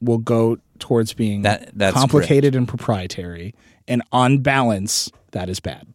will 0.00 0.18
go 0.18 0.58
towards 0.78 1.14
being 1.14 1.42
That- 1.42 1.70
that's 1.74 1.94
complicated 1.96 2.54
and 2.54 2.66
proprietary. 2.66 3.54
And 3.86 4.02
on 4.12 4.38
balance, 4.38 5.10
that 5.32 5.48
is 5.48 5.60
bad. 5.60 5.86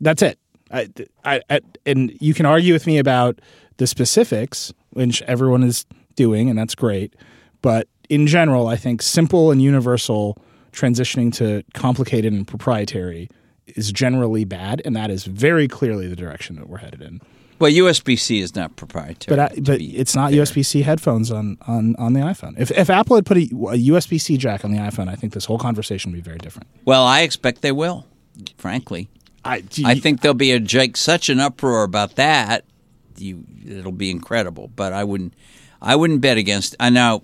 That's 0.00 0.22
it. 0.22 0.38
I, 0.70 0.88
I, 1.24 1.40
I, 1.50 1.60
and 1.84 2.16
you 2.20 2.34
can 2.34 2.46
argue 2.46 2.72
with 2.72 2.86
me 2.86 2.98
about 2.98 3.40
the 3.76 3.86
specifics, 3.86 4.72
which 4.90 5.22
everyone 5.22 5.62
is 5.62 5.84
doing, 6.16 6.48
and 6.48 6.58
that's 6.58 6.74
great. 6.74 7.14
But 7.60 7.88
in 8.08 8.26
general, 8.26 8.68
I 8.68 8.76
think 8.76 9.02
simple 9.02 9.50
and 9.50 9.60
universal 9.60 10.38
transitioning 10.72 11.32
to 11.34 11.62
complicated 11.74 12.32
and 12.32 12.46
proprietary 12.46 13.28
is 13.66 13.92
generally 13.92 14.44
bad, 14.44 14.82
and 14.84 14.96
that 14.96 15.10
is 15.10 15.24
very 15.24 15.68
clearly 15.68 16.06
the 16.06 16.16
direction 16.16 16.56
that 16.56 16.68
we're 16.68 16.78
headed 16.78 17.02
in. 17.02 17.20
Well, 17.62 17.70
USB 17.70 18.18
C 18.18 18.40
is 18.40 18.56
not 18.56 18.74
proprietary. 18.74 19.36
But 19.36 19.52
I, 19.52 19.60
but 19.60 19.80
it's 19.80 20.16
not. 20.16 20.32
USB 20.32 20.66
C 20.66 20.82
headphones 20.82 21.30
on, 21.30 21.58
on, 21.68 21.94
on 21.96 22.12
the 22.12 22.18
iPhone. 22.18 22.58
If 22.58 22.72
if 22.72 22.90
Apple 22.90 23.14
had 23.14 23.24
put 23.24 23.36
a, 23.36 23.42
a 23.42 23.78
USB 23.78 24.20
C 24.20 24.36
jack 24.36 24.64
on 24.64 24.72
the 24.72 24.78
iPhone, 24.78 25.08
I 25.08 25.14
think 25.14 25.32
this 25.32 25.44
whole 25.44 25.60
conversation 25.60 26.10
would 26.10 26.16
be 26.16 26.28
very 26.28 26.38
different. 26.38 26.66
Well, 26.84 27.04
I 27.04 27.20
expect 27.20 27.62
they 27.62 27.70
will. 27.70 28.04
Frankly, 28.58 29.08
I, 29.44 29.62
I 29.84 29.94
think 29.94 30.22
there'll 30.22 30.34
be 30.34 30.50
a 30.50 30.58
Jake 30.58 30.96
such 30.96 31.28
an 31.28 31.38
uproar 31.38 31.84
about 31.84 32.16
that. 32.16 32.64
You, 33.16 33.44
it'll 33.64 33.92
be 33.92 34.10
incredible. 34.10 34.68
But 34.74 34.92
I 34.92 35.04
wouldn't, 35.04 35.32
I 35.80 35.94
wouldn't 35.94 36.20
bet 36.20 36.38
against. 36.38 36.74
Uh, 36.74 36.86
I 36.86 36.90
know, 36.90 37.22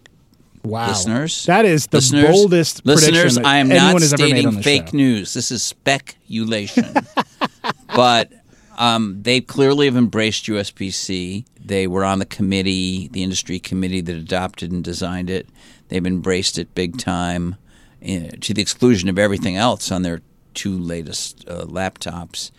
wow, 0.63 0.87
listeners, 0.87 1.47
that 1.47 1.65
is 1.65 1.89
the 1.89 1.97
listeners, 1.97 2.29
boldest 2.29 2.85
prediction 2.85 3.15
listeners. 3.15 3.39
I 3.39 3.57
am 3.57 3.71
not 3.71 3.95
has 3.95 4.13
ever 4.13 4.23
made 4.23 4.43
stating 4.43 4.63
fake 4.63 4.89
show. 4.91 4.97
news. 4.97 5.35
This 5.35 5.51
is 5.51 5.65
speculation. 5.65 6.95
but 7.97 8.31
um, 8.79 9.23
they 9.23 9.41
clearly 9.41 9.87
have 9.87 9.97
embraced 9.97 10.47
USB 10.47 10.93
C. 10.93 11.45
They 11.63 11.87
were 11.87 12.05
on 12.05 12.19
the 12.19 12.25
committee, 12.27 13.09
the 13.13 13.23
industry 13.23 13.59
committee 13.59 14.01
that 14.01 14.17
adopted 14.17 14.73
and 14.73 14.83
designed 14.83 15.29
it. 15.31 15.49
They've 15.89 16.07
embraced 16.07 16.59
it 16.59 16.75
big 16.75 16.97
time, 16.99 17.57
eh, 18.03 18.31
to 18.41 18.55
the 18.55 18.63
exclusion 18.63 19.09
of 19.09 19.19
everything 19.19 19.57
else 19.57 19.91
on 19.93 20.03
their 20.03 20.23
two 20.55 20.77
latest 20.79 21.45
uh, 21.49 21.65
laptops. 21.67 22.51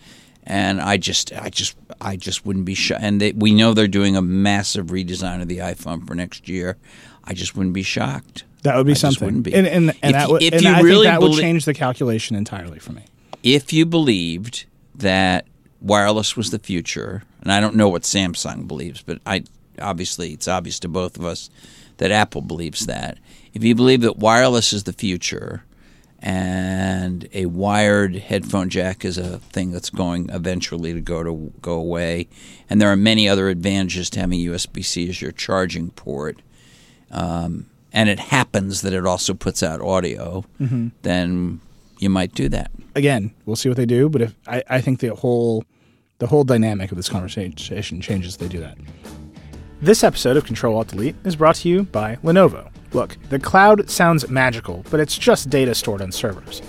And 0.44 0.80
I 0.80 0.96
just, 0.96 1.32
I 1.32 1.48
just, 1.50 1.76
I 2.00 2.16
just 2.16 2.46
wouldn't 2.46 2.64
be 2.64 2.74
shocked. 2.74 3.02
And 3.02 3.20
they, 3.20 3.32
we 3.32 3.52
know 3.52 3.74
they're 3.74 3.86
doing 3.88 4.16
a 4.16 4.22
massive 4.22 4.86
redesign 4.86 5.42
of 5.42 5.48
the 5.48 5.58
iPhone 5.58 6.06
for 6.06 6.14
next 6.14 6.48
year. 6.48 6.76
I 7.24 7.34
just 7.34 7.56
wouldn't 7.56 7.74
be 7.74 7.82
shocked. 7.82 8.44
That 8.62 8.76
would 8.76 8.86
be 8.86 8.92
I 8.92 8.94
just 8.94 9.00
something. 9.02 9.26
wouldn't 9.26 9.44
be. 9.44 9.54
And 9.54 9.66
and, 9.66 9.90
and 9.90 9.96
If- 10.02 10.12
that 10.12 10.28
would 10.30 10.42
if 10.42 10.52
and 10.54 10.62
you 10.62 10.68
I 10.70 10.80
really 10.80 11.06
think 11.06 11.20
that 11.20 11.22
would 11.22 11.38
change 11.38 11.64
the 11.66 11.74
calculation 11.74 12.36
entirely 12.36 12.78
for 12.78 12.92
me. 12.92 13.04
if 13.42 13.72
you 13.72 13.86
believed 13.86 14.66
that 14.96 15.46
wireless 15.80 16.36
was 16.36 16.50
the 16.50 16.58
future, 16.58 17.22
and 17.40 17.52
I 17.52 17.60
don't 17.60 17.76
know 17.76 17.88
what 17.88 18.02
Samsung 18.02 18.68
believes, 18.68 19.02
but 19.02 19.18
I 19.26 19.44
obviously 19.80 20.32
it's 20.32 20.48
obvious 20.48 20.78
to 20.80 20.88
both 20.88 21.16
of 21.16 21.24
us 21.24 21.50
that 21.96 22.10
Apple 22.10 22.42
believes 22.42 22.86
that. 22.86 23.18
If 23.54 23.64
you 23.64 23.74
believe 23.74 24.02
that 24.02 24.18
wireless 24.18 24.72
is 24.72 24.84
the 24.84 24.92
future 24.92 25.64
and 26.22 27.26
a 27.32 27.46
wired 27.46 28.14
headphone 28.16 28.68
jack 28.68 29.04
is 29.06 29.16
a 29.16 29.38
thing 29.38 29.70
that's 29.70 29.88
going 29.88 30.28
eventually 30.30 30.92
to 30.92 31.00
go 31.00 31.22
to 31.22 31.52
go 31.62 31.74
away, 31.74 32.28
and 32.68 32.80
there 32.80 32.92
are 32.92 32.96
many 32.96 33.28
other 33.28 33.48
advantages 33.48 34.10
to 34.10 34.20
having 34.20 34.40
USB-C 34.40 35.08
as 35.08 35.22
your 35.22 35.32
charging 35.32 35.90
port, 35.90 36.40
um, 37.10 37.66
and 37.92 38.08
it 38.08 38.18
happens 38.18 38.82
that 38.82 38.92
it 38.92 39.06
also 39.06 39.32
puts 39.34 39.62
out 39.62 39.80
audio, 39.80 40.44
then 41.02 41.60
you 42.00 42.10
might 42.10 42.34
do 42.34 42.48
that. 42.48 42.70
Again, 42.94 43.32
we'll 43.46 43.56
see 43.56 43.68
what 43.68 43.76
they 43.76 43.86
do, 43.86 44.08
but 44.08 44.22
if 44.22 44.34
I, 44.46 44.62
I 44.68 44.80
think 44.80 45.00
the 45.00 45.14
whole 45.14 45.64
the 46.18 46.26
whole 46.26 46.44
dynamic 46.44 46.90
of 46.90 46.96
this 46.96 47.08
conversation 47.08 48.00
changes 48.02 48.36
they 48.36 48.48
do 48.48 48.60
that. 48.60 48.76
This 49.80 50.04
episode 50.04 50.36
of 50.36 50.44
Control 50.44 50.76
Alt 50.76 50.88
Delete 50.88 51.16
is 51.24 51.34
brought 51.34 51.56
to 51.56 51.68
you 51.68 51.84
by 51.84 52.16
Lenovo. 52.16 52.70
Look, 52.92 53.16
the 53.30 53.38
cloud 53.38 53.88
sounds 53.88 54.28
magical, 54.28 54.84
but 54.90 55.00
it's 55.00 55.16
just 55.16 55.48
data 55.48 55.74
stored 55.74 56.02
on 56.02 56.12
servers. 56.12 56.60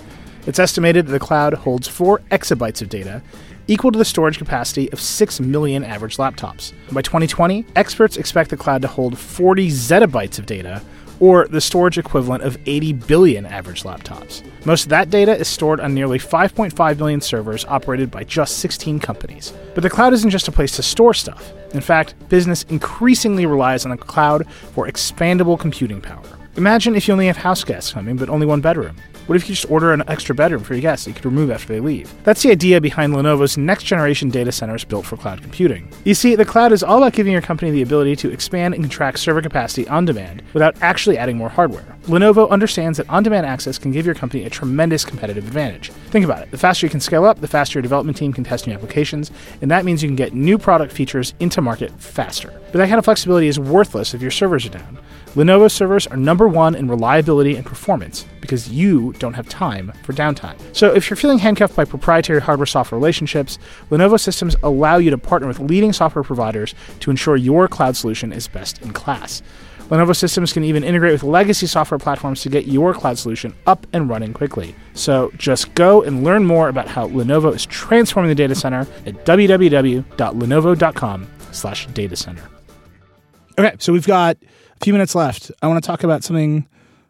It's 0.46 0.58
estimated 0.58 1.06
that 1.06 1.12
the 1.12 1.20
cloud 1.20 1.52
holds 1.52 1.86
4 1.86 2.20
exabytes 2.30 2.80
of 2.80 2.88
data, 2.88 3.22
equal 3.68 3.92
to 3.92 3.98
the 3.98 4.04
storage 4.06 4.38
capacity 4.38 4.90
of 4.92 5.00
6 5.00 5.40
million 5.40 5.84
average 5.84 6.16
laptops. 6.16 6.72
By 6.90 7.02
2020, 7.02 7.66
experts 7.76 8.16
expect 8.16 8.48
the 8.48 8.56
cloud 8.56 8.80
to 8.82 8.88
hold 8.88 9.18
40 9.18 9.68
zettabytes 9.68 10.38
of 10.38 10.46
data, 10.46 10.80
or 11.20 11.46
the 11.48 11.60
storage 11.60 11.98
equivalent 11.98 12.42
of 12.42 12.58
80 12.66 12.92
billion 12.92 13.46
average 13.46 13.82
laptops. 13.82 14.42
Most 14.64 14.84
of 14.84 14.88
that 14.90 15.10
data 15.10 15.36
is 15.36 15.48
stored 15.48 15.80
on 15.80 15.94
nearly 15.94 16.18
5.5 16.18 16.98
million 16.98 17.20
servers 17.20 17.64
operated 17.66 18.10
by 18.10 18.24
just 18.24 18.58
16 18.58 19.00
companies. 19.00 19.52
But 19.74 19.82
the 19.82 19.90
cloud 19.90 20.12
isn't 20.12 20.30
just 20.30 20.48
a 20.48 20.52
place 20.52 20.76
to 20.76 20.82
store 20.82 21.14
stuff. 21.14 21.52
In 21.74 21.80
fact, 21.80 22.14
business 22.28 22.64
increasingly 22.64 23.46
relies 23.46 23.84
on 23.84 23.90
the 23.90 23.96
cloud 23.96 24.48
for 24.74 24.86
expandable 24.86 25.58
computing 25.58 26.00
power. 26.00 26.22
Imagine 26.56 26.94
if 26.94 27.08
you 27.08 27.12
only 27.12 27.26
have 27.26 27.38
house 27.38 27.64
guests 27.64 27.92
coming, 27.92 28.16
but 28.16 28.28
only 28.28 28.46
one 28.46 28.60
bedroom. 28.60 28.96
What 29.26 29.36
if 29.36 29.48
you 29.48 29.54
just 29.54 29.70
order 29.70 29.92
an 29.92 30.02
extra 30.08 30.34
bedroom 30.34 30.64
for 30.64 30.74
your 30.74 30.80
guests 30.82 31.04
that 31.04 31.12
you 31.12 31.14
could 31.14 31.24
remove 31.24 31.52
after 31.52 31.72
they 31.72 31.78
leave? 31.78 32.12
That's 32.24 32.42
the 32.42 32.50
idea 32.50 32.80
behind 32.80 33.14
Lenovo's 33.14 33.56
next 33.56 33.84
generation 33.84 34.30
data 34.30 34.50
centers 34.50 34.84
built 34.84 35.06
for 35.06 35.16
cloud 35.16 35.42
computing. 35.42 35.88
You 36.04 36.14
see, 36.14 36.34
the 36.34 36.44
cloud 36.44 36.72
is 36.72 36.82
all 36.82 36.98
about 36.98 37.12
giving 37.12 37.32
your 37.32 37.40
company 37.40 37.70
the 37.70 37.82
ability 37.82 38.16
to 38.16 38.32
expand 38.32 38.74
and 38.74 38.82
contract 38.82 39.20
server 39.20 39.40
capacity 39.40 39.86
on 39.86 40.04
demand 40.04 40.42
without 40.54 40.76
actually 40.82 41.18
adding 41.18 41.36
more 41.36 41.48
hardware. 41.48 41.84
Lenovo 42.06 42.50
understands 42.50 42.98
that 42.98 43.08
on 43.08 43.22
demand 43.22 43.46
access 43.46 43.78
can 43.78 43.92
give 43.92 44.04
your 44.04 44.14
company 44.16 44.42
a 44.44 44.50
tremendous 44.50 45.04
competitive 45.04 45.46
advantage. 45.46 45.90
Think 46.10 46.24
about 46.24 46.42
it 46.42 46.50
the 46.50 46.58
faster 46.58 46.84
you 46.84 46.90
can 46.90 46.98
scale 46.98 47.24
up, 47.24 47.40
the 47.40 47.46
faster 47.46 47.78
your 47.78 47.82
development 47.82 48.16
team 48.16 48.32
can 48.32 48.42
test 48.42 48.66
new 48.66 48.74
applications, 48.74 49.30
and 49.60 49.70
that 49.70 49.84
means 49.84 50.02
you 50.02 50.08
can 50.08 50.16
get 50.16 50.34
new 50.34 50.58
product 50.58 50.92
features 50.92 51.32
into 51.38 51.62
market 51.62 51.92
faster. 52.00 52.50
But 52.50 52.78
that 52.78 52.88
kind 52.88 52.98
of 52.98 53.04
flexibility 53.04 53.46
is 53.46 53.60
worthless 53.60 54.14
if 54.14 54.20
your 54.20 54.32
servers 54.32 54.66
are 54.66 54.70
down. 54.70 54.98
Lenovo 55.34 55.70
servers 55.70 56.06
are 56.08 56.16
number 56.18 56.46
one 56.46 56.74
in 56.74 56.88
reliability 56.88 57.56
and 57.56 57.64
performance 57.64 58.26
because 58.42 58.68
you 58.68 59.14
don't 59.18 59.32
have 59.32 59.48
time 59.48 59.90
for 60.02 60.12
downtime. 60.12 60.58
So 60.76 60.94
if 60.94 61.08
you're 61.08 61.16
feeling 61.16 61.38
handcuffed 61.38 61.74
by 61.74 61.86
proprietary 61.86 62.38
hardware 62.38 62.66
software 62.66 62.98
relationships, 62.98 63.58
Lenovo 63.90 64.20
systems 64.20 64.56
allow 64.62 64.98
you 64.98 65.10
to 65.10 65.16
partner 65.16 65.48
with 65.48 65.58
leading 65.58 65.94
software 65.94 66.22
providers 66.22 66.74
to 67.00 67.10
ensure 67.10 67.36
your 67.36 67.66
cloud 67.66 67.96
solution 67.96 68.30
is 68.30 68.46
best 68.46 68.82
in 68.82 68.92
class. 68.92 69.40
Lenovo 69.88 70.14
systems 70.14 70.52
can 70.52 70.64
even 70.64 70.84
integrate 70.84 71.12
with 71.12 71.22
legacy 71.22 71.66
software 71.66 71.98
platforms 71.98 72.42
to 72.42 72.50
get 72.50 72.66
your 72.66 72.92
cloud 72.92 73.16
solution 73.16 73.54
up 73.66 73.86
and 73.94 74.10
running 74.10 74.34
quickly. 74.34 74.74
So 74.92 75.32
just 75.38 75.74
go 75.74 76.02
and 76.02 76.24
learn 76.24 76.44
more 76.44 76.68
about 76.68 76.88
how 76.88 77.08
Lenovo 77.08 77.54
is 77.54 77.64
transforming 77.64 78.28
the 78.28 78.34
data 78.34 78.54
center 78.54 78.86
at 79.06 79.24
www.lenovo.com/data 79.24 82.16
center. 82.16 82.42
Okay, 83.58 83.74
so 83.78 83.92
we've 83.92 84.06
got 84.06 84.38
few 84.82 84.92
minutes 84.92 85.14
left. 85.14 85.50
I 85.62 85.66
want 85.68 85.82
to 85.82 85.86
talk 85.86 86.02
about 86.04 86.24
something 86.24 86.66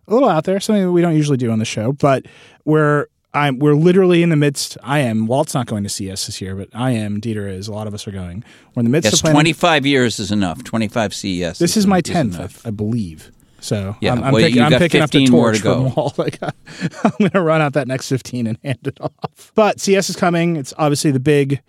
a 0.08 0.14
little 0.14 0.28
out 0.28 0.44
there, 0.44 0.60
something 0.60 0.84
that 0.84 0.92
we 0.92 1.00
don't 1.02 1.16
usually 1.16 1.36
do 1.38 1.50
on 1.50 1.58
the 1.58 1.64
show, 1.64 1.92
but 1.92 2.26
we're 2.64 3.06
I'm 3.34 3.58
we're 3.58 3.74
literally 3.74 4.22
in 4.22 4.28
the 4.28 4.36
midst. 4.36 4.76
I 4.82 4.98
am. 5.00 5.26
Walt's 5.26 5.54
not 5.54 5.66
going 5.66 5.84
to 5.84 5.88
see 5.88 6.10
us 6.10 6.26
this 6.26 6.40
year, 6.40 6.54
but 6.54 6.68
I 6.74 6.90
am. 6.90 7.20
Dieter 7.20 7.50
is. 7.50 7.66
A 7.68 7.72
lot 7.72 7.86
of 7.86 7.94
us 7.94 8.06
are 8.06 8.10
going. 8.10 8.44
We're 8.74 8.80
in 8.80 8.84
the 8.84 8.90
midst 8.90 9.06
Yes, 9.06 9.14
of 9.14 9.20
planning. 9.22 9.36
25 9.36 9.86
years 9.86 10.18
is 10.18 10.30
enough. 10.30 10.62
25 10.64 11.14
CES. 11.14 11.58
This 11.58 11.76
is 11.76 11.86
my 11.86 12.00
tenth, 12.02 12.38
I. 12.38 12.68
I 12.68 12.70
believe. 12.70 13.30
So 13.60 13.96
Yeah, 14.00 14.12
I'm, 14.12 14.24
I'm, 14.24 14.32
well, 14.32 14.42
picking, 14.42 14.60
I'm 14.60 14.72
picking 14.72 15.00
up 15.00 15.10
the 15.12 15.20
15 15.20 15.30
more 15.30 15.44
torch 15.52 15.58
to 15.58 15.62
go. 15.62 15.74
from 15.74 15.94
Walt. 15.94 16.18
Like, 16.18 16.38
I'm 16.42 16.52
going 17.20 17.30
to 17.30 17.40
run 17.40 17.62
out 17.62 17.74
that 17.74 17.86
next 17.86 18.08
15 18.08 18.48
and 18.48 18.58
hand 18.64 18.80
it 18.84 19.00
off. 19.00 19.52
But 19.54 19.80
CS 19.80 20.10
is 20.10 20.16
coming. 20.16 20.56
It's 20.56 20.74
obviously 20.76 21.12
the 21.12 21.20
big 21.20 21.60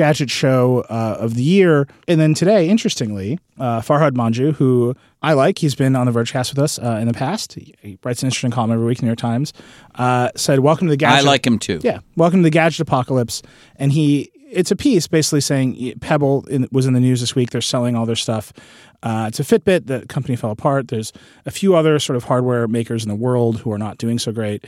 gadget 0.00 0.30
show 0.30 0.82
uh, 0.88 1.18
of 1.20 1.34
the 1.34 1.42
year. 1.42 1.86
And 2.08 2.18
then 2.18 2.32
today, 2.32 2.70
interestingly, 2.70 3.38
uh, 3.58 3.82
Farhad 3.82 4.12
Manjoo, 4.12 4.54
who 4.54 4.96
I 5.20 5.34
like, 5.34 5.58
he's 5.58 5.74
been 5.74 5.94
on 5.94 6.06
the 6.06 6.12
Vergecast 6.12 6.54
with 6.54 6.58
us 6.58 6.78
uh, 6.78 6.96
in 7.02 7.06
the 7.06 7.12
past. 7.12 7.52
He, 7.52 7.74
he 7.82 7.98
writes 8.02 8.22
an 8.22 8.28
interesting 8.28 8.50
column 8.50 8.72
every 8.72 8.86
week 8.86 8.96
in 8.96 9.02
the 9.02 9.06
New 9.08 9.10
York 9.10 9.18
Times. 9.18 9.52
Uh, 9.96 10.30
said, 10.36 10.60
"Welcome 10.60 10.86
to 10.86 10.90
the 10.90 10.96
gadget." 10.96 11.26
I 11.26 11.28
like 11.28 11.46
him 11.46 11.58
too. 11.58 11.80
Yeah, 11.82 11.98
welcome 12.16 12.40
to 12.40 12.44
the 12.44 12.50
gadget 12.50 12.80
apocalypse. 12.80 13.42
And 13.76 13.92
he, 13.92 14.30
it's 14.50 14.70
a 14.70 14.76
piece 14.76 15.06
basically 15.06 15.42
saying 15.42 15.98
Pebble 16.00 16.46
in, 16.46 16.66
was 16.72 16.86
in 16.86 16.94
the 16.94 17.00
news 17.00 17.20
this 17.20 17.34
week. 17.34 17.50
They're 17.50 17.60
selling 17.60 17.94
all 17.94 18.06
their 18.06 18.16
stuff. 18.16 18.54
Uh, 19.02 19.26
it's 19.28 19.38
a 19.38 19.42
Fitbit. 19.42 19.86
The 19.86 20.06
company 20.06 20.34
fell 20.34 20.50
apart. 20.50 20.88
There's 20.88 21.12
a 21.44 21.50
few 21.50 21.76
other 21.76 21.98
sort 21.98 22.16
of 22.16 22.24
hardware 22.24 22.66
makers 22.66 23.02
in 23.02 23.10
the 23.10 23.14
world 23.26 23.60
who 23.60 23.70
are 23.70 23.78
not 23.78 23.98
doing 23.98 24.18
so 24.18 24.32
great. 24.32 24.64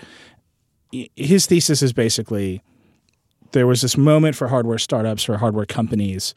His 1.16 1.46
thesis 1.46 1.80
is 1.80 1.94
basically 1.94 2.62
there 3.52 3.66
was 3.66 3.80
this 3.80 3.96
moment 3.96 4.36
for 4.36 4.48
hardware 4.48 4.78
startups 4.78 5.28
or 5.28 5.38
hardware 5.38 5.66
companies, 5.66 6.34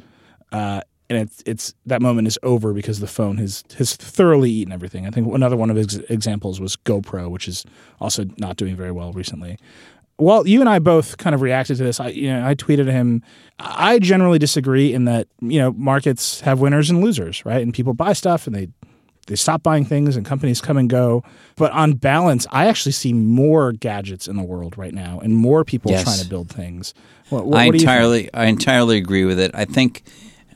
uh, 0.51 0.81
and 1.09 1.19
it's 1.19 1.43
it's 1.45 1.73
that 1.85 2.01
moment 2.01 2.27
is 2.27 2.39
over 2.43 2.73
because 2.73 2.99
the 2.99 3.07
phone 3.07 3.37
has 3.37 3.63
has 3.77 3.95
thoroughly 3.95 4.51
eaten 4.51 4.73
everything. 4.73 5.05
I 5.05 5.09
think 5.09 5.33
another 5.33 5.57
one 5.57 5.69
of 5.69 5.75
his 5.75 5.97
examples 6.09 6.59
was 6.59 6.75
GoPro, 6.75 7.29
which 7.29 7.47
is 7.47 7.65
also 7.99 8.25
not 8.37 8.57
doing 8.57 8.75
very 8.75 8.91
well 8.91 9.11
recently. 9.13 9.57
Well, 10.17 10.47
you 10.47 10.61
and 10.61 10.69
I 10.69 10.79
both 10.79 11.17
kind 11.17 11.35
of 11.35 11.41
reacted 11.41 11.77
to 11.77 11.83
this. 11.83 11.99
I, 11.99 12.07
you 12.07 12.29
know, 12.29 12.47
I 12.47 12.55
tweeted 12.55 12.89
him. 12.89 13.21
I 13.59 13.99
generally 13.99 14.39
disagree 14.39 14.93
in 14.93 15.05
that 15.05 15.27
you 15.41 15.59
know 15.59 15.71
markets 15.73 16.41
have 16.41 16.59
winners 16.59 16.89
and 16.89 17.03
losers, 17.03 17.45
right? 17.45 17.61
And 17.61 17.73
people 17.73 17.93
buy 17.93 18.13
stuff 18.13 18.47
and 18.47 18.55
they 18.55 18.69
they 19.27 19.35
stop 19.35 19.63
buying 19.63 19.85
things 19.85 20.15
and 20.15 20.25
companies 20.25 20.61
come 20.61 20.77
and 20.77 20.89
go. 20.89 21.23
But 21.55 21.71
on 21.71 21.93
balance, 21.93 22.45
I 22.51 22.67
actually 22.67 22.91
see 22.91 23.13
more 23.13 23.71
gadgets 23.71 24.27
in 24.27 24.35
the 24.35 24.43
world 24.43 24.77
right 24.77 24.93
now 24.93 25.19
and 25.19 25.35
more 25.35 25.63
people 25.63 25.91
Yes. 25.91 26.03
trying 26.03 26.19
to 26.19 26.27
build 26.29 26.49
things. 26.49 26.93
What, 27.29 27.45
what, 27.47 27.59
I 27.59 27.65
what 27.65 27.71
do 27.71 27.77
you 27.77 27.79
think? 27.79 27.81
entirely, 27.89 28.33
I 28.33 28.45
entirely 28.45 28.97
agree 28.97 29.25
with 29.25 29.39
it. 29.39 29.51
I 29.55 29.65
think, 29.65 30.03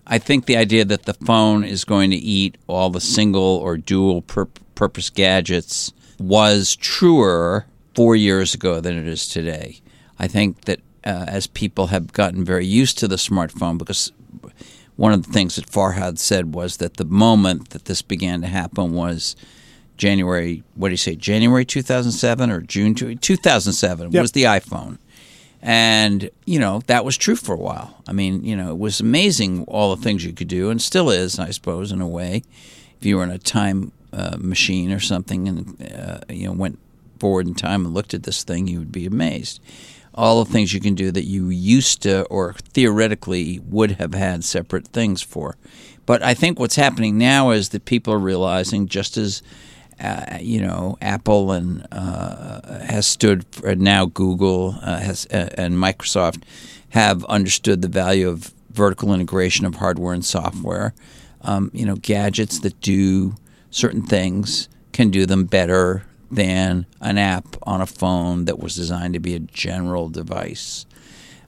I 0.05 0.19
think 0.19 0.45
the 0.45 0.57
idea 0.57 0.85
that 0.85 1.03
the 1.03 1.15
phone 1.15 1.63
is 1.63 1.83
going 1.83 2.11
to 2.11 2.17
eat 2.17 2.57
all 2.67 2.89
the 2.89 3.01
single 3.01 3.41
or 3.41 3.75
dual 3.77 4.21
pur- 4.21 4.49
purpose 4.75 5.09
gadgets 5.09 5.91
was 6.19 6.75
truer 6.75 7.65
four 7.95 8.15
years 8.15 8.53
ago 8.53 8.79
than 8.79 8.97
it 8.97 9.07
is 9.07 9.27
today. 9.27 9.79
I 10.19 10.27
think 10.27 10.65
that 10.65 10.79
uh, 11.05 11.25
as 11.27 11.47
people 11.47 11.87
have 11.87 12.13
gotten 12.13 12.43
very 12.45 12.65
used 12.65 12.99
to 12.99 13.07
the 13.07 13.15
smartphone, 13.15 13.77
because 13.77 14.11
one 14.99 15.13
of 15.13 15.25
the 15.25 15.31
things 15.31 15.55
that 15.55 15.65
Farhad 15.65 16.17
said 16.19 16.53
was 16.53 16.75
that 16.77 16.97
the 16.97 17.05
moment 17.05 17.69
that 17.69 17.85
this 17.85 18.01
began 18.01 18.41
to 18.41 18.47
happen 18.47 18.91
was 18.91 19.33
January. 19.95 20.61
What 20.75 20.89
do 20.89 20.91
you 20.93 20.97
say? 20.97 21.15
January 21.15 21.63
2007 21.63 22.51
or 22.51 22.59
June 22.59 22.93
2007 22.95 24.11
Yep. 24.11 24.21
was 24.21 24.33
the 24.33 24.43
iPhone. 24.43 24.97
And, 25.61 26.29
you 26.45 26.59
know, 26.59 26.81
that 26.87 27.05
was 27.05 27.15
true 27.15 27.37
for 27.37 27.55
a 27.55 27.57
while. 27.57 28.03
I 28.09 28.11
mean, 28.11 28.43
you 28.43 28.57
know, 28.57 28.71
it 28.71 28.77
was 28.77 28.99
amazing 28.99 29.63
all 29.69 29.95
the 29.95 30.01
things 30.01 30.25
you 30.25 30.33
could 30.33 30.49
do, 30.49 30.69
and 30.69 30.81
still 30.81 31.09
is, 31.09 31.39
I 31.39 31.51
suppose, 31.51 31.93
in 31.93 32.01
a 32.01 32.07
way. 32.07 32.43
If 32.99 33.05
you 33.05 33.15
were 33.15 33.23
in 33.23 33.31
a 33.31 33.37
time 33.37 33.93
uh, 34.11 34.35
machine 34.37 34.91
or 34.91 34.99
something 34.99 35.47
and, 35.47 35.93
uh, 35.97 36.19
you 36.29 36.47
know, 36.47 36.51
went 36.53 36.77
forward 37.19 37.47
in 37.47 37.55
time 37.55 37.85
and 37.85 37.93
looked 37.93 38.13
at 38.13 38.23
this 38.23 38.43
thing, 38.43 38.67
you 38.67 38.79
would 38.79 38.91
be 38.91 39.05
amazed. 39.05 39.61
All 40.19 40.43
the 40.43 40.51
things 40.51 40.73
you 40.73 40.81
can 40.81 40.95
do 40.95 41.11
that 41.11 41.23
you 41.23 41.47
used 41.47 42.01
to 42.03 42.25
or 42.25 42.53
theoretically 42.73 43.59
would 43.63 43.91
have 43.91 44.13
had 44.13 44.43
separate 44.43 44.89
things 44.89 45.21
for. 45.21 45.55
But 46.05 46.21
I 46.21 46.33
think 46.33 46.59
what's 46.59 46.75
happening 46.75 47.17
now 47.17 47.51
is 47.51 47.69
that 47.69 47.85
people 47.85 48.13
are 48.13 48.19
realizing, 48.19 48.87
just 48.87 49.15
as 49.15 49.41
uh, 50.01 50.37
you 50.41 50.61
know, 50.61 50.97
Apple 51.01 51.53
and 51.53 51.87
uh, 51.91 52.79
has 52.79 53.07
stood 53.07 53.45
for, 53.51 53.75
now 53.75 54.05
Google 54.05 54.75
uh, 54.81 54.99
has 54.99 55.25
uh, 55.27 55.49
and 55.57 55.75
Microsoft 55.75 56.43
have 56.89 57.23
understood 57.25 57.81
the 57.81 57.87
value 57.87 58.27
of 58.27 58.53
vertical 58.71 59.13
integration 59.13 59.65
of 59.65 59.75
hardware 59.75 60.13
and 60.13 60.25
software. 60.25 60.93
Um, 61.41 61.71
you 61.73 61.85
know, 61.85 61.95
gadgets 61.95 62.59
that 62.59 62.79
do 62.81 63.35
certain 63.71 64.01
things 64.01 64.67
can 64.91 65.11
do 65.11 65.25
them 65.25 65.45
better 65.45 66.05
than 66.31 66.85
an 67.01 67.17
app 67.17 67.55
on 67.63 67.81
a 67.81 67.85
phone 67.85 68.45
that 68.45 68.59
was 68.59 68.75
designed 68.75 69.13
to 69.13 69.19
be 69.19 69.35
a 69.35 69.39
general 69.39 70.09
device. 70.09 70.85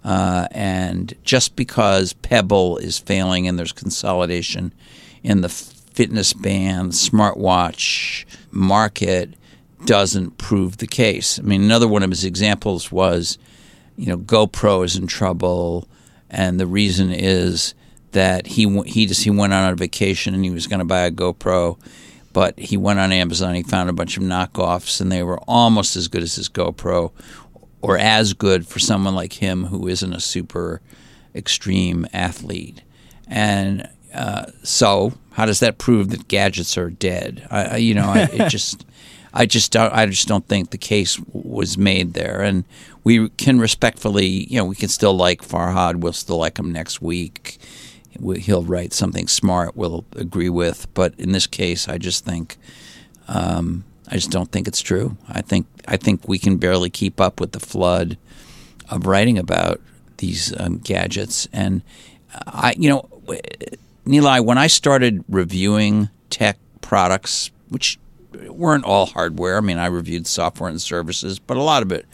Uh, 0.04 0.48
and 0.52 1.14
just 1.24 1.56
because 1.56 2.14
Pebble 2.14 2.78
is 2.78 2.98
failing 2.98 3.48
and 3.48 3.60
there's 3.60 3.72
consolidation 3.72 4.74
in 5.24 5.42
the 5.42 5.50
fitness 5.50 6.34
band, 6.34 6.94
smartwatch 6.94 8.26
market 8.50 9.34
doesn't 9.86 10.38
prove 10.38 10.78
the 10.78 10.88
case. 10.88 11.40
I 11.40 11.44
mean, 11.44 11.62
another 11.64 11.88
one 11.88 12.04
of 12.04 12.10
his 12.10 12.26
examples 12.26 12.92
was, 12.92 13.38
you 13.98 14.08
know, 14.08 14.18
GoPro 14.18 14.84
is 14.84 14.96
in 14.96 15.08
trouble, 15.08 15.88
and 16.30 16.60
the 16.60 16.68
reason 16.68 17.12
is 17.12 17.74
that 18.12 18.48
he 18.48 18.82
he 18.84 19.06
just 19.06 19.24
he 19.24 19.30
went 19.30 19.54
on 19.54 19.72
a 19.72 19.76
vacation 19.76 20.34
and 20.34 20.44
he 20.44 20.52
was 20.52 20.68
going 20.68 20.80
to 20.80 20.86
buy 20.86 21.02
a 21.02 21.12
GoPro, 21.12 21.78
but 22.34 22.58
he 22.58 22.78
went 22.78 23.00
on 23.00 23.12
Amazon. 23.12 23.56
He 23.56 23.64
found 23.64 23.90
a 23.90 23.94
bunch 23.94 24.18
of 24.18 24.24
knockoffs, 24.24 25.02
and 25.02 25.12
they 25.12 25.24
were 25.24 25.40
almost 25.48 25.96
as 25.96 26.08
good 26.08 26.24
as 26.24 26.36
his 26.36 26.50
GoPro, 26.50 27.12
or 27.82 27.98
as 27.98 28.34
good 28.34 28.68
for 28.68 28.80
someone 28.80 29.16
like 29.16 29.34
him 29.34 29.66
who 29.66 29.88
isn't 29.88 30.14
a 30.14 30.20
super 30.20 30.82
extreme 31.36 32.06
athlete. 32.14 32.82
And 33.28 33.90
uh, 34.14 34.46
so, 34.64 35.14
how 35.32 35.46
does 35.46 35.60
that 35.62 35.78
prove 35.78 36.10
that 36.10 36.28
gadgets 36.28 36.78
are 36.78 36.90
dead? 36.90 37.48
I, 37.50 37.78
you 37.78 37.94
know, 37.94 38.10
I, 38.10 38.30
it 38.32 38.50
just. 38.50 38.86
I 39.34 39.46
just 39.46 39.72
don't, 39.72 39.94
I 39.94 40.08
just 40.08 40.28
don't 40.28 40.46
think 40.46 40.72
the 40.72 40.78
case 40.78 41.18
was 41.32 41.78
made 41.78 42.16
there, 42.16 42.42
and 42.42 42.66
we 43.06 43.30
can 43.30 43.62
respectfully, 43.62 44.28
you 44.28 44.58
know, 44.58 44.66
we 44.66 44.76
can 44.76 44.90
still 44.90 45.14
like 45.14 45.42
Farhad. 45.42 46.02
We'll 46.02 46.12
still 46.12 46.36
like 46.36 46.60
him 46.60 46.74
next 46.74 47.02
week. 47.02 47.58
He'll 48.20 48.64
write 48.64 48.94
something 48.94 49.28
smart. 49.28 49.76
We'll 49.76 50.06
agree 50.16 50.50
with, 50.50 50.88
but 50.94 51.14
in 51.18 51.32
this 51.32 51.48
case, 51.48 51.88
I 51.88 51.98
just 51.98 52.26
think, 52.26 52.58
um, 53.28 53.84
I 54.08 54.16
just 54.16 54.32
don't 54.32 54.52
think 54.52 54.68
it's 54.68 54.82
true. 54.82 55.18
I 55.30 55.42
think 55.42 55.68
I 55.88 55.98
think 55.98 56.28
we 56.28 56.38
can 56.38 56.58
barely 56.58 56.90
keep 56.90 57.22
up 57.22 57.40
with 57.40 57.54
the 57.54 57.60
flood 57.60 58.18
of 58.90 59.06
writing 59.06 59.38
about 59.38 59.80
these 60.18 60.54
um, 60.60 60.78
gadgets, 60.80 61.48
and 61.54 61.82
I, 62.46 62.74
you 62.78 62.90
know, 62.90 63.10
Nilay, 64.06 64.44
when 64.44 64.58
I 64.58 64.68
started 64.68 65.24
reviewing 65.30 66.10
tech 66.30 66.58
products, 66.82 67.52
which 67.70 67.98
weren't 68.50 68.86
all 68.86 69.06
hardware. 69.08 69.58
I 69.58 69.62
mean, 69.62 69.78
I 69.78 69.88
reviewed 69.88 70.28
software 70.28 70.70
and 70.70 70.82
services, 70.82 71.40
but 71.40 71.58
a 71.58 71.62
lot 71.62 71.84
of 71.84 71.92
it, 71.92 72.06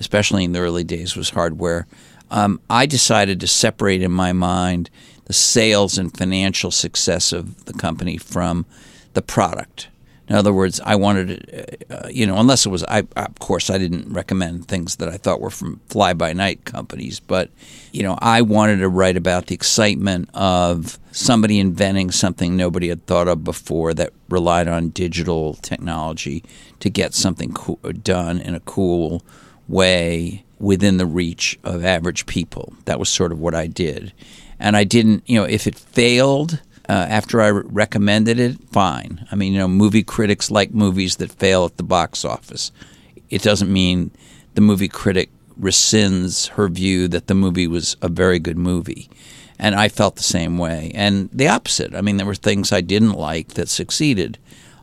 especially 0.00 0.44
in 0.44 0.52
the 0.52 0.60
early 0.60 0.84
days, 0.84 1.16
was 1.16 1.30
hardware. 1.30 1.86
Um, 2.30 2.60
I 2.68 2.86
decided 2.86 3.40
to 3.40 3.46
separate 3.46 4.02
in 4.02 4.10
my 4.10 4.32
mind 4.32 4.90
the 5.26 5.32
sales 5.32 5.98
and 5.98 6.16
financial 6.16 6.70
success 6.70 7.32
of 7.32 7.64
the 7.64 7.72
company 7.72 8.16
from 8.16 8.66
the 9.14 9.22
product. 9.22 9.88
In 10.26 10.36
other 10.36 10.54
words, 10.54 10.80
I 10.80 10.96
wanted, 10.96 11.84
uh, 11.90 12.08
you 12.10 12.26
know, 12.26 12.38
unless 12.38 12.64
it 12.64 12.70
was, 12.70 12.82
I 12.84 13.00
of 13.16 13.38
course 13.40 13.68
I 13.68 13.76
didn't 13.76 14.10
recommend 14.10 14.66
things 14.66 14.96
that 14.96 15.08
I 15.08 15.18
thought 15.18 15.40
were 15.40 15.50
from 15.50 15.80
fly 15.88 16.14
by 16.14 16.32
night 16.32 16.64
companies, 16.64 17.20
but 17.20 17.50
you 17.92 18.02
know, 18.02 18.16
I 18.20 18.40
wanted 18.40 18.78
to 18.78 18.88
write 18.88 19.18
about 19.18 19.46
the 19.46 19.54
excitement 19.54 20.30
of 20.32 20.98
somebody 21.12 21.58
inventing 21.58 22.10
something 22.10 22.56
nobody 22.56 22.88
had 22.88 23.06
thought 23.06 23.28
of 23.28 23.44
before 23.44 23.92
that 23.94 24.14
relied 24.30 24.66
on 24.66 24.88
digital 24.88 25.54
technology 25.54 26.42
to 26.80 26.88
get 26.88 27.12
something 27.12 27.52
co- 27.52 27.78
done 28.02 28.40
in 28.40 28.54
a 28.54 28.60
cool 28.60 29.22
way 29.68 30.42
within 30.58 30.96
the 30.96 31.06
reach 31.06 31.58
of 31.64 31.84
average 31.84 32.24
people. 32.24 32.72
That 32.86 32.98
was 32.98 33.10
sort 33.10 33.30
of 33.30 33.38
what 33.38 33.54
I 33.54 33.66
did, 33.66 34.14
and 34.64 34.78
I 34.78 34.84
didn't, 34.84 35.28
you 35.28 35.38
know, 35.38 35.44
if 35.44 35.66
it 35.66 35.78
failed 35.78 36.58
uh, 36.88 36.92
after 36.92 37.42
I 37.42 37.50
recommended 37.50 38.40
it, 38.40 38.56
fine. 38.72 39.28
I 39.30 39.36
mean, 39.36 39.52
you 39.52 39.58
know, 39.58 39.68
movie 39.68 40.02
critics 40.02 40.50
like 40.50 40.72
movies 40.72 41.16
that 41.16 41.30
fail 41.30 41.66
at 41.66 41.76
the 41.76 41.82
box 41.82 42.24
office. 42.24 42.72
It 43.28 43.42
doesn't 43.42 43.70
mean 43.70 44.10
the 44.54 44.62
movie 44.62 44.88
critic 44.88 45.28
rescinds 45.60 46.48
her 46.48 46.68
view 46.68 47.08
that 47.08 47.26
the 47.26 47.34
movie 47.34 47.66
was 47.66 47.98
a 48.00 48.08
very 48.08 48.38
good 48.38 48.56
movie. 48.56 49.10
And 49.58 49.74
I 49.74 49.90
felt 49.90 50.16
the 50.16 50.22
same 50.22 50.56
way. 50.56 50.90
And 50.94 51.28
the 51.30 51.48
opposite. 51.48 51.94
I 51.94 52.00
mean, 52.00 52.16
there 52.16 52.26
were 52.26 52.34
things 52.34 52.72
I 52.72 52.80
didn't 52.80 53.12
like 53.12 53.48
that 53.48 53.68
succeeded 53.68 54.38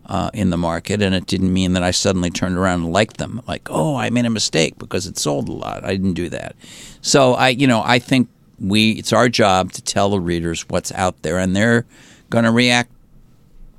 uh, 0.05 0.29
in 0.31 0.51
the 0.51 0.57
market, 0.57 1.01
and 1.01 1.15
it 1.15 1.25
didn't 1.25 1.51
mean 1.51 1.73
that 1.73 1.81
I 1.81 1.89
suddenly 1.89 2.29
turned 2.29 2.55
around 2.55 2.83
and 2.83 2.93
liked 2.93 3.17
them. 3.17 3.41
Like, 3.47 3.67
oh, 3.71 3.95
I 3.95 4.11
made 4.11 4.25
a 4.25 4.29
mistake 4.29 4.77
because 4.77 5.07
it 5.07 5.17
sold 5.17 5.49
a 5.49 5.53
lot. 5.53 5.83
I 5.83 5.95
didn't 5.95 6.13
do 6.13 6.29
that. 6.29 6.55
So 7.01 7.33
I, 7.33 7.49
you 7.49 7.65
know, 7.65 7.81
I 7.83 7.97
think 7.97 8.29
we 8.61 8.91
it's 8.91 9.11
our 9.11 9.27
job 9.27 9.71
to 9.71 9.81
tell 9.81 10.11
the 10.11 10.19
readers 10.19 10.67
what's 10.69 10.91
out 10.93 11.21
there 11.23 11.37
and 11.37 11.55
they're 11.55 11.85
going 12.29 12.45
to 12.45 12.51
react 12.51 12.91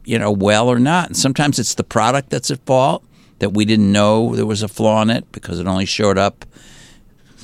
you 0.05 0.19
know 0.19 0.31
well 0.31 0.69
or 0.69 0.79
not 0.79 1.07
and 1.07 1.17
sometimes 1.17 1.59
it's 1.59 1.75
the 1.75 1.85
product 1.85 2.31
that's 2.31 2.51
at 2.51 2.65
fault 2.67 3.05
that 3.39 3.51
we 3.51 3.65
didn't 3.65 3.91
know 3.93 4.35
there 4.35 4.47
was 4.47 4.63
a 4.63 4.69
flaw 4.69 5.03
in 5.03 5.11
it 5.11 5.31
because 5.33 5.59
it 5.59 5.67
only 5.67 5.87
showed 5.87 6.19
up 6.19 6.45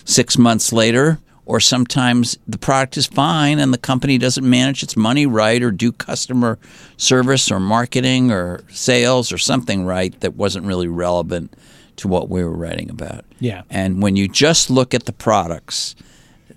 6 0.05 0.39
months 0.39 0.72
later 0.72 1.18
or 1.47 1.61
sometimes 1.61 2.39
the 2.47 2.59
product 2.59 2.97
is 2.97 3.07
fine 3.07 3.59
and 3.59 3.72
the 3.72 3.78
company 3.78 4.18
doesn't 4.18 4.49
manage 4.49 4.82
its 4.82 4.97
money 4.97 5.24
right 5.24 5.62
or 5.62 5.70
do 5.70 5.91
customer 5.91 6.59
service 6.99 7.51
or 7.51 7.59
marketing 7.59 8.30
or 8.30 8.62
sales 8.68 9.32
or 9.32 9.39
something 9.39 9.86
right 9.86 10.20
that 10.20 10.34
wasn't 10.34 10.66
really 10.66 10.89
relevant 10.89 11.55
to 11.97 12.07
what 12.07 12.28
we 12.28 12.45
were 12.45 12.53
writing 12.53 12.91
about. 12.91 13.24
Yeah. 13.41 13.62
And 13.70 14.03
when 14.03 14.14
you 14.14 14.28
just 14.28 14.70
look 14.70 14.93
at 14.95 15.07
the 15.07 15.12
products, 15.12 15.95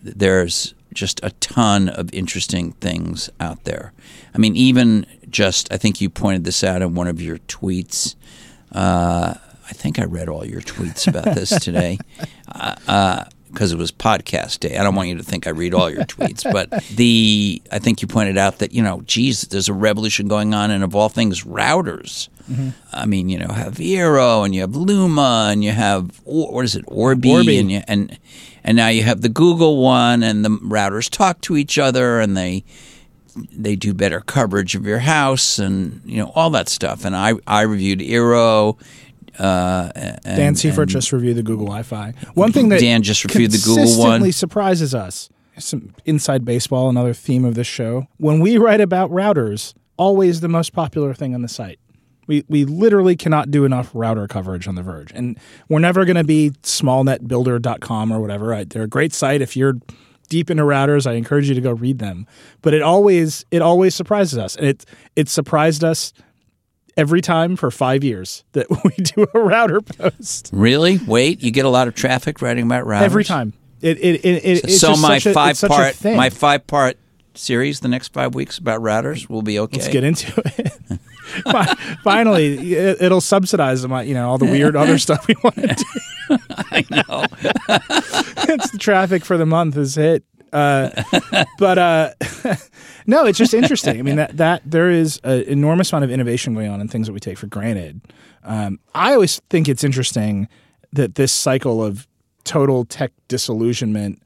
there's 0.01 0.73
just 0.93 1.19
a 1.23 1.31
ton 1.31 1.89
of 1.89 2.13
interesting 2.13 2.73
things 2.73 3.29
out 3.39 3.63
there. 3.63 3.93
I 4.33 4.37
mean, 4.37 4.55
even 4.55 5.05
just, 5.29 5.71
I 5.71 5.77
think 5.77 6.01
you 6.01 6.09
pointed 6.09 6.43
this 6.43 6.63
out 6.63 6.81
in 6.81 6.95
one 6.95 7.07
of 7.07 7.21
your 7.21 7.37
tweets. 7.39 8.15
Uh, 8.71 9.35
I 9.67 9.73
think 9.73 9.99
I 9.99 10.03
read 10.03 10.27
all 10.27 10.45
your 10.45 10.61
tweets 10.61 11.07
about 11.07 11.35
this 11.35 11.49
today. 11.63 11.97
Uh, 12.47 12.75
uh, 12.87 13.23
because 13.51 13.73
it 13.73 13.77
was 13.77 13.91
podcast 13.91 14.61
day. 14.61 14.77
I 14.77 14.83
don't 14.83 14.95
want 14.95 15.09
you 15.09 15.17
to 15.17 15.23
think 15.23 15.45
I 15.45 15.49
read 15.49 15.73
all 15.73 15.89
your 15.89 16.05
tweets, 16.05 16.49
but 16.49 16.69
the 16.95 17.61
I 17.69 17.79
think 17.79 18.01
you 18.01 18.07
pointed 18.07 18.37
out 18.37 18.59
that 18.59 18.71
you 18.71 18.81
know, 18.81 19.01
geez, 19.01 19.41
there's 19.41 19.67
a 19.67 19.73
revolution 19.73 20.29
going 20.29 20.53
on, 20.53 20.71
and 20.71 20.85
of 20.85 20.95
all 20.95 21.09
things, 21.09 21.43
routers. 21.43 22.29
Mm-hmm. 22.51 22.69
I 22.91 23.05
mean, 23.05 23.29
you 23.29 23.37
know, 23.37 23.47
have 23.47 23.75
Eero 23.75 24.43
and 24.45 24.53
you 24.53 24.61
have 24.61 24.75
Luma 24.75 25.49
and 25.51 25.63
you 25.63 25.71
have 25.71 26.19
what 26.25 26.65
is 26.65 26.75
it, 26.75 26.83
Orbi, 26.87 27.31
Orbi. 27.31 27.57
and 27.57 27.71
you, 27.71 27.81
and 27.87 28.17
and 28.63 28.77
now 28.77 28.89
you 28.89 29.03
have 29.03 29.21
the 29.21 29.29
Google 29.29 29.81
one, 29.81 30.23
and 30.23 30.45
the 30.45 30.49
routers 30.49 31.09
talk 31.09 31.41
to 31.41 31.57
each 31.57 31.77
other, 31.77 32.19
and 32.19 32.35
they 32.37 32.63
they 33.35 33.75
do 33.75 33.93
better 33.93 34.19
coverage 34.19 34.75
of 34.75 34.85
your 34.85 34.99
house, 34.99 35.57
and 35.57 36.01
you 36.05 36.17
know 36.17 36.31
all 36.35 36.49
that 36.51 36.69
stuff. 36.69 37.05
And 37.05 37.15
I 37.15 37.33
I 37.47 37.61
reviewed 37.61 37.99
Eero. 37.99 38.79
Uh, 39.39 39.91
and, 39.95 40.19
Dan 40.23 40.55
Seifert 40.55 40.89
just 40.89 41.13
reviewed 41.13 41.37
the 41.37 41.43
Google 41.43 41.65
Wi-Fi. 41.65 42.13
One 42.33 42.51
thing 42.51 42.67
that 42.69 42.81
Dan 42.81 43.01
just 43.01 43.23
reviewed 43.23 43.51
the 43.51 43.61
Google 43.63 43.97
one. 43.97 44.31
surprises 44.33 44.93
us. 44.93 45.29
Some 45.57 45.93
inside 46.05 46.43
baseball, 46.43 46.89
another 46.89 47.13
theme 47.13 47.45
of 47.45 47.55
this 47.55 47.67
show. 47.67 48.07
When 48.17 48.39
we 48.39 48.57
write 48.57 48.81
about 48.81 49.09
routers, 49.09 49.73
always 49.97 50.41
the 50.41 50.47
most 50.47 50.73
popular 50.73 51.13
thing 51.13 51.33
on 51.33 51.41
the 51.41 51.47
site. 51.47 51.79
We, 52.31 52.45
we 52.47 52.63
literally 52.63 53.17
cannot 53.17 53.51
do 53.51 53.65
enough 53.65 53.91
router 53.93 54.25
coverage 54.25 54.65
on 54.65 54.75
The 54.75 54.83
Verge. 54.83 55.11
And 55.13 55.37
we're 55.67 55.79
never 55.79 56.05
going 56.05 56.15
to 56.15 56.23
be 56.23 56.51
smallnetbuilder.com 56.63 58.09
or 58.09 58.21
whatever. 58.21 58.47
Right? 58.47 58.69
They're 58.69 58.83
a 58.83 58.87
great 58.87 59.11
site. 59.11 59.41
If 59.41 59.57
you're 59.57 59.73
deep 60.29 60.49
into 60.49 60.63
routers, 60.63 61.05
I 61.05 61.15
encourage 61.15 61.49
you 61.49 61.55
to 61.55 61.61
go 61.61 61.71
read 61.71 61.99
them. 61.99 62.25
But 62.61 62.73
it 62.73 62.81
always 62.81 63.45
it 63.51 63.61
always 63.61 63.93
surprises 63.93 64.37
us. 64.37 64.55
And 64.55 64.65
it 64.65 64.85
it 65.17 65.27
surprised 65.27 65.83
us 65.83 66.13
every 66.95 67.19
time 67.19 67.57
for 67.57 67.69
five 67.69 68.01
years 68.01 68.45
that 68.53 68.67
we 68.85 68.91
do 69.03 69.27
a 69.33 69.39
router 69.39 69.81
post. 69.81 70.49
Really? 70.53 70.99
Wait, 71.05 71.43
you 71.43 71.51
get 71.51 71.65
a 71.65 71.69
lot 71.69 71.89
of 71.89 71.95
traffic 71.95 72.41
writing 72.41 72.63
about 72.63 72.85
routers 72.85 73.01
Every 73.01 73.25
time. 73.25 73.51
It 73.81 73.97
it 73.99 74.23
it, 74.23 74.45
it 74.45 74.63
it's 74.63 74.79
so 74.79 74.95
my 74.95 75.17
such 75.17 75.25
a, 75.31 75.33
five 75.33 75.59
part 75.59 75.95
thing. 75.95 76.15
my 76.15 76.29
five 76.29 76.65
part 76.65 76.97
series 77.33 77.81
the 77.81 77.87
next 77.87 78.13
five 78.13 78.35
weeks 78.35 78.57
about 78.57 78.81
routers 78.81 79.29
will 79.29 79.41
be 79.41 79.59
okay. 79.59 79.77
Let's 79.77 79.89
get 79.89 80.05
into 80.05 80.31
it. 80.45 80.99
Fi- 81.51 81.75
Finally, 82.03 82.73
it, 82.73 83.01
it'll 83.01 83.21
subsidize 83.21 83.81
them, 83.81 83.91
you 84.05 84.13
know, 84.13 84.29
all 84.29 84.37
the 84.37 84.45
weird 84.45 84.75
other 84.75 84.97
stuff 84.97 85.27
we 85.27 85.35
want 85.43 85.55
to 85.55 85.67
do. 85.67 86.37
I 86.49 86.85
know. 86.89 87.25
it's 88.53 88.71
the 88.71 88.77
traffic 88.79 89.25
for 89.25 89.37
the 89.37 89.45
month 89.45 89.77
is 89.77 89.95
hit. 89.95 90.23
Uh, 90.53 90.89
but 91.57 91.77
uh, 91.77 92.13
no, 93.05 93.25
it's 93.25 93.37
just 93.37 93.53
interesting. 93.53 93.99
I 93.99 94.01
mean 94.01 94.17
that 94.17 94.35
that 94.37 94.61
there 94.65 94.89
is 94.89 95.19
an 95.23 95.43
enormous 95.43 95.93
amount 95.93 96.03
of 96.03 96.11
innovation 96.11 96.53
going 96.53 96.69
on 96.69 96.81
in 96.81 96.89
things 96.89 97.07
that 97.07 97.13
we 97.13 97.21
take 97.21 97.37
for 97.37 97.47
granted. 97.47 98.01
Um, 98.43 98.79
I 98.93 99.13
always 99.13 99.39
think 99.49 99.69
it's 99.69 99.83
interesting 99.83 100.49
that 100.91 101.15
this 101.15 101.31
cycle 101.31 101.81
of 101.83 102.05
total 102.43 102.83
tech 102.83 103.11
disillusionment 103.29 104.21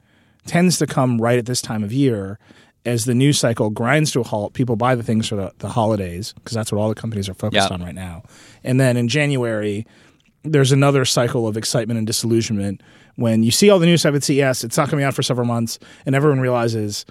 tends 0.46 0.78
to 0.78 0.86
come 0.86 1.20
right 1.20 1.38
at 1.38 1.46
this 1.46 1.60
time 1.62 1.84
of 1.84 1.92
year 1.92 2.38
as 2.86 3.04
the 3.04 3.14
news 3.14 3.38
cycle 3.38 3.70
grinds 3.70 4.12
to 4.12 4.20
a 4.20 4.22
halt. 4.24 4.54
People 4.54 4.76
buy 4.76 4.94
the 4.94 5.02
things 5.02 5.28
for 5.28 5.36
the, 5.36 5.52
the 5.58 5.68
holidays 5.68 6.32
because 6.34 6.54
that's 6.54 6.70
what 6.72 6.80
all 6.80 6.88
the 6.88 6.94
companies 6.94 7.28
are 7.28 7.34
focused 7.34 7.68
Yeah. 7.68 7.74
on 7.74 7.82
right 7.82 7.94
now. 7.94 8.22
And 8.64 8.80
then 8.80 8.96
in 8.96 9.08
January, 9.08 9.86
there's 10.44 10.72
another 10.72 11.04
cycle 11.04 11.46
of 11.48 11.56
excitement 11.56 11.98
and 11.98 12.06
disillusionment 12.06 12.82
when 13.16 13.42
you 13.42 13.50
see 13.50 13.68
all 13.70 13.78
the 13.78 13.86
new 13.86 13.96
stuff 13.96 14.14
at 14.14 14.22
CES. 14.22 14.62
It's 14.64 14.76
not 14.76 14.88
coming 14.88 15.04
out 15.04 15.14
for 15.14 15.22
several 15.22 15.46
months, 15.46 15.78
and 16.06 16.14
everyone 16.14 16.40
realizes, 16.40 17.04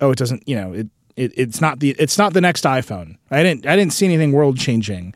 oh, 0.00 0.10
it 0.10 0.18
doesn't. 0.18 0.42
You 0.48 0.56
know, 0.56 0.72
it, 0.72 0.88
it 1.16 1.32
it's 1.36 1.60
not 1.60 1.78
the 1.80 1.90
it's 1.98 2.18
not 2.18 2.32
the 2.32 2.40
next 2.40 2.64
iPhone. 2.64 3.16
I 3.30 3.42
didn't 3.42 3.66
I 3.66 3.76
didn't 3.76 3.92
see 3.92 4.06
anything 4.06 4.32
world 4.32 4.58
changing. 4.58 5.14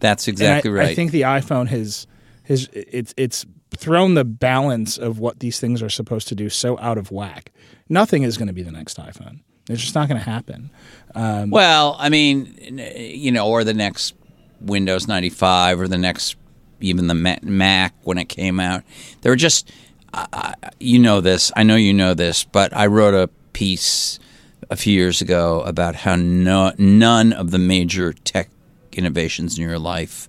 That's 0.00 0.26
exactly 0.26 0.70
I, 0.70 0.74
right. 0.74 0.88
I 0.88 0.94
think 0.94 1.12
the 1.12 1.22
iPhone 1.22 1.68
has 1.68 2.06
has 2.44 2.68
it's 2.72 3.14
it's 3.16 3.46
thrown 3.76 4.14
the 4.14 4.24
balance 4.24 4.98
of 4.98 5.18
what 5.18 5.38
these 5.40 5.60
things 5.60 5.82
are 5.82 5.88
supposed 5.88 6.26
to 6.28 6.34
do 6.34 6.48
so 6.50 6.78
out 6.80 6.98
of 6.98 7.10
whack. 7.12 7.52
Nothing 7.88 8.22
is 8.22 8.36
going 8.36 8.48
to 8.48 8.52
be 8.52 8.62
the 8.62 8.72
next 8.72 8.98
iPhone. 8.98 9.40
It's 9.68 9.80
just 9.82 9.94
not 9.94 10.08
going 10.08 10.20
to 10.20 10.28
happen. 10.28 10.70
well, 11.14 11.96
I 11.98 12.08
mean, 12.08 12.78
you 12.96 13.30
know, 13.32 13.46
or 13.48 13.64
the 13.64 13.74
next 13.74 14.14
Windows 14.60 15.06
95 15.08 15.80
or 15.80 15.88
the 15.88 15.98
next 15.98 16.36
even 16.80 17.06
the 17.06 17.14
Mac 17.42 17.94
when 18.02 18.18
it 18.18 18.24
came 18.24 18.58
out. 18.58 18.82
They 19.20 19.30
were 19.30 19.36
just, 19.36 19.70
uh, 20.12 20.52
you 20.80 20.98
know 20.98 21.20
this, 21.20 21.52
I 21.56 21.62
know 21.62 21.76
you 21.76 21.92
know 21.94 22.12
this, 22.14 22.42
but 22.44 22.76
I 22.76 22.86
wrote 22.86 23.14
a 23.14 23.28
piece 23.52 24.18
a 24.68 24.74
few 24.76 24.92
years 24.92 25.20
ago 25.20 25.60
about 25.62 25.94
how 25.94 26.16
no, 26.16 26.72
none 26.78 27.32
of 27.32 27.52
the 27.52 27.58
major 27.58 28.12
tech 28.12 28.50
innovations 28.92 29.56
in 29.58 29.62
your 29.62 29.78
life, 29.78 30.28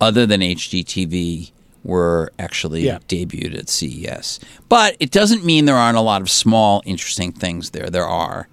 other 0.00 0.26
than 0.26 0.40
HDTV, 0.42 1.52
were 1.84 2.32
actually 2.38 2.82
Yeah. 2.84 2.98
debuted 3.08 3.56
at 3.58 3.70
CES. 3.70 4.40
But 4.68 4.94
it 5.00 5.10
doesn't 5.10 5.42
mean 5.44 5.64
there 5.64 5.76
aren't 5.76 5.96
a 5.96 6.02
lot 6.02 6.20
of 6.20 6.28
small, 6.30 6.82
interesting 6.84 7.32
things 7.32 7.70
there. 7.70 7.88
There 7.88 8.06
are, 8.06 8.48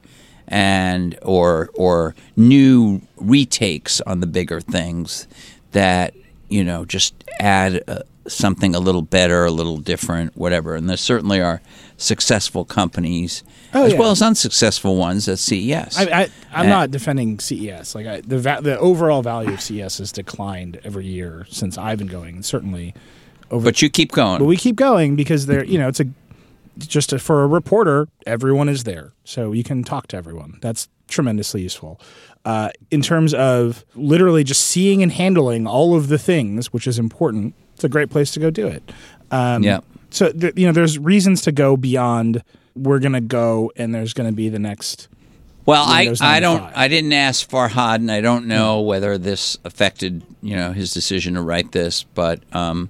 and 0.48 1.18
or 1.22 1.70
or 1.76 2.16
new 2.36 3.02
retakes 3.18 4.02
on 4.02 4.20
the 4.20 4.28
bigger 4.28 4.62
things 4.62 5.28
that 5.72 6.14
you 6.50 6.64
know 6.64 6.86
just 6.86 7.14
add 7.40 7.84
uh, 7.88 8.00
something 8.28 8.74
a 8.76 8.80
little 8.80 9.02
better, 9.04 9.46
a 9.46 9.52
little 9.52 9.78
different, 9.78 10.36
whatever. 10.36 10.76
And 10.76 10.90
there 10.90 10.98
certainly 10.98 11.42
are 11.42 11.62
successful 11.98 12.66
companies 12.66 13.44
Oh, 13.74 13.84
as 13.86 13.92
yeah. 13.94 14.00
well 14.00 14.12
as 14.12 14.22
unsuccessful 14.22 14.96
ones 14.96 15.28
at 15.28 15.38
CES. 15.38 15.98
I, 15.98 16.04
I, 16.04 16.30
I'm 16.54 16.66
Uh, 16.68 16.70
not 16.70 16.92
defending 16.92 17.40
CES. 17.40 17.94
Like 17.94 18.06
I, 18.08 18.22
the 18.22 18.38
va- 18.40 18.60
the 18.62 18.80
overall 18.80 19.22
value 19.22 19.52
of 19.54 19.62
CES 19.62 19.98
has 19.98 20.12
declined 20.14 20.80
every 20.84 21.06
year 21.06 21.46
since 21.50 21.78
I've 21.78 21.98
been 21.98 22.08
going. 22.08 22.42
Certainly, 22.44 22.94
over. 23.52 23.64
but 23.66 23.82
you 23.82 23.90
keep 23.90 24.12
going. 24.14 24.40
but 24.40 24.46
we 24.46 24.56
keep 24.58 24.76
going 24.78 25.16
because 25.18 25.46
they're 25.46 25.66
you 25.66 25.78
know 25.78 25.88
it's 25.90 26.00
a 26.00 26.06
just 26.78 27.14
a, 27.14 27.20
for 27.20 27.44
a 27.44 27.48
reporter 27.48 28.08
everyone 28.26 28.70
is 28.70 28.84
there. 28.84 29.14
So 29.24 29.52
you 29.52 29.64
can 29.64 29.84
talk 29.84 30.08
to 30.08 30.18
everyone. 30.18 30.58
That's 30.62 30.90
tremendously 31.08 31.62
useful. 31.62 32.00
Uh, 32.44 32.70
in 32.92 33.02
terms 33.02 33.34
of 33.34 33.84
literally 33.96 34.44
just 34.44 34.62
seeing 34.68 35.02
and 35.02 35.12
handling 35.12 35.66
all 35.68 35.96
of 35.96 36.08
the 36.10 36.18
things 36.20 36.72
which 36.74 36.86
is 36.88 37.00
important 37.00 37.54
it's 37.74 37.84
a 37.84 37.90
great 37.90 38.10
place 38.10 38.32
to 38.32 38.40
go 38.40 38.50
do 38.50 38.68
it. 38.68 38.84
Um, 39.32 39.62
Yeah. 39.64 39.80
so 40.12 40.32
th- 40.32 40.54
you 40.56 40.66
know 40.66 40.72
there's 40.72 40.98
reasons 41.00 41.42
to 41.42 41.52
go 41.52 41.76
beyond 41.76 42.44
we're 42.76 43.00
gonna 43.00 43.20
go 43.22 43.72
and 43.76 43.94
there's 43.96 44.14
gonna 44.14 44.32
be 44.32 44.48
the 44.50 44.60
next 44.60 45.08
Well, 45.66 45.84
I, 45.88 46.14
I 46.22 46.40
don't 46.40 46.62
I 46.76 46.88
didn't 46.88 47.14
ask 47.14 47.50
Farhad, 47.50 47.96
and 47.96 48.12
I 48.12 48.22
don't 48.22 48.46
know 48.46 48.82
whether 48.82 49.18
this 49.18 49.58
affected 49.66 50.22
you 50.42 50.56
know 50.56 50.72
his 50.72 50.94
decision 50.94 51.34
to 51.34 51.42
write 51.42 51.72
this, 51.72 52.04
but 52.04 52.42
um, 52.54 52.90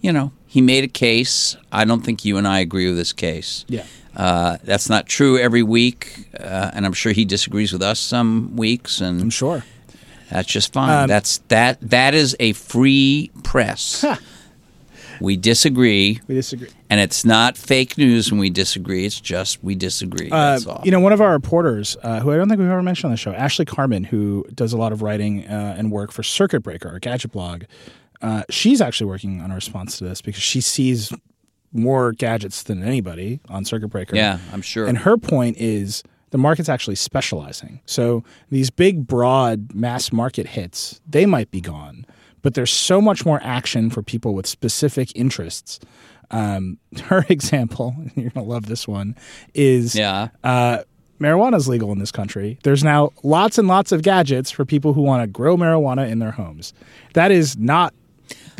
you 0.00 0.12
know 0.12 0.32
he 0.50 0.60
made 0.60 0.82
a 0.82 0.88
case. 0.88 1.56
I 1.70 1.84
don't 1.84 2.04
think 2.04 2.24
you 2.24 2.36
and 2.36 2.46
I 2.46 2.58
agree 2.58 2.88
with 2.88 2.96
this 2.96 3.12
case. 3.12 3.64
Yeah. 3.68 3.84
uh, 4.16 4.56
that's 4.64 4.90
not 4.90 5.06
true 5.06 5.38
every 5.38 5.62
week, 5.62 6.28
uh, 6.38 6.72
and 6.74 6.84
I'm 6.84 6.92
sure 6.92 7.12
he 7.12 7.24
disagrees 7.24 7.72
with 7.72 7.82
us 7.82 8.00
some 8.00 8.56
weeks, 8.56 9.00
And 9.00 9.20
i'm 9.20 9.30
sure 9.30 9.62
that's 10.28 10.48
just 10.48 10.72
fine. 10.72 11.04
Um, 11.04 11.08
that's 11.08 11.38
that 11.48 11.80
that 11.82 12.14
is 12.14 12.36
a 12.40 12.52
free 12.54 13.30
press. 13.44 14.04
we 15.20 15.36
disagree, 15.36 16.20
we 16.26 16.34
disagree 16.34 16.70
and 16.90 17.00
it's 17.00 17.24
not 17.24 17.56
fake 17.56 17.96
news 17.96 18.32
when 18.32 18.40
we 18.40 18.50
disagree. 18.50 19.06
It's 19.06 19.20
just 19.20 19.62
we 19.62 19.76
disagree. 19.76 20.28
Uh, 20.28 20.52
That's 20.52 20.66
all. 20.66 20.80
you 20.84 20.90
know, 20.90 20.98
one 20.98 21.12
of 21.12 21.20
our 21.20 21.30
reporters, 21.30 21.96
uh, 22.02 22.18
who 22.18 22.32
I 22.32 22.36
don't 22.36 22.48
think 22.48 22.58
we've 22.58 22.68
ever 22.68 22.82
mentioned 22.82 23.06
on 23.06 23.12
the 23.12 23.16
show, 23.16 23.32
Ashley 23.32 23.64
Carman, 23.64 24.02
who 24.02 24.44
does 24.52 24.72
a 24.72 24.76
lot 24.76 24.90
of 24.90 25.00
writing 25.00 25.46
uh, 25.46 25.76
and 25.78 25.92
work 25.92 26.10
for 26.10 26.24
Circuit 26.24 26.60
Breaker, 26.64 26.88
our 26.88 26.98
gadget 26.98 27.30
blog. 27.30 27.62
Uh, 28.22 28.42
she's 28.50 28.80
actually 28.80 29.06
working 29.06 29.40
on 29.40 29.50
a 29.50 29.54
response 29.54 29.98
to 29.98 30.04
this 30.04 30.20
because 30.20 30.42
she 30.42 30.60
sees 30.60 31.12
more 31.72 32.12
gadgets 32.12 32.62
than 32.64 32.82
anybody 32.82 33.40
on 33.48 33.64
Circuit 33.64 33.88
Breaker. 33.88 34.16
yeah, 34.16 34.38
I'm 34.52 34.62
sure. 34.62 34.86
And 34.86 34.98
her 34.98 35.16
point 35.16 35.56
is 35.58 36.02
the 36.30 36.38
market's 36.38 36.68
actually 36.68 36.96
specializing. 36.96 37.80
So 37.86 38.24
these 38.50 38.70
big, 38.70 39.06
broad 39.06 39.74
mass 39.74 40.12
market 40.12 40.48
hits, 40.48 41.00
they 41.08 41.26
might 41.26 41.50
be 41.50 41.60
gone, 41.60 42.06
but 42.42 42.54
there's 42.54 42.70
so 42.70 43.00
much 43.00 43.24
more 43.24 43.40
action 43.42 43.90
for 43.90 44.02
people 44.02 44.34
with 44.34 44.46
specific 44.46 45.14
interests. 45.14 45.80
Um, 46.30 46.78
her 47.04 47.24
example, 47.28 47.94
you're 48.14 48.30
going 48.30 48.46
to 48.46 48.50
love 48.50 48.66
this 48.66 48.86
one, 48.86 49.16
is 49.54 49.94
yeah. 49.94 50.28
uh, 50.44 50.82
marijuana 51.20 51.56
is 51.56 51.68
legal 51.68 51.92
in 51.92 51.98
this 51.98 52.12
country. 52.12 52.58
There's 52.62 52.82
now 52.84 53.10
lots 53.22 53.58
and 53.58 53.68
lots 53.68 53.92
of 53.92 54.02
gadgets 54.02 54.50
for 54.50 54.64
people 54.64 54.92
who 54.92 55.02
want 55.02 55.22
to 55.22 55.26
grow 55.26 55.56
marijuana 55.56 56.08
in 56.08 56.18
their 56.18 56.32
homes. 56.32 56.72
That 57.14 57.30
is 57.30 57.56
not 57.56 57.92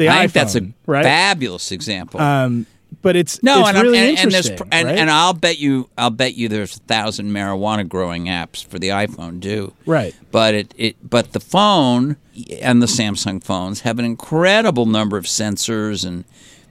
the 0.00 0.08
I 0.08 0.12
iPhone, 0.16 0.18
think 0.20 0.32
that's 0.32 0.54
a 0.56 0.72
right? 0.86 1.04
fabulous 1.04 1.70
example. 1.72 2.20
um, 2.20 2.66
but 3.02 3.14
it's 3.16 3.40
no, 3.42 3.60
it's 3.60 3.68
and, 3.70 3.82
really 3.82 3.98
and, 3.98 4.18
and, 4.18 4.32
there's 4.32 4.50
pr- 4.50 4.64
and, 4.72 4.86
right? 4.88 4.98
and 4.98 5.08
I'll 5.10 5.32
bet 5.32 5.58
you, 5.58 5.88
I'll 5.96 6.10
bet 6.10 6.34
you, 6.34 6.48
there's 6.48 6.76
a 6.76 6.80
thousand 6.80 7.30
marijuana 7.30 7.88
growing 7.88 8.24
apps 8.26 8.64
for 8.64 8.78
the 8.78 8.88
iPhone 8.88 9.40
too. 9.40 9.72
right. 9.86 10.14
But 10.32 10.54
it, 10.54 10.74
it, 10.76 10.96
but 11.08 11.32
the 11.32 11.40
phone 11.40 12.16
and 12.60 12.82
the 12.82 12.86
Samsung 12.86 13.42
phones 13.42 13.80
have 13.82 13.98
an 13.98 14.04
incredible 14.04 14.86
number 14.86 15.16
of 15.16 15.24
sensors 15.24 16.04
and 16.06 16.24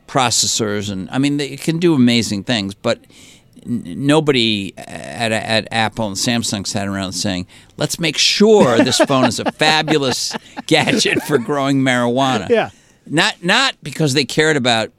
processors, 0.07 0.91
and 0.91 1.09
I 1.09 1.17
mean, 1.19 1.37
they 1.37 1.55
can 1.55 1.77
do 1.79 1.93
amazing 1.93 2.43
things. 2.43 2.73
But 2.73 2.99
n- 3.65 3.83
nobody 4.05 4.73
at, 4.77 5.31
at 5.31 5.67
Apple 5.71 6.07
and 6.07 6.15
Samsung 6.15 6.65
sat 6.67 6.87
around 6.87 7.13
saying, 7.13 7.47
"Let's 7.77 7.99
make 7.99 8.17
sure 8.17 8.77
this 8.77 8.97
phone 8.97 9.25
is 9.25 9.39
a 9.39 9.51
fabulous 9.53 10.35
gadget 10.67 11.21
for 11.23 11.37
growing 11.37 11.81
marijuana." 11.81 12.49
Yeah. 12.49 12.69
Not 13.09 13.43
not 13.43 13.75
because 13.83 14.13
they 14.13 14.25
cared 14.25 14.57
about 14.57 14.91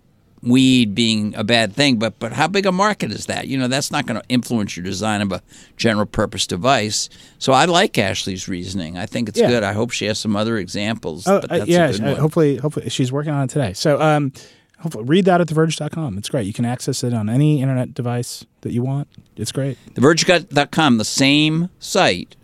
weed 0.43 0.95
being 0.95 1.35
a 1.35 1.45
bad 1.45 1.75
thing, 1.75 1.99
but 1.99 2.19
but 2.19 2.33
how 2.33 2.49
big 2.49 2.65
a 2.67 2.73
market 2.73 3.11
is 3.13 3.27
that? 3.27 3.47
You 3.47 3.59
know, 3.59 3.69
that's 3.69 3.91
not 3.91 4.07
going 4.07 4.21
to 4.21 4.27
influence 4.29 4.77
your 4.77 4.85
design 4.85 5.21
of 5.21 5.33
a 5.33 5.43
general 5.77 6.07
purpose 6.07 6.47
device. 6.47 7.09
So 7.39 7.53
I 7.53 7.67
like 7.67 7.99
Ashley's 7.99 8.49
reasoning. 8.49 8.97
I 8.97 9.07
think 9.07 9.29
it's 9.29 9.39
Yeah. 9.39 9.49
good. 9.49 9.63
I 9.63 9.73
hope 9.75 9.91
she 9.91 10.07
has 10.07 10.19
some 10.19 10.37
other 10.37 10.57
examples. 10.57 11.27
Oh, 11.27 11.41
but 11.41 11.51
uh, 11.53 11.65
yeah. 11.67 11.89
a 11.89 11.93
good 11.93 12.03
uh, 12.03 12.15
hopefully, 12.17 12.57
hopefully 12.57 12.89
she's 12.89 13.13
working 13.13 13.33
on 13.33 13.45
it 13.45 13.51
today. 13.51 13.75
So, 13.75 14.01
um, 14.01 14.33
hopefully, 14.79 15.05
read 15.05 15.27
that 15.27 15.41
at 15.43 15.47
theverge.com. 15.49 16.17
It's 16.17 16.31
great. 16.31 16.47
You 16.47 16.55
can 16.55 16.65
access 16.65 17.05
it 17.05 17.13
on 17.13 17.29
any 17.29 17.61
internet 17.61 17.93
device 17.93 18.47
that 18.63 18.73
you 18.73 18.83
want. 18.83 19.09
It's 19.37 19.53
great. 19.53 19.77
TheVerge.com, 19.95 20.97
the 20.99 21.05
same 21.05 21.69
site 21.79 22.37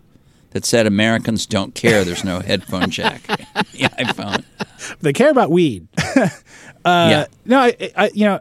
that 0.56 0.64
said 0.64 0.86
Americans 0.86 1.44
don't 1.44 1.74
care. 1.74 2.02
There's 2.02 2.24
no 2.24 2.40
headphone 2.40 2.88
jack. 2.88 3.22
the 3.26 3.90
iPhone. 3.98 4.42
They 5.02 5.12
care 5.12 5.30
about 5.30 5.50
weed. 5.50 5.86
uh, 6.16 6.30
yeah. 6.84 7.26
No, 7.44 7.58
I, 7.58 7.90
I, 7.94 8.10
you 8.14 8.24
know, 8.24 8.40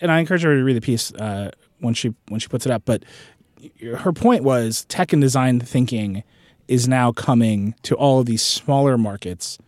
and 0.00 0.12
I 0.12 0.20
encourage 0.20 0.42
her 0.42 0.56
to 0.56 0.62
read 0.62 0.76
the 0.76 0.80
piece 0.80 1.12
uh, 1.14 1.50
when 1.80 1.94
she 1.94 2.14
when 2.28 2.38
she 2.38 2.46
puts 2.46 2.64
it 2.64 2.70
up. 2.70 2.82
But 2.84 3.04
her 3.96 4.12
point 4.12 4.44
was 4.44 4.84
tech 4.84 5.12
and 5.12 5.20
design 5.20 5.58
thinking 5.58 6.22
is 6.68 6.86
now 6.86 7.10
coming 7.10 7.74
to 7.82 7.96
all 7.96 8.20
of 8.20 8.26
these 8.26 8.42
smaller 8.42 8.96
markets, 8.96 9.58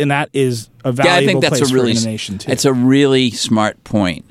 and 0.00 0.10
that 0.10 0.30
is 0.32 0.68
a 0.84 0.90
valuable 0.90 1.14
Yeah, 1.14 1.22
I 1.22 1.26
think 1.26 1.42
that's 1.42 1.58
place 1.60 1.70
a 1.70 1.74
really 1.74 1.94
for 1.94 2.00
innovation 2.00 2.38
too. 2.38 2.50
it's 2.50 2.64
a 2.64 2.72
really 2.72 3.30
smart 3.30 3.84
point. 3.84 4.24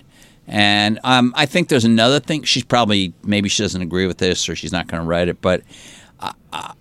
And 0.48 1.00
um, 1.06 1.32
I 1.38 1.46
think 1.46 1.70
there's 1.70 1.86
another 1.86 2.20
thing. 2.20 2.44
She's 2.44 2.66
probably 2.66 3.14
maybe 3.24 3.48
she 3.48 3.64
doesn't 3.64 3.82
agree 3.82 4.06
with 4.06 4.18
this, 4.18 4.50
or 4.50 4.56
she's 4.58 4.74
not 4.74 4.88
going 4.88 5.02
to 5.02 5.08
write 5.08 5.30
it. 5.30 5.40
But 5.40 5.62
I, 6.52 6.74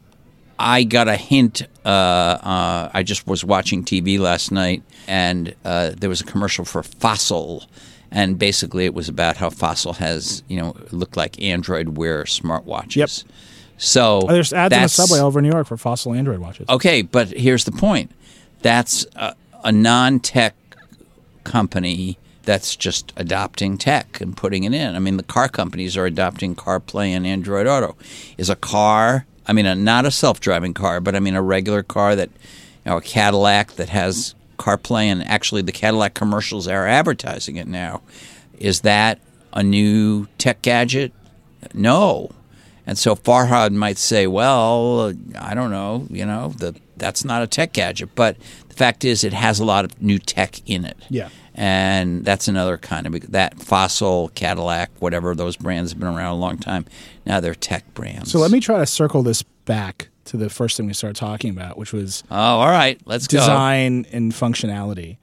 I 0.58 0.84
got 0.84 1.08
a 1.08 1.16
hint. 1.16 1.62
Uh, 1.84 1.88
uh, 1.88 2.90
I 2.92 3.02
just 3.02 3.26
was 3.26 3.44
watching 3.44 3.84
TV 3.84 4.18
last 4.18 4.50
night, 4.50 4.82
and 5.06 5.54
uh, 5.64 5.92
there 5.96 6.10
was 6.10 6.20
a 6.20 6.24
commercial 6.24 6.64
for 6.64 6.82
Fossil, 6.82 7.64
and 8.10 8.38
basically 8.38 8.84
it 8.84 8.94
was 8.94 9.08
about 9.08 9.36
how 9.36 9.50
Fossil 9.50 9.94
has 9.94 10.42
you 10.48 10.60
know 10.60 10.74
looked 10.90 11.16
like 11.16 11.40
Android 11.42 11.96
Wear 11.96 12.24
smartwatches. 12.24 12.96
Yep. 12.96 13.10
So 13.80 14.22
Oh, 14.28 14.32
there's 14.32 14.52
ads 14.52 14.74
on 14.74 14.82
the 14.82 14.88
subway 14.88 15.20
over 15.20 15.38
in 15.38 15.44
New 15.44 15.52
York 15.52 15.68
for 15.68 15.76
fossil 15.76 16.12
Android 16.12 16.40
watches. 16.40 16.68
Okay, 16.68 17.02
but 17.02 17.28
here's 17.28 17.64
the 17.64 17.70
point. 17.70 18.10
That's 18.60 19.06
a, 19.14 19.36
a 19.62 19.70
non-tech 19.70 20.56
company 21.44 22.18
that's 22.42 22.74
just 22.74 23.12
adopting 23.16 23.78
tech 23.78 24.20
and 24.20 24.36
putting 24.36 24.64
it 24.64 24.74
in. 24.74 24.96
I 24.96 24.98
mean, 24.98 25.16
the 25.16 25.22
car 25.22 25.48
companies 25.48 25.96
are 25.96 26.06
adopting 26.06 26.56
CarPlay 26.56 27.08
and 27.10 27.26
Android 27.26 27.66
Auto. 27.66 27.96
Is 28.36 28.50
a 28.50 28.56
car, 28.56 29.26
I 29.48 29.52
mean, 29.54 29.66
a, 29.66 29.74
not 29.74 30.04
a 30.04 30.10
self-driving 30.10 30.74
car, 30.74 31.00
but 31.00 31.16
I 31.16 31.20
mean 31.20 31.34
a 31.34 31.42
regular 31.42 31.82
car 31.82 32.14
that, 32.14 32.28
you 32.84 32.90
know, 32.90 32.98
a 32.98 33.00
Cadillac 33.00 33.72
that 33.72 33.88
has 33.88 34.34
CarPlay, 34.58 35.04
and 35.04 35.24
actually 35.24 35.62
the 35.62 35.72
Cadillac 35.72 36.14
commercials 36.14 36.68
are 36.68 36.86
advertising 36.86 37.56
it 37.56 37.66
now. 37.66 38.02
Is 38.58 38.82
that 38.82 39.20
a 39.52 39.62
new 39.62 40.26
tech 40.36 40.62
gadget? 40.62 41.12
No. 41.72 42.30
And 42.86 42.98
so 42.98 43.14
Farhad 43.14 43.72
might 43.72 43.98
say, 43.98 44.26
well, 44.26 45.12
I 45.38 45.54
don't 45.54 45.70
know, 45.70 46.06
you 46.10 46.24
know, 46.24 46.54
the, 46.56 46.74
that's 46.96 47.24
not 47.24 47.42
a 47.42 47.46
tech 47.46 47.72
gadget. 47.72 48.14
But 48.14 48.36
the 48.68 48.74
fact 48.74 49.04
is, 49.04 49.24
it 49.24 49.32
has 49.32 49.60
a 49.60 49.64
lot 49.64 49.84
of 49.84 50.00
new 50.02 50.18
tech 50.18 50.60
in 50.66 50.84
it. 50.84 50.96
Yeah. 51.08 51.28
And 51.60 52.24
that's 52.24 52.46
another 52.46 52.76
kind 52.78 53.04
of 53.04 53.32
that 53.32 53.60
fossil 53.60 54.28
Cadillac, 54.36 54.90
whatever 55.00 55.34
those 55.34 55.56
brands 55.56 55.90
have 55.90 55.98
been 55.98 56.08
around 56.08 56.30
a 56.30 56.36
long 56.36 56.56
time. 56.58 56.86
Now 57.26 57.40
they're 57.40 57.56
tech 57.56 57.92
brands. 57.94 58.30
So 58.30 58.38
let 58.38 58.52
me 58.52 58.60
try 58.60 58.78
to 58.78 58.86
circle 58.86 59.24
this 59.24 59.42
back 59.42 60.08
to 60.26 60.36
the 60.36 60.50
first 60.50 60.76
thing 60.76 60.86
we 60.86 60.92
started 60.94 61.16
talking 61.16 61.50
about, 61.50 61.76
which 61.76 61.92
was 61.92 62.22
Oh, 62.30 62.36
all 62.36 62.68
right. 62.68 63.00
Let's 63.06 63.26
go. 63.26 63.38
design 63.40 64.06
and 64.12 64.30
functionality. 64.30 65.16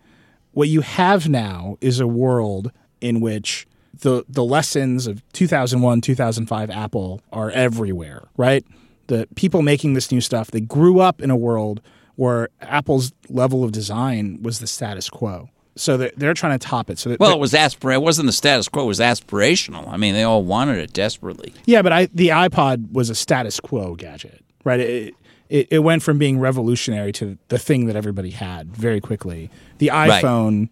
What 0.52 0.68
you 0.68 0.82
have 0.82 1.30
now 1.30 1.78
is 1.80 2.02
a 2.02 2.08
world 2.08 2.70
in 3.00 3.22
which 3.22 3.66
the 4.02 4.26
the 4.28 4.44
lessons 4.44 5.08
of 5.08 5.24
2001, 5.32 6.02
2005 6.02 6.70
Apple 6.70 7.22
are 7.32 7.50
everywhere, 7.52 8.28
right? 8.36 8.66
The 9.08 9.26
people 9.36 9.62
making 9.62 9.94
this 9.94 10.12
new 10.12 10.20
stuff, 10.20 10.52
they 10.52 10.60
grew 10.60 11.00
up 11.00 11.22
in 11.22 11.30
a 11.30 11.36
world 11.38 11.80
where 12.16 12.50
Apple's 12.60 13.14
level 13.30 13.64
of 13.64 13.72
design 13.72 14.40
was 14.42 14.60
the 14.60 14.68
status 14.68 15.10
quo. 15.10 15.50
So 15.78 15.98
they're, 15.98 16.12
they're 16.16 16.34
trying 16.34 16.58
to 16.58 16.68
top 16.68 16.90
it. 16.90 16.98
So 17.00 17.16
Well, 17.20 17.34
it 17.34 17.40
was 17.40 17.54
aspir. 17.54 17.94
It 17.94 18.02
wasn't 18.02 18.28
the 18.28 18.32
status 18.32 18.70
quo. 18.70 18.84
It 18.84 18.88
was 18.88 19.00
aspirational. 19.00 19.88
I 19.90 19.98
mean, 19.98 20.14
they 20.14 20.24
all 20.24 20.44
wanted 20.44 20.78
it 20.78 20.94
desperately. 20.94 21.54
Yeah, 21.66 21.82
but 21.82 21.92
I, 21.92 22.06
the 22.14 22.30
iPod 22.30 22.92
was 22.94 23.10
a 23.10 23.16
status 23.16 23.60
quo 23.60 23.96
gadget, 23.96 24.42
right? 24.64 24.80
It, 24.80 25.14
it, 25.50 25.68
it 25.72 25.80
went 25.80 26.02
from 26.02 26.18
being 26.18 26.40
revolutionary 26.40 27.12
to 27.14 27.38
the 27.50 27.60
thing 27.60 27.88
that 27.88 27.96
everybody 27.96 28.32
had 28.32 28.76
very 28.76 29.02
quickly. 29.02 29.50
The 29.80 29.90
Right. 29.90 30.24
iPhone 30.24 30.70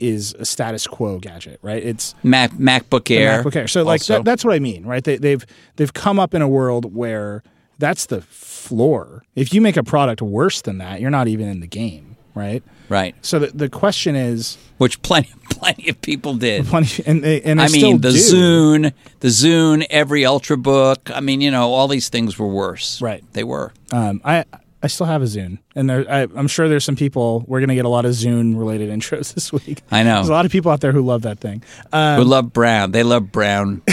is 0.00 0.34
a 0.38 0.44
status 0.44 0.86
quo 0.86 1.18
gadget, 1.18 1.58
right? 1.62 1.82
It's 1.82 2.14
Mac 2.22 2.50
MacBook 2.52 3.10
Air. 3.10 3.44
MacBook 3.44 3.54
Air. 3.54 3.68
So 3.68 3.82
like 3.84 4.04
that, 4.06 4.24
that's 4.24 4.44
what 4.44 4.54
I 4.54 4.58
mean, 4.58 4.84
right? 4.84 5.04
They, 5.04 5.16
they've 5.16 5.44
they've 5.76 5.92
come 5.92 6.18
up 6.18 6.34
in 6.34 6.42
a 6.42 6.48
world 6.48 6.94
where 6.94 7.42
that's 7.78 8.06
the 8.06 8.20
floor. 8.22 9.22
If 9.34 9.54
you 9.54 9.60
make 9.60 9.76
a 9.76 9.82
product 9.84 10.20
worse 10.22 10.62
than 10.62 10.78
that, 10.78 11.00
you're 11.00 11.10
not 11.10 11.28
even 11.28 11.48
in 11.48 11.60
the 11.60 11.66
game, 11.66 12.09
right? 12.34 12.62
right, 12.88 13.14
So 13.22 13.38
the, 13.38 13.46
the 13.48 13.68
question 13.68 14.16
is, 14.16 14.58
which 14.78 15.00
plenty 15.02 15.32
plenty 15.50 15.88
of 15.88 16.00
people 16.00 16.34
did. 16.34 16.66
plenty, 16.66 17.02
and 17.06 17.22
they, 17.22 17.40
and 17.42 17.60
they 17.60 17.64
I 17.64 17.68
mean, 17.68 18.00
the 18.00 18.10
do. 18.12 18.16
Zune, 18.16 18.92
the 19.20 19.28
Zune, 19.28 19.86
every 19.90 20.22
Ultrabook. 20.22 21.14
I 21.14 21.20
mean, 21.20 21.40
you 21.40 21.50
know, 21.50 21.70
all 21.72 21.86
these 21.88 22.08
things 22.08 22.38
were 22.38 22.48
worse. 22.48 23.00
Right. 23.02 23.22
They 23.32 23.44
were. 23.44 23.72
Um, 23.92 24.20
I 24.24 24.44
I 24.82 24.86
still 24.86 25.06
have 25.06 25.20
a 25.20 25.26
Zune, 25.26 25.58
and 25.74 25.90
there, 25.90 26.10
I, 26.10 26.22
I'm 26.34 26.48
sure 26.48 26.66
there's 26.66 26.84
some 26.86 26.96
people. 26.96 27.44
We're 27.46 27.60
gonna 27.60 27.74
get 27.74 27.84
a 27.84 27.88
lot 27.90 28.06
of 28.06 28.12
Zune 28.12 28.56
related 28.58 28.88
intros 28.96 29.34
this 29.34 29.52
week. 29.52 29.82
I 29.90 30.02
know. 30.02 30.14
There's 30.14 30.30
a 30.30 30.32
lot 30.32 30.46
of 30.46 30.52
people 30.52 30.72
out 30.72 30.80
there 30.80 30.92
who 30.92 31.02
love 31.02 31.22
that 31.22 31.38
thing. 31.38 31.62
Um, 31.92 32.16
Who 32.22 32.24
love 32.24 32.52
brown? 32.54 32.92
They 32.92 33.02
love 33.02 33.30
brown. 33.30 33.82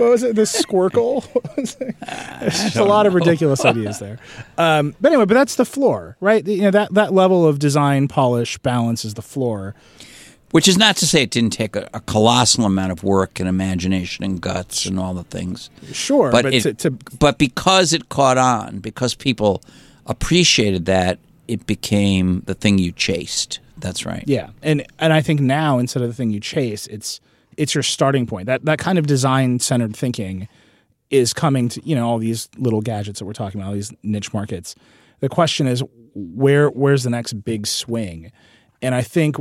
what 0.00 0.10
was 0.10 0.22
it? 0.22 0.34
The 0.34 0.42
Squircle. 0.42 1.22
There's 2.40 2.62
just 2.62 2.76
a 2.76 2.84
lot 2.84 3.06
of 3.06 3.14
ridiculous 3.14 3.64
ideas 3.64 3.98
there. 3.98 4.18
Um, 4.56 4.94
but 5.00 5.08
anyway, 5.12 5.26
but 5.26 5.34
that's 5.34 5.56
the 5.56 5.64
floor, 5.64 6.16
right? 6.20 6.46
You 6.46 6.62
know 6.62 6.70
that 6.70 6.94
that 6.94 7.12
level 7.12 7.46
of 7.46 7.58
design, 7.58 8.08
polish, 8.08 8.58
balance 8.58 9.04
is 9.04 9.14
the 9.14 9.22
floor. 9.22 9.74
Which 10.52 10.66
is 10.66 10.76
not 10.76 10.96
to 10.96 11.06
say 11.06 11.22
it 11.22 11.30
didn't 11.30 11.52
take 11.52 11.76
a, 11.76 11.88
a 11.94 12.00
colossal 12.00 12.64
amount 12.64 12.90
of 12.90 13.04
work 13.04 13.38
and 13.38 13.48
imagination 13.48 14.24
and 14.24 14.40
guts 14.40 14.84
and 14.84 14.98
all 14.98 15.14
the 15.14 15.22
things. 15.22 15.70
Sure, 15.92 16.32
But, 16.32 16.42
but, 16.42 16.54
it, 16.54 16.62
to, 16.62 16.74
to 16.74 16.90
but 17.20 17.38
because 17.38 17.92
it 17.92 18.08
caught 18.08 18.36
on, 18.36 18.80
because 18.80 19.14
people 19.14 19.62
appreciated 20.06 20.86
that, 20.86 21.20
it 21.46 21.66
became 21.66 22.42
the 22.46 22.54
thing 22.54 22.78
you 22.78 22.90
chased. 22.90 23.60
That's 23.78 24.04
right. 24.04 24.24
Yeah, 24.26 24.50
and 24.62 24.84
and 24.98 25.12
I 25.12 25.20
think 25.20 25.40
now 25.40 25.78
instead 25.78 26.02
of 26.02 26.08
the 26.08 26.14
thing 26.14 26.30
you 26.30 26.40
chase, 26.40 26.86
it's 26.88 27.20
it's 27.60 27.74
your 27.74 27.82
starting 27.82 28.26
point. 28.26 28.46
That 28.46 28.64
that 28.64 28.78
kind 28.78 28.98
of 28.98 29.06
design 29.06 29.58
centered 29.60 29.94
thinking 29.96 30.48
is 31.10 31.32
coming 31.34 31.68
to 31.68 31.80
you 31.84 31.94
know 31.94 32.08
all 32.08 32.18
these 32.18 32.48
little 32.56 32.80
gadgets 32.80 33.18
that 33.18 33.24
we're 33.26 33.32
talking 33.32 33.60
about, 33.60 33.68
all 33.68 33.74
these 33.74 33.92
niche 34.02 34.32
markets. 34.32 34.74
The 35.20 35.28
question 35.28 35.66
is 35.66 35.82
where 36.14 36.68
where's 36.70 37.02
the 37.02 37.10
next 37.10 37.34
big 37.44 37.66
swing? 37.66 38.32
And 38.82 38.94
I 38.94 39.02
think 39.02 39.36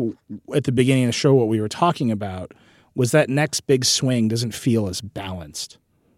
at 0.53 0.65
the 0.65 0.71
beginning 0.73 1.05
of 1.05 1.09
the 1.09 1.13
show, 1.13 1.33
what 1.33 1.47
we 1.47 1.61
were 1.61 1.69
talking 1.69 2.11
about 2.11 2.53
was 2.95 3.11
that 3.11 3.29
next 3.29 3.61
big 3.61 3.85
swing 3.85 4.27
doesn't 4.27 4.53
feel 4.53 4.89
as 4.89 4.99
balanced, 4.99 5.77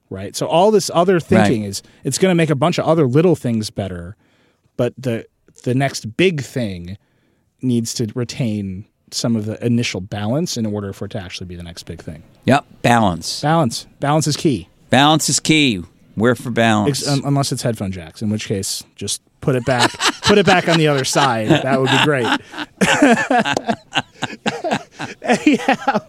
right? 0.10 0.36
So 0.36 0.48
all 0.48 0.72
this 0.72 0.90
other 0.94 1.20
thinking 1.20 1.62
Right. 1.62 1.70
is 1.70 1.84
it's 2.04 2.18
going 2.18 2.32
to 2.32 2.36
make 2.36 2.50
a 2.50 2.56
bunch 2.56 2.80
of 2.80 2.86
other 2.86 3.06
little 3.06 3.36
things 3.36 3.70
better, 3.70 4.16
but 4.78 4.94
the 4.98 5.26
the 5.64 5.76
next 5.76 6.18
big 6.18 6.42
thing 6.42 6.98
needs 7.62 7.94
to 7.96 8.08
retain 8.16 8.86
some 9.14 9.36
of 9.36 9.46
the 9.46 9.64
initial 9.66 10.02
balance 10.02 10.58
in 10.58 10.66
order 10.66 10.94
for 10.94 11.06
it 11.06 11.12
to 11.12 11.20
actually 11.20 11.48
be 11.48 11.56
the 11.56 11.64
next 11.64 11.84
big 11.84 12.02
thing. 12.02 12.24
Yep. 12.46 12.66
Balance. 12.82 13.42
Balance, 13.42 13.88
balance 14.00 14.28
is 14.28 14.38
key, 14.38 14.68
Balance 14.90 15.30
is 15.30 15.40
key. 15.40 15.84
We're 16.18 16.36
for 16.36 16.52
balance. 16.52 17.02
Ex- 17.02 17.08
um, 17.10 17.22
unless 17.26 17.52
it's 17.54 17.62
headphone 17.62 17.92
jacks, 17.92 18.22
in 18.22 18.30
which 18.30 18.48
case 18.48 18.84
just 18.96 19.22
put 19.40 19.56
it 19.56 19.66
back, 19.66 19.92
put 20.24 20.38
it 20.38 20.46
back 20.46 20.68
on 20.68 20.78
the 20.78 20.88
other 20.88 21.06
side. 21.06 21.48
That 21.48 21.80
would 21.80 21.90
be 21.90 22.04
great. 22.04 22.26
yeah, 25.46 26.00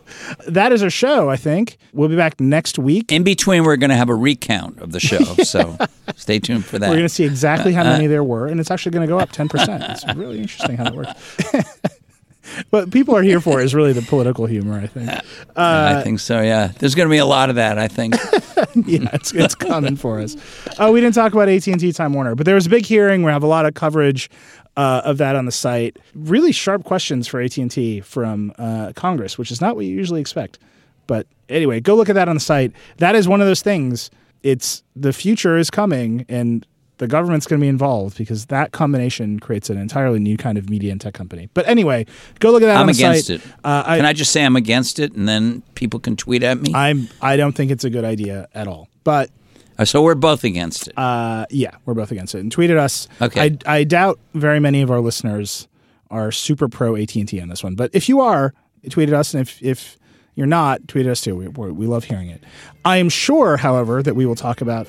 that 0.48 0.72
is 0.72 0.82
our 0.82 0.90
show. 0.90 1.30
I 1.30 1.36
think 1.36 1.78
we'll 1.92 2.08
be 2.08 2.16
back 2.16 2.40
next 2.40 2.78
week. 2.78 3.12
In 3.12 3.22
between, 3.22 3.64
we're 3.64 3.76
going 3.76 3.90
to 3.90 3.96
have 3.96 4.08
a 4.08 4.14
recount 4.14 4.80
of 4.80 4.92
the 4.92 5.00
show. 5.00 5.18
So 5.44 5.76
stay 6.16 6.38
tuned 6.38 6.64
for 6.64 6.78
that. 6.78 6.88
We're 6.88 6.96
going 6.96 7.04
to 7.04 7.08
see 7.08 7.24
exactly 7.24 7.72
how 7.72 7.84
many 7.84 8.06
there 8.06 8.24
were, 8.24 8.46
and 8.46 8.58
it's 8.58 8.70
actually 8.70 8.92
going 8.92 9.06
to 9.06 9.10
go 9.10 9.18
up 9.18 9.32
ten 9.32 9.48
percent. 9.48 9.82
It's 9.84 10.04
really 10.16 10.40
interesting 10.40 10.76
how 10.76 10.84
that 10.84 10.94
works. 10.94 12.01
what 12.70 12.90
people 12.90 13.16
are 13.16 13.22
here 13.22 13.40
for 13.40 13.60
is 13.60 13.74
really 13.74 13.92
the 13.92 14.02
political 14.02 14.46
humor. 14.46 14.78
I 14.78 14.86
think. 14.86 15.10
I 15.56 16.02
think 16.02 16.20
so, 16.20 16.40
yeah. 16.40 16.68
There's 16.78 16.94
going 16.94 17.08
to 17.08 17.10
be 17.12 17.18
a 17.18 17.26
lot 17.26 17.50
of 17.50 17.56
that, 17.56 17.78
I 17.78 17.88
think. 17.88 18.14
yeah, 18.86 19.08
it's, 19.12 19.32
it's 19.32 19.54
coming 19.54 19.96
for 19.96 20.20
us. 20.20 20.36
Oh, 20.78 20.92
we 20.92 21.00
didn't 21.00 21.14
talk 21.14 21.32
about 21.32 21.48
AT 21.48 21.66
and 21.66 21.80
T 21.80 21.92
Time 21.92 22.12
Warner, 22.12 22.34
but 22.34 22.46
there 22.46 22.54
was 22.54 22.66
a 22.66 22.70
big 22.70 22.84
hearing. 22.84 23.22
We 23.22 23.30
have 23.30 23.42
a 23.42 23.48
lot 23.48 23.66
of 23.66 23.74
coverage 23.74 24.30
uh, 24.76 25.02
of 25.04 25.18
that 25.18 25.36
on 25.36 25.46
the 25.46 25.52
site. 25.52 25.98
Really 26.14 26.52
sharp 26.52 26.84
questions 26.84 27.28
for 27.28 27.40
AT 27.40 27.56
and 27.58 27.70
T 27.70 28.00
from 28.00 28.52
uh, 28.58 28.92
Congress, 28.94 29.38
which 29.38 29.50
is 29.50 29.60
not 29.60 29.76
what 29.76 29.84
you 29.84 29.94
usually 29.94 30.20
expect. 30.20 30.58
But 31.06 31.26
anyway, 31.48 31.80
go 31.80 31.94
look 31.94 32.08
at 32.08 32.14
that 32.14 32.28
on 32.28 32.36
the 32.36 32.40
site. 32.40 32.72
That 32.98 33.14
is 33.14 33.28
one 33.28 33.40
of 33.40 33.46
those 33.46 33.62
things. 33.62 34.10
It's 34.42 34.82
the 34.96 35.12
future 35.12 35.56
is 35.56 35.70
coming, 35.70 36.26
and 36.28 36.66
the 37.02 37.08
government's 37.08 37.46
going 37.48 37.58
to 37.58 37.64
be 37.64 37.68
involved 37.68 38.16
because 38.16 38.46
that 38.46 38.70
combination 38.70 39.40
creates 39.40 39.68
an 39.70 39.76
entirely 39.76 40.20
new 40.20 40.36
kind 40.36 40.56
of 40.56 40.70
media 40.70 40.92
and 40.92 41.00
tech 41.00 41.14
company. 41.14 41.48
But 41.52 41.66
anyway, 41.66 42.06
go 42.38 42.52
look 42.52 42.62
at 42.62 42.66
that 42.66 42.76
I'm 42.76 42.88
against 42.88 43.26
site. 43.26 43.40
it. 43.40 43.46
Uh, 43.64 43.82
I, 43.84 43.96
Can 43.96 44.06
I 44.06 44.12
just 44.12 44.30
say 44.30 44.44
I'm 44.44 44.54
against 44.54 45.00
it 45.00 45.12
and 45.14 45.28
then 45.28 45.62
people 45.74 45.98
can 45.98 46.14
tweet 46.16 46.44
at 46.44 46.60
me? 46.60 46.72
I'm. 46.74 47.08
I 47.20 47.36
don't 47.36 47.54
think 47.54 47.72
it's 47.72 47.82
a 47.82 47.90
good 47.90 48.04
idea 48.04 48.46
at 48.54 48.68
all. 48.68 48.88
But 49.02 49.30
Uh, 49.78 49.84
so 49.84 50.00
we're 50.00 50.14
both 50.14 50.44
against 50.44 50.86
it. 50.88 50.94
Uh, 50.96 51.44
yeah, 51.50 51.74
we're 51.86 51.94
both 51.94 52.12
against 52.12 52.36
it. 52.36 52.38
And 52.38 52.54
tweeted 52.54 52.78
us. 52.78 53.08
Okay. 53.20 53.58
I, 53.66 53.78
I 53.78 53.84
doubt 53.84 54.20
very 54.34 54.60
many 54.60 54.80
of 54.82 54.90
our 54.92 55.00
listeners 55.00 55.66
are 56.08 56.30
super 56.30 56.68
pro 56.68 56.94
AT 56.94 57.16
and 57.16 57.26
T 57.26 57.40
on 57.40 57.48
this 57.48 57.64
one, 57.64 57.74
but 57.74 57.90
if 57.92 58.08
you 58.08 58.20
are, 58.20 58.54
tweeted 58.86 59.12
us, 59.12 59.34
and 59.34 59.40
if 59.40 59.60
if 59.62 59.96
you're 60.36 60.46
not, 60.46 60.86
tweet 60.86 61.06
us 61.06 61.20
too. 61.20 61.34
We 61.34 61.48
we 61.48 61.86
love 61.86 62.04
hearing 62.04 62.28
it. 62.30 62.44
I 62.84 62.98
am 62.98 63.08
sure, 63.08 63.56
however, 63.56 64.02
that 64.02 64.14
we 64.14 64.24
will 64.26 64.36
talk 64.36 64.60
about 64.60 64.86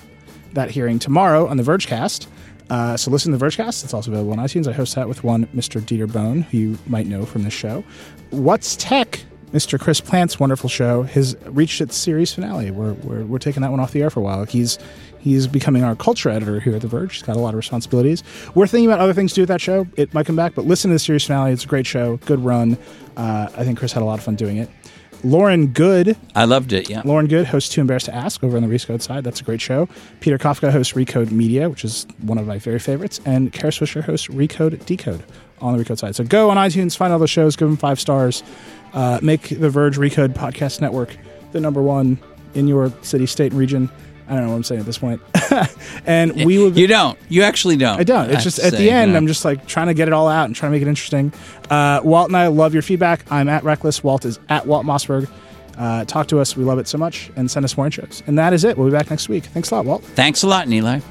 that 0.54 0.72
hearing 0.72 1.00
tomorrow 1.00 1.48
on 1.48 1.58
the 1.58 1.64
Vergecast. 1.64 2.28
Uh, 2.70 2.98
so 2.98 3.12
listen 3.12 3.32
to 3.32 3.38
the 3.38 3.46
Vergecast. 3.46 3.84
It's 3.84 3.94
also 3.94 4.12
available 4.12 4.34
on 4.34 4.40
iTunes. 4.40 4.68
I 4.68 4.74
host 4.74 4.96
that 4.96 5.08
with 5.08 5.24
one 5.24 5.48
Mr. 5.48 5.82
Dieter 5.82 6.12
Bohn, 6.12 6.44
who 6.44 6.58
you 6.58 6.78
might 6.88 7.08
know 7.08 7.26
from 7.26 7.44
this 7.44 7.54
show. 7.54 7.84
What's 8.30 8.76
Tech? 8.78 9.24
Mr. 9.54 9.80
Chris 9.80 10.02
Plante's 10.02 10.40
wonderful 10.40 10.68
show 10.68 11.04
has 11.04 11.38
reached 11.46 11.80
its 11.80 11.96
series 11.96 12.34
finale. 12.34 12.72
We're, 12.72 12.94
we're, 12.94 13.24
we're 13.24 13.38
taking 13.38 13.62
that 13.62 13.70
one 13.70 13.80
off 13.80 13.92
the 13.92 14.02
air 14.02 14.10
for 14.10 14.20
a 14.20 14.24
while. 14.24 14.46
He's 14.46 14.80
he's 15.20 15.46
becoming 15.46 15.84
our 15.84 15.96
culture 15.96 16.30
editor 16.30 16.60
here 16.60 16.76
at 16.76 16.82
The 16.82 16.88
Verge. 16.88 17.14
He's 17.14 17.22
got 17.22 17.36
a 17.36 17.40
lot 17.40 17.50
of 17.50 17.58
responsibilities. 17.58 18.24
We're 18.56 18.66
thinking 18.66 18.90
about 18.90 19.00
other 19.00 19.14
things 19.14 19.32
to 19.34 19.36
do 19.36 19.42
with 19.44 19.50
that 19.50 19.62
show. 19.62 19.86
It 19.96 20.12
might 20.12 20.26
come 20.26 20.36
back, 20.36 20.56
but 20.56 20.66
listen 20.66 20.90
to 20.90 20.96
the 20.96 21.00
series 21.00 21.26
finale. 21.26 21.52
It's 21.52 21.66
a 21.66 21.68
great 21.68 21.86
show, 21.86 22.18
good 22.26 22.44
run. 22.44 22.80
Uh, 23.16 23.50
I 23.56 23.64
think 23.64 23.78
Chris 23.78 23.94
had 23.94 24.02
a 24.02 24.06
lot 24.06 24.18
of 24.18 24.26
fun 24.26 24.36
doing 24.36 24.58
it. 24.58 24.70
Lauren 25.24 25.68
Goode 25.68 26.18
I 26.36 26.46
loved 26.46 26.74
it, 26.74 26.90
yeah. 26.90 27.02
Lauren 27.06 27.28
Goode 27.28 27.46
hosts 27.48 27.70
Too 27.70 27.82
Embarrassed 27.82 28.08
to 28.08 28.16
Ask 28.16 28.44
over 28.44 28.58
on 28.58 28.68
the 28.68 28.74
Recode 28.74 29.02
side. 29.02 29.24
That's 29.24 29.42
a 29.42 29.44
great 29.44 29.62
show. 29.62 29.88
Peter 30.20 30.38
Kafka 30.38 30.72
hosts 30.72 30.94
Recode 30.94 31.32
Media, 31.32 31.70
which 31.70 31.86
is 31.86 32.06
one 32.22 32.38
of 32.38 32.46
my 32.48 32.60
very 32.60 32.80
favorites. 32.80 33.20
And 33.26 33.52
Kara 33.54 33.72
Swisher 33.72 34.04
hosts 34.04 34.28
Recode 34.28 34.86
Decode 34.86 35.24
on 35.62 35.78
the 35.78 35.84
Recode 35.84 35.98
side. 35.98 36.16
So 36.16 36.24
go 36.24 36.50
on 36.50 36.58
iTunes, 36.58 36.98
find 36.98 37.14
all 37.14 37.20
the 37.20 37.28
shows, 37.28 37.56
give 37.56 37.68
them 37.68 37.78
five 37.78 38.00
stars. 38.00 38.44
Uh, 38.94 39.20
make 39.22 39.50
the 39.50 39.70
Verge 39.70 39.98
Recode 39.98 40.34
Podcast 40.34 40.82
Network 40.82 41.16
the 41.52 41.60
number 41.60 41.82
one 41.82 42.20
in 42.54 42.68
your 42.68 42.92
city, 43.02 43.26
state, 43.26 43.52
and 43.52 43.60
region. 43.60 43.90
I 44.28 44.34
don't 44.36 44.46
know 44.46 44.50
what 44.52 44.56
I'm 44.58 44.64
saying 44.64 44.80
at 44.80 44.86
this 44.86 44.98
point. 44.98 45.22
and 46.06 46.34
we 46.46 46.58
will. 46.58 46.78
You 46.78 46.88
don't. 46.88 47.18
You 47.30 47.44
actually 47.44 47.78
don't. 47.78 48.00
I 48.00 48.04
don't. 48.04 48.30
It's 48.30 48.44
just 48.44 48.60
at 48.60 48.74
the 48.74 48.90
end, 48.90 49.12
know. 49.12 49.18
I'm 49.18 49.28
just 49.28 49.44
like 49.46 49.68
trying 49.68 49.88
to 49.88 49.94
get 49.94 50.08
it 50.08 50.14
all 50.14 50.28
out 50.28 50.46
and 50.46 50.56
trying 50.56 50.72
to 50.72 50.78
make 50.78 50.82
it 50.82 50.90
interesting. 50.90 51.34
Uh, 51.70 52.02
Walt 52.04 52.30
and 52.30 52.38
I 52.38 52.48
love 52.48 52.74
your 52.74 52.84
feedback. 52.84 53.30
I'm 53.32 53.50
at 53.50 53.64
Reckless. 53.64 54.04
Walt 54.04 54.26
is 54.26 54.40
at 54.50 54.66
Walt 54.66 54.86
Mossberg. 54.86 55.30
Uh, 55.78 56.06
talk 56.06 56.28
to 56.28 56.40
us. 56.40 56.56
We 56.56 56.64
love 56.64 56.80
it 56.80 56.88
so 56.88 56.98
much. 56.98 57.32
And 57.36 57.50
send 57.50 57.66
us 57.66 57.76
more 57.76 57.88
intros. 57.88 58.26
And 58.28 58.38
that 58.38 58.54
is 58.54 58.64
it. 58.64 58.78
We'll 58.78 58.88
be 58.88 58.94
back 58.94 59.10
next 59.10 59.28
week. 59.30 59.46
Thanks 59.46 59.72
a 59.72 59.76
lot, 59.76 59.86
Walt. 59.86 60.04
Thanks 60.04 60.44
a 60.44 60.48
lot, 60.48 60.68
Nilay. 60.68 61.02